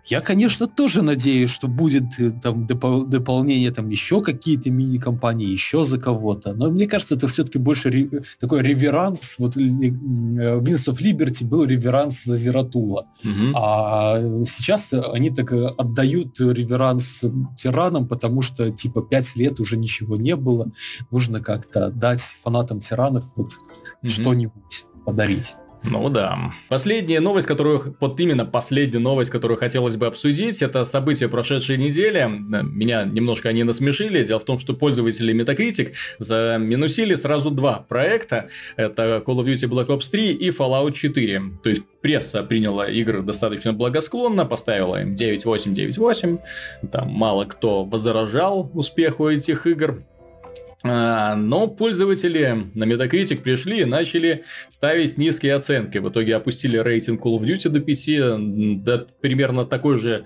Я, 0.07 0.21
конечно, 0.21 0.67
тоже 0.67 1.01
надеюсь, 1.01 1.49
что 1.49 1.67
будет 1.67 2.17
э, 2.17 2.31
там 2.31 2.65
допол- 2.65 3.05
дополнение, 3.05 3.71
там 3.71 3.89
еще 3.89 4.21
какие-то 4.21 4.71
мини-компании, 4.71 5.47
еще 5.47 5.83
за 5.83 5.99
кого-то. 5.99 6.53
Но 6.53 6.69
мне 6.69 6.87
кажется, 6.87 7.15
это 7.15 7.27
все-таки 7.27 7.59
больше 7.59 7.89
ре- 7.89 8.21
такой 8.39 8.61
реверанс. 8.61 9.35
Вот 9.37 9.57
э, 9.57 9.59
Wings 9.59 10.87
of 10.87 11.01
Liberty 11.01 11.45
был 11.45 11.65
реверанс 11.65 12.23
за 12.23 12.37
Зератула. 12.37 13.07
Угу. 13.23 13.53
А 13.55 14.21
сейчас 14.45 14.93
они 14.93 15.29
так 15.29 15.51
э, 15.51 15.67
отдают 15.77 16.39
реверанс 16.39 17.25
тиранам, 17.57 18.07
потому 18.07 18.41
что 18.41 18.71
типа 18.71 19.01
пять 19.01 19.35
лет 19.35 19.59
уже 19.59 19.77
ничего 19.77 20.15
не 20.15 20.37
было. 20.37 20.71
Нужно 21.11 21.41
как-то 21.41 21.89
дать 21.89 22.21
фанатам 22.21 22.79
тиранов 22.79 23.25
вот 23.35 23.49
угу. 24.01 24.09
что-нибудь 24.09 24.85
подарить. 25.05 25.55
Ну 25.89 26.09
да. 26.09 26.53
Последняя 26.69 27.19
новость, 27.19 27.47
которую, 27.47 27.95
вот 27.99 28.19
именно 28.19 28.45
последняя 28.45 28.99
новость, 28.99 29.31
которую 29.31 29.57
хотелось 29.57 29.95
бы 29.95 30.05
обсудить, 30.05 30.61
это 30.61 30.85
события 30.85 31.27
прошедшей 31.27 31.77
недели. 31.77 32.25
Меня 32.27 33.03
немножко 33.03 33.49
они 33.49 33.63
насмешили. 33.63 34.23
Дело 34.23 34.39
в 34.39 34.43
том, 34.43 34.59
что 34.59 34.73
пользователи 34.73 35.33
Metacritic 35.33 35.93
заминусили 36.19 37.15
сразу 37.15 37.51
два 37.51 37.85
проекта. 37.87 38.49
Это 38.75 39.23
Call 39.25 39.37
of 39.37 39.45
Duty 39.45 39.69
Black 39.69 39.87
Ops 39.87 40.09
3 40.11 40.33
и 40.33 40.49
Fallout 40.49 40.93
4. 40.93 41.41
То 41.63 41.69
есть 41.69 41.83
пресса 42.01 42.43
приняла 42.43 42.87
игры 42.87 43.21
достаточно 43.21 43.73
благосклонно, 43.73 44.45
поставила 44.45 45.01
им 45.01 45.13
9.8, 45.13 45.73
9.8. 45.73 46.39
Там 46.91 47.09
мало 47.09 47.45
кто 47.45 47.83
возражал 47.83 48.69
успеху 48.73 49.29
этих 49.29 49.67
игр. 49.67 50.03
А, 50.83 51.35
но 51.35 51.67
пользователи 51.67 52.65
на 52.75 52.83
Metacritic 52.83 53.41
пришли 53.41 53.81
и 53.81 53.85
начали 53.85 54.43
ставить 54.69 55.17
низкие 55.17 55.55
оценки. 55.55 55.97
В 55.97 56.09
итоге 56.09 56.35
опустили 56.35 56.77
рейтинг 56.77 57.25
Call 57.25 57.39
of 57.39 57.41
Duty 57.41 57.69
до 57.69 57.79
5, 57.79 58.83
до 58.83 59.07
примерно 59.19 59.65
такой 59.65 59.97
же, 59.97 60.25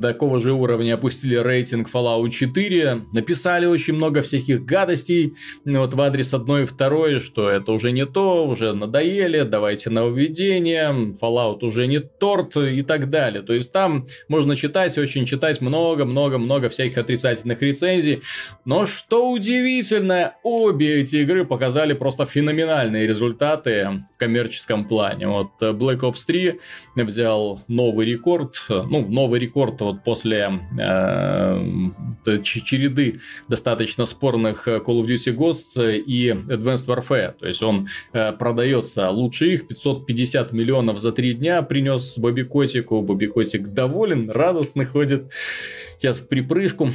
такого 0.00 0.40
же 0.40 0.54
уровня 0.54 0.94
опустили 0.94 1.36
рейтинг 1.36 1.90
Fallout 1.92 2.30
4, 2.30 3.02
написали 3.12 3.66
очень 3.66 3.92
много 3.92 4.22
всяких 4.22 4.64
гадостей 4.64 5.34
вот 5.66 5.92
в 5.92 6.00
адрес 6.00 6.32
одной 6.32 6.62
и 6.62 6.66
второй, 6.66 7.20
что 7.20 7.50
это 7.50 7.72
уже 7.72 7.92
не 7.92 8.06
то, 8.06 8.46
уже 8.46 8.72
надоели, 8.72 9.42
давайте 9.42 9.90
нововведение, 9.90 11.14
Fallout 11.20 11.58
уже 11.60 11.86
не 11.86 12.00
торт 12.00 12.56
и 12.56 12.80
так 12.80 13.10
далее. 13.10 13.42
То 13.42 13.52
есть 13.52 13.70
там 13.72 14.06
можно 14.28 14.56
читать, 14.56 14.96
очень 14.96 15.26
читать 15.26 15.60
много-много-много 15.60 16.70
всяких 16.70 16.96
отрицательных 16.96 17.60
рецензий. 17.60 18.22
Но 18.64 18.86
что 18.86 19.30
удивительно, 19.30 19.81
Удивительно, 19.82 20.34
обе 20.44 21.00
эти 21.00 21.16
игры 21.16 21.44
показали 21.44 21.92
просто 21.92 22.24
феноменальные 22.24 23.04
результаты 23.04 24.04
в 24.14 24.16
коммерческом 24.16 24.86
плане. 24.86 25.26
Вот 25.26 25.50
э, 25.60 25.72
Black 25.72 26.02
Ops 26.02 26.20
3 26.24 26.60
взял 26.94 27.60
новый 27.66 28.06
рекорд, 28.06 28.64
ну, 28.68 29.04
новый 29.08 29.40
рекорд 29.40 29.80
вот 29.80 30.04
после 30.04 30.60
э, 30.78 32.38
череды 32.44 33.20
достаточно 33.48 34.06
спорных 34.06 34.68
Call 34.68 35.02
of 35.02 35.06
Duty 35.06 35.36
Ghosts 35.36 35.98
и 35.98 36.30
Advanced 36.30 36.86
Warfare. 36.86 37.32
То 37.32 37.48
есть 37.48 37.64
он 37.64 37.88
э, 38.12 38.30
продается 38.30 39.10
лучше 39.10 39.52
их, 39.52 39.66
550 39.66 40.52
миллионов 40.52 41.00
за 41.00 41.10
три 41.10 41.34
дня 41.34 41.60
принес 41.62 42.16
Бобби 42.18 42.42
Котику. 42.42 43.02
Бобби 43.02 43.26
Котик 43.26 43.66
доволен, 43.66 44.30
радостный 44.30 44.84
ходит. 44.84 45.32
Сейчас 45.98 46.20
в 46.20 46.28
припрыжку. 46.28 46.90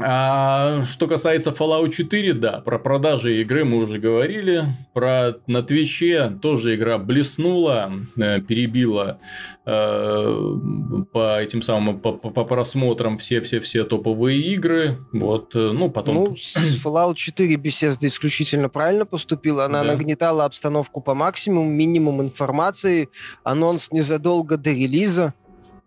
А 0.00 0.84
что 0.84 1.08
касается 1.08 1.50
Fallout 1.50 1.90
4, 1.90 2.34
да, 2.34 2.60
про 2.60 2.78
продажи 2.78 3.40
игры 3.40 3.64
мы 3.64 3.78
уже 3.78 3.98
говорили. 3.98 4.66
Про 4.92 5.34
на 5.48 5.64
Твиче 5.64 6.38
тоже 6.40 6.76
игра 6.76 6.98
блеснула, 6.98 7.92
э, 8.16 8.40
перебила 8.40 9.18
э, 9.66 11.04
по 11.12 11.40
этим 11.40 11.62
самым 11.62 11.98
по, 11.98 12.12
по, 12.12 12.30
по 12.30 12.44
просмотрам 12.44 13.18
все-все-все 13.18 13.82
топовые 13.82 14.40
игры. 14.40 14.98
Вот, 15.12 15.56
э, 15.56 15.72
ну, 15.72 15.90
потом... 15.90 16.14
Ну, 16.14 16.36
Fallout 16.84 17.16
4 17.16 17.56
Bethesda 17.56 18.06
исключительно 18.06 18.68
правильно 18.68 19.04
поступила. 19.04 19.64
Она 19.64 19.82
да. 19.82 19.94
нагнетала 19.94 20.44
обстановку 20.44 21.00
по 21.00 21.14
максимуму, 21.14 21.68
минимум 21.68 22.22
информации, 22.22 23.08
анонс 23.42 23.90
незадолго 23.90 24.56
до 24.56 24.70
релиза 24.70 25.34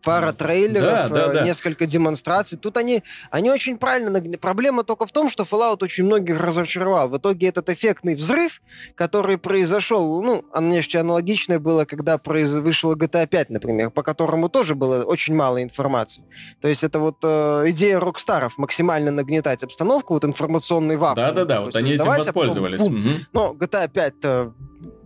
пара 0.04 0.32
трейлеров, 0.34 0.84
да, 0.84 1.10
да, 1.10 1.26
э, 1.26 1.34
да. 1.34 1.42
несколько 1.42 1.86
демонстраций. 1.86 2.58
Тут 2.58 2.78
они, 2.78 3.04
они 3.30 3.50
очень 3.52 3.78
правильно... 3.78 4.22
Проблема 4.38 4.84
только 4.84 5.06
в 5.06 5.12
том, 5.12 5.30
что 5.30 5.44
Fallout 5.44 5.84
очень 5.84 6.06
многих 6.06 6.40
разочаровал. 6.40 7.10
В 7.10 7.18
итоге 7.18 7.48
этот 7.48 7.70
эффектный 7.70 8.16
взрыв, 8.16 8.62
который 8.96 9.38
произошел, 9.38 10.22
ну, 10.22 10.44
нечто 10.60 11.00
аналогичное 11.00 11.60
было, 11.60 11.86
когда 11.86 12.18
произ... 12.18 12.52
вышла 12.52 12.96
GTA 12.96 13.28
5, 13.28 13.50
например, 13.50 13.90
по 13.90 14.04
которому 14.04 14.50
тоже 14.50 14.76
было 14.76 15.04
очень 15.04 15.36
мало 15.36 15.62
информации. 15.62 16.24
То 16.60 16.68
есть 16.68 16.84
это 16.84 17.00
вот 17.00 17.18
э, 17.24 17.66
идея 17.68 18.00
Рокстаров 18.00 18.58
максимально 18.58 19.12
нагнетать 19.12 19.64
обстановку, 19.64 20.14
вот 20.14 20.26
информационный 20.26 20.98
вакуум. 20.98 21.28
Да-да-да, 21.28 21.62
вот 21.62 21.76
они 21.76 21.94
этим 21.94 22.06
воспользовались. 22.06 22.82
А 22.82 22.86
потом, 22.86 23.00
угу. 23.00 23.20
Но 23.34 23.56
GTA 23.60 23.90
5 23.90 24.14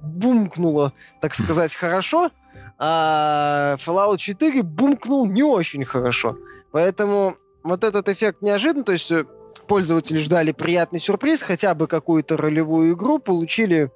бумкнуло, 0.01 0.93
так 1.21 1.35
сказать, 1.35 1.73
хорошо, 1.73 2.31
а 2.77 3.77
Fallout 3.77 4.17
4 4.17 4.63
бумкнул 4.63 5.25
не 5.25 5.43
очень 5.43 5.85
хорошо. 5.85 6.37
Поэтому 6.71 7.37
вот 7.63 7.83
этот 7.83 8.09
эффект 8.09 8.41
неожиданно, 8.41 8.83
то 8.83 8.91
есть 8.91 9.09
э, 9.11 9.25
пользователи 9.67 10.19
ждали 10.19 10.51
приятный 10.51 10.99
сюрприз, 10.99 11.41
хотя 11.41 11.73
бы 11.73 11.87
какую-то 11.87 12.37
ролевую 12.37 12.93
игру, 12.93 13.19
получили 13.19 13.91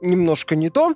немножко 0.00 0.56
не 0.56 0.70
то, 0.70 0.94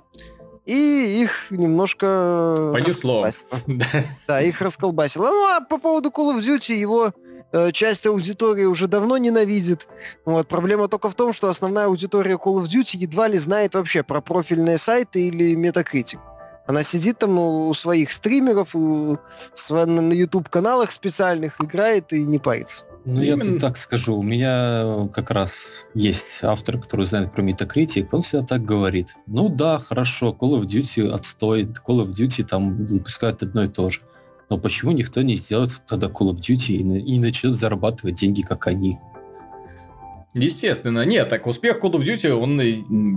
и 0.65 1.21
их 1.23 1.47
немножко... 1.49 2.71
Понесло. 2.73 3.27
Да, 4.27 4.41
их 4.41 4.61
расколбасило. 4.61 5.27
Ну, 5.27 5.55
а 5.55 5.61
по 5.61 5.77
поводу 5.77 6.09
Call 6.09 6.37
of 6.37 6.39
Duty, 6.39 6.73
его 6.73 7.13
э, 7.51 7.71
часть 7.71 8.05
аудитории 8.05 8.65
уже 8.65 8.87
давно 8.87 9.17
ненавидит. 9.17 9.87
Вот. 10.23 10.47
Проблема 10.47 10.87
только 10.87 11.09
в 11.09 11.15
том, 11.15 11.33
что 11.33 11.49
основная 11.49 11.87
аудитория 11.87 12.35
Call 12.35 12.63
of 12.63 12.65
Duty 12.65 12.97
едва 12.97 13.27
ли 13.27 13.37
знает 13.37 13.73
вообще 13.73 14.03
про 14.03 14.21
профильные 14.21 14.77
сайты 14.77 15.27
или 15.27 15.55
Metacritic. 15.55 16.19
Она 16.67 16.83
сидит 16.83 17.19
там 17.19 17.37
у 17.39 17.73
своих 17.73 18.11
стримеров, 18.11 18.75
у, 18.75 19.17
на 19.69 20.13
YouTube-каналах 20.13 20.91
специальных, 20.91 21.59
играет 21.59 22.13
и 22.13 22.23
не 22.23 22.39
парится. 22.39 22.85
Ну, 23.03 23.21
Именно... 23.21 23.43
я 23.43 23.49
тут 23.51 23.61
так 23.61 23.77
скажу. 23.77 24.15
У 24.15 24.21
меня 24.21 25.07
как 25.11 25.31
раз 25.31 25.87
есть 25.95 26.43
автор, 26.43 26.79
который 26.79 27.05
знает 27.05 27.33
про 27.33 27.41
Metacritic, 27.41 28.09
он 28.11 28.21
всегда 28.21 28.45
так 28.45 28.63
говорит. 28.63 29.15
Ну 29.25 29.49
да, 29.49 29.79
хорошо, 29.79 30.37
Call 30.39 30.59
of 30.59 30.65
Duty 30.65 31.09
отстой, 31.09 31.63
Call 31.63 32.05
of 32.05 32.09
Duty 32.09 32.43
там 32.43 32.85
выпускают 32.85 33.41
одно 33.41 33.63
и 33.63 33.67
то 33.67 33.89
же. 33.89 34.01
Но 34.49 34.57
почему 34.57 34.91
никто 34.91 35.21
не 35.21 35.35
сделает 35.35 35.81
тогда 35.87 36.07
Call 36.07 36.31
of 36.31 36.35
Duty 36.35 36.73
и, 36.73 37.15
и 37.15 37.19
начнет 37.19 37.53
зарабатывать 37.53 38.15
деньги, 38.15 38.41
как 38.41 38.67
они? 38.67 38.99
Естественно, 40.33 41.03
нет, 41.05 41.27
так 41.27 41.45
успех 41.45 41.79
Call 41.83 41.91
of 41.91 42.05
Duty, 42.05 42.29
он 42.29 42.59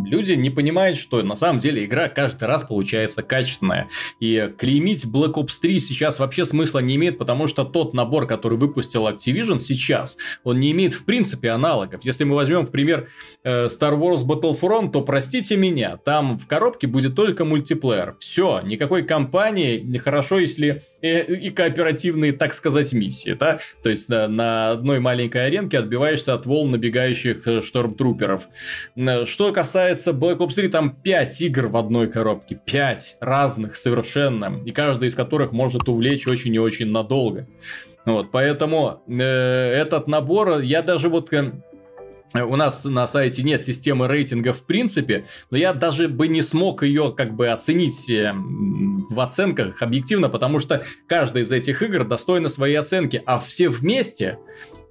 люди 0.05 0.33
не 0.33 0.51
понимают, 0.51 0.99
что 0.99 1.23
на 1.23 1.37
самом 1.37 1.61
деле 1.61 1.85
игра 1.85 2.09
каждый 2.09 2.45
раз 2.45 2.65
получается 2.65 3.23
качественная. 3.23 3.89
И 4.19 4.53
клеймить 4.59 5.05
Black 5.05 5.35
Ops 5.35 5.61
3 5.63 5.79
сейчас 5.79 6.19
вообще 6.19 6.45
смысла 6.45 6.81
не 6.81 6.97
имеет, 6.97 7.17
потому 7.17 7.47
что 7.47 7.65
тот 7.65 7.95
набор, 7.95 8.27
который 8.27 8.59
выпустил 8.59 9.07
Activision 9.07 9.61
сейчас, 9.61 10.17
он 10.43 10.59
не 10.59 10.73
имеет 10.73 10.93
в 10.93 11.05
принципе 11.05 11.51
аналогов. 11.51 12.05
Если 12.05 12.25
мы 12.25 12.35
возьмем 12.35 12.67
в 12.67 12.73
пример 12.73 13.09
э, 13.45 13.67
Star 13.67 13.97
Wars 13.97 14.27
Battlefront, 14.27 14.91
то 14.91 15.03
простите 15.03 15.57
меня, 15.57 15.97
там 15.99 16.37
в 16.37 16.49
коробке 16.49 16.89
будет 16.89 17.15
только 17.15 17.45
мультиплеер. 17.45 18.17
Все, 18.19 18.61
никакой 18.65 19.05
кампании, 19.05 19.79
нехорошо, 19.79 20.41
если 20.41 20.83
и, 21.05 21.51
кооперативные, 21.51 22.33
так 22.33 22.55
сказать, 22.55 22.93
миссии, 22.93 23.37
да? 23.39 23.59
То 23.83 23.91
есть 23.91 24.09
на, 24.09 24.27
на 24.29 24.71
одной 24.71 25.01
маленькой 25.01 25.47
аренке 25.47 25.79
отбиваешься 25.79 26.35
от 26.35 26.47
волн 26.47 26.73
набегающих 26.73 27.47
э, 27.47 27.63
штормтруперов. 27.63 28.45
Что 29.25 29.53
касается 29.53 30.13
Black 30.13 30.39
Ops 30.39 30.55
3, 30.55 30.69
там 30.69 30.97
5 30.97 31.41
игр 31.43 31.67
в 31.67 31.77
одной 31.77 32.11
коробке. 32.11 32.61
5 32.65 33.19
разных 33.21 33.77
совершенно. 33.77 34.61
И 34.65 34.73
каждая 34.73 35.09
из 35.09 35.15
которых 35.15 35.53
может 35.53 35.89
увлечь 35.89 36.27
очень 36.27 36.55
и 36.55 36.59
очень 36.59 36.91
надолго. 36.91 37.47
Вот, 38.05 38.31
поэтому 38.31 39.03
э, 39.09 39.23
этот 39.23 40.09
набор, 40.09 40.61
я 40.61 40.83
даже 40.83 41.09
вот 41.09 41.33
э, 41.33 41.53
у 42.43 42.57
нас 42.57 42.85
на 42.85 43.07
сайте 43.07 43.43
нет 43.43 43.63
системы 43.63 44.09
рейтинга 44.09 44.53
в 44.53 44.65
принципе, 44.65 45.27
но 45.51 45.57
я 45.57 45.73
даже 45.73 46.09
бы 46.09 46.27
не 46.27 46.43
смог 46.43 46.83
ее 46.83 47.15
как 47.17 47.35
бы 47.35 47.49
оценить 47.49 48.11
э, 48.11 48.33
в 48.35 49.21
оценках 49.21 49.83
объективно, 49.83 50.29
потому 50.29 50.59
что 50.59 50.85
каждая 51.07 51.45
из 51.45 51.53
этих 51.53 51.83
игр 51.83 52.05
достойна 52.05 52.49
своей 52.49 52.77
оценки, 52.77 53.23
а 53.25 53.39
все 53.39 53.69
вместе... 53.69 54.39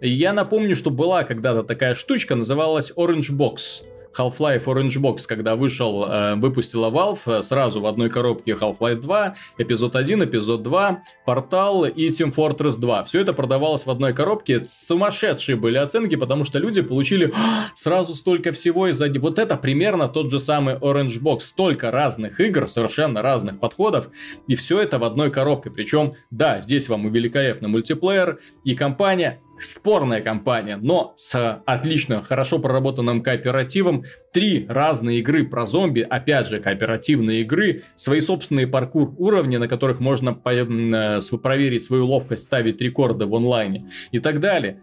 Я 0.05 0.33
напомню, 0.33 0.75
что 0.75 0.89
была 0.89 1.23
когда-то 1.23 1.63
такая 1.63 1.95
штучка, 1.95 2.35
называлась 2.35 2.91
Orange 2.91 3.31
Box. 3.31 3.83
Half-Life 4.17 4.65
Orange 4.65 4.99
Box, 4.99 5.25
когда 5.27 5.55
вышел, 5.55 6.05
э, 6.05 6.35
выпустила 6.35 6.89
Valve 6.89 7.19
э, 7.25 7.41
сразу 7.41 7.81
в 7.81 7.85
одной 7.85 8.09
коробке 8.09 8.53
Half-Life 8.53 9.01
2, 9.01 9.35
эпизод 9.57 9.95
1, 9.95 10.23
эпизод 10.25 10.63
2, 10.63 11.03
Портал 11.25 11.85
и 11.85 12.09
Team 12.09 12.33
Fortress 12.33 12.79
2. 12.79 13.03
Все 13.05 13.21
это 13.21 13.33
продавалось 13.33 13.85
в 13.85 13.89
одной 13.89 14.13
коробке. 14.13 14.63
Сумасшедшие 14.65 15.55
были 15.55 15.77
оценки, 15.77 16.15
потому 16.15 16.43
что 16.43 16.59
люди 16.59 16.81
получили 16.81 17.33
«А, 17.35 17.67
сразу 17.75 18.15
столько 18.15 18.51
всего 18.51 18.87
из-за... 18.87 19.11
Вот 19.19 19.39
это 19.39 19.57
примерно 19.57 20.07
тот 20.07 20.31
же 20.31 20.39
самый 20.39 20.75
Orange 20.75 21.19
Box. 21.21 21.41
Столько 21.41 21.91
разных 21.91 22.39
игр, 22.39 22.67
совершенно 22.67 23.21
разных 23.21 23.59
подходов, 23.59 24.09
и 24.47 24.55
все 24.55 24.81
это 24.81 24.99
в 24.99 25.03
одной 25.03 25.31
коробке. 25.31 25.69
Причем, 25.69 26.15
да, 26.31 26.61
здесь 26.61 26.89
вам 26.89 27.07
и 27.07 27.11
великолепный 27.11 27.69
мультиплеер, 27.69 28.39
и 28.63 28.75
компания, 28.75 29.41
спорная 29.63 30.21
компания, 30.21 30.77
но 30.77 31.13
с 31.15 31.61
отлично, 31.65 32.21
хорошо 32.21 32.59
проработанным 32.59 33.21
кооперативом. 33.21 34.05
Три 34.31 34.65
разные 34.67 35.19
игры 35.19 35.45
про 35.45 35.65
зомби, 35.65 36.01
опять 36.01 36.47
же, 36.47 36.59
кооперативные 36.59 37.41
игры, 37.41 37.83
свои 37.95 38.19
собственные 38.19 38.67
паркур 38.67 39.13
уровни, 39.17 39.57
на 39.57 39.67
которых 39.67 39.99
можно 39.99 40.31
э, 40.31 41.19
проверить 41.41 41.83
свою 41.83 42.05
ловкость, 42.07 42.43
ставить 42.43 42.81
рекорды 42.81 43.25
в 43.25 43.35
онлайне 43.35 43.91
и 44.11 44.19
так 44.19 44.39
далее 44.39 44.79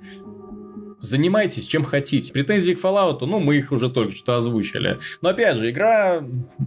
занимайтесь 1.01 1.67
чем 1.67 1.85
хотите. 1.85 2.33
Претензии 2.33 2.73
к 2.73 2.81
Fallout, 2.81 3.19
ну, 3.25 3.41
мы 3.41 3.57
их 3.57 3.73
уже 3.73 3.89
только 3.91 4.15
что 4.15 4.37
озвучили. 4.37 4.99
Но, 5.21 5.31
опять 5.31 5.57
же, 5.57 5.71
игра 5.71 6.23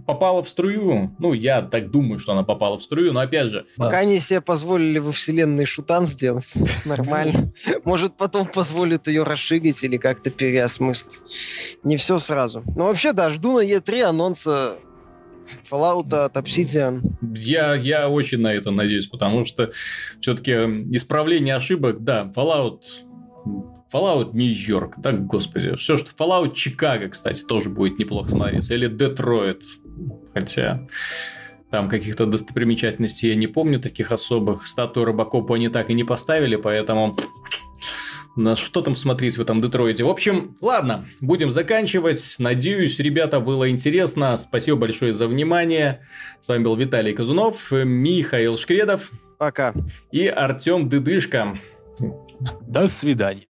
попала 0.06 0.42
в 0.42 0.48
струю. 0.48 1.14
Ну, 1.18 1.32
я 1.32 1.62
так 1.62 1.90
думаю, 1.90 2.18
что 2.18 2.32
она 2.32 2.42
попала 2.42 2.78
в 2.78 2.82
струю, 2.82 3.12
но, 3.12 3.20
опять 3.20 3.50
же... 3.50 3.66
Пока 3.76 3.98
они 3.98 4.18
себе 4.18 4.40
позволили 4.40 4.98
во 4.98 5.12
вселенной 5.12 5.66
шутан 5.66 6.06
сделать, 6.06 6.52
нормально. 6.84 7.52
Может, 7.84 8.16
потом 8.16 8.46
позволят 8.46 9.08
ее 9.08 9.22
расширить 9.22 9.82
или 9.84 9.96
как-то 9.96 10.30
переосмыслить. 10.30 11.22
Не 11.82 11.96
все 11.96 12.18
сразу. 12.18 12.62
Но 12.76 12.86
вообще, 12.86 13.12
да, 13.12 13.30
жду 13.30 13.58
на 13.58 13.64
E3 13.64 14.02
анонса 14.02 14.76
Fallout 15.70 16.14
от 16.14 16.36
Obsidian. 16.36 17.00
Я, 17.36 17.74
я 17.74 18.08
очень 18.08 18.38
на 18.38 18.52
это 18.52 18.70
надеюсь, 18.70 19.06
потому 19.06 19.44
что 19.44 19.72
все-таки 20.20 20.52
исправление 20.94 21.56
ошибок, 21.56 22.02
да, 22.02 22.32
Fallout 22.34 22.80
Fallout 23.92 24.32
Нью-Йорк. 24.32 24.96
Так, 25.02 25.26
господи. 25.26 25.74
Все, 25.76 25.96
что 25.96 26.10
Fallout 26.10 26.54
Чикаго, 26.54 27.08
кстати, 27.08 27.42
тоже 27.42 27.70
будет 27.70 27.98
неплохо 27.98 28.30
смотреться. 28.30 28.74
Или 28.74 28.88
Детройт. 28.88 29.62
Хотя... 30.32 30.86
Там 31.70 31.88
каких-то 31.88 32.26
достопримечательностей 32.26 33.30
я 33.30 33.34
не 33.34 33.48
помню 33.48 33.80
таких 33.80 34.12
особых. 34.12 34.68
Статую 34.68 35.06
Робокопа 35.06 35.56
они 35.56 35.68
так 35.68 35.90
и 35.90 35.94
не 35.94 36.04
поставили, 36.04 36.54
поэтому 36.54 37.16
на 38.36 38.54
что 38.54 38.80
там 38.80 38.94
смотреть 38.94 39.38
в 39.38 39.40
этом 39.40 39.60
Детройте. 39.60 40.04
В 40.04 40.08
общем, 40.08 40.56
ладно, 40.60 41.08
будем 41.20 41.50
заканчивать. 41.50 42.36
Надеюсь, 42.38 43.00
ребята, 43.00 43.40
было 43.40 43.68
интересно. 43.68 44.36
Спасибо 44.36 44.78
большое 44.78 45.14
за 45.14 45.26
внимание. 45.26 46.06
С 46.40 46.48
вами 46.48 46.62
был 46.62 46.76
Виталий 46.76 47.12
Казунов, 47.12 47.72
Михаил 47.72 48.56
Шкредов. 48.56 49.10
Пока. 49.38 49.74
И 50.12 50.28
Артем 50.28 50.88
Дыдышко. 50.88 51.58
До 52.60 52.86
свидания. 52.86 53.42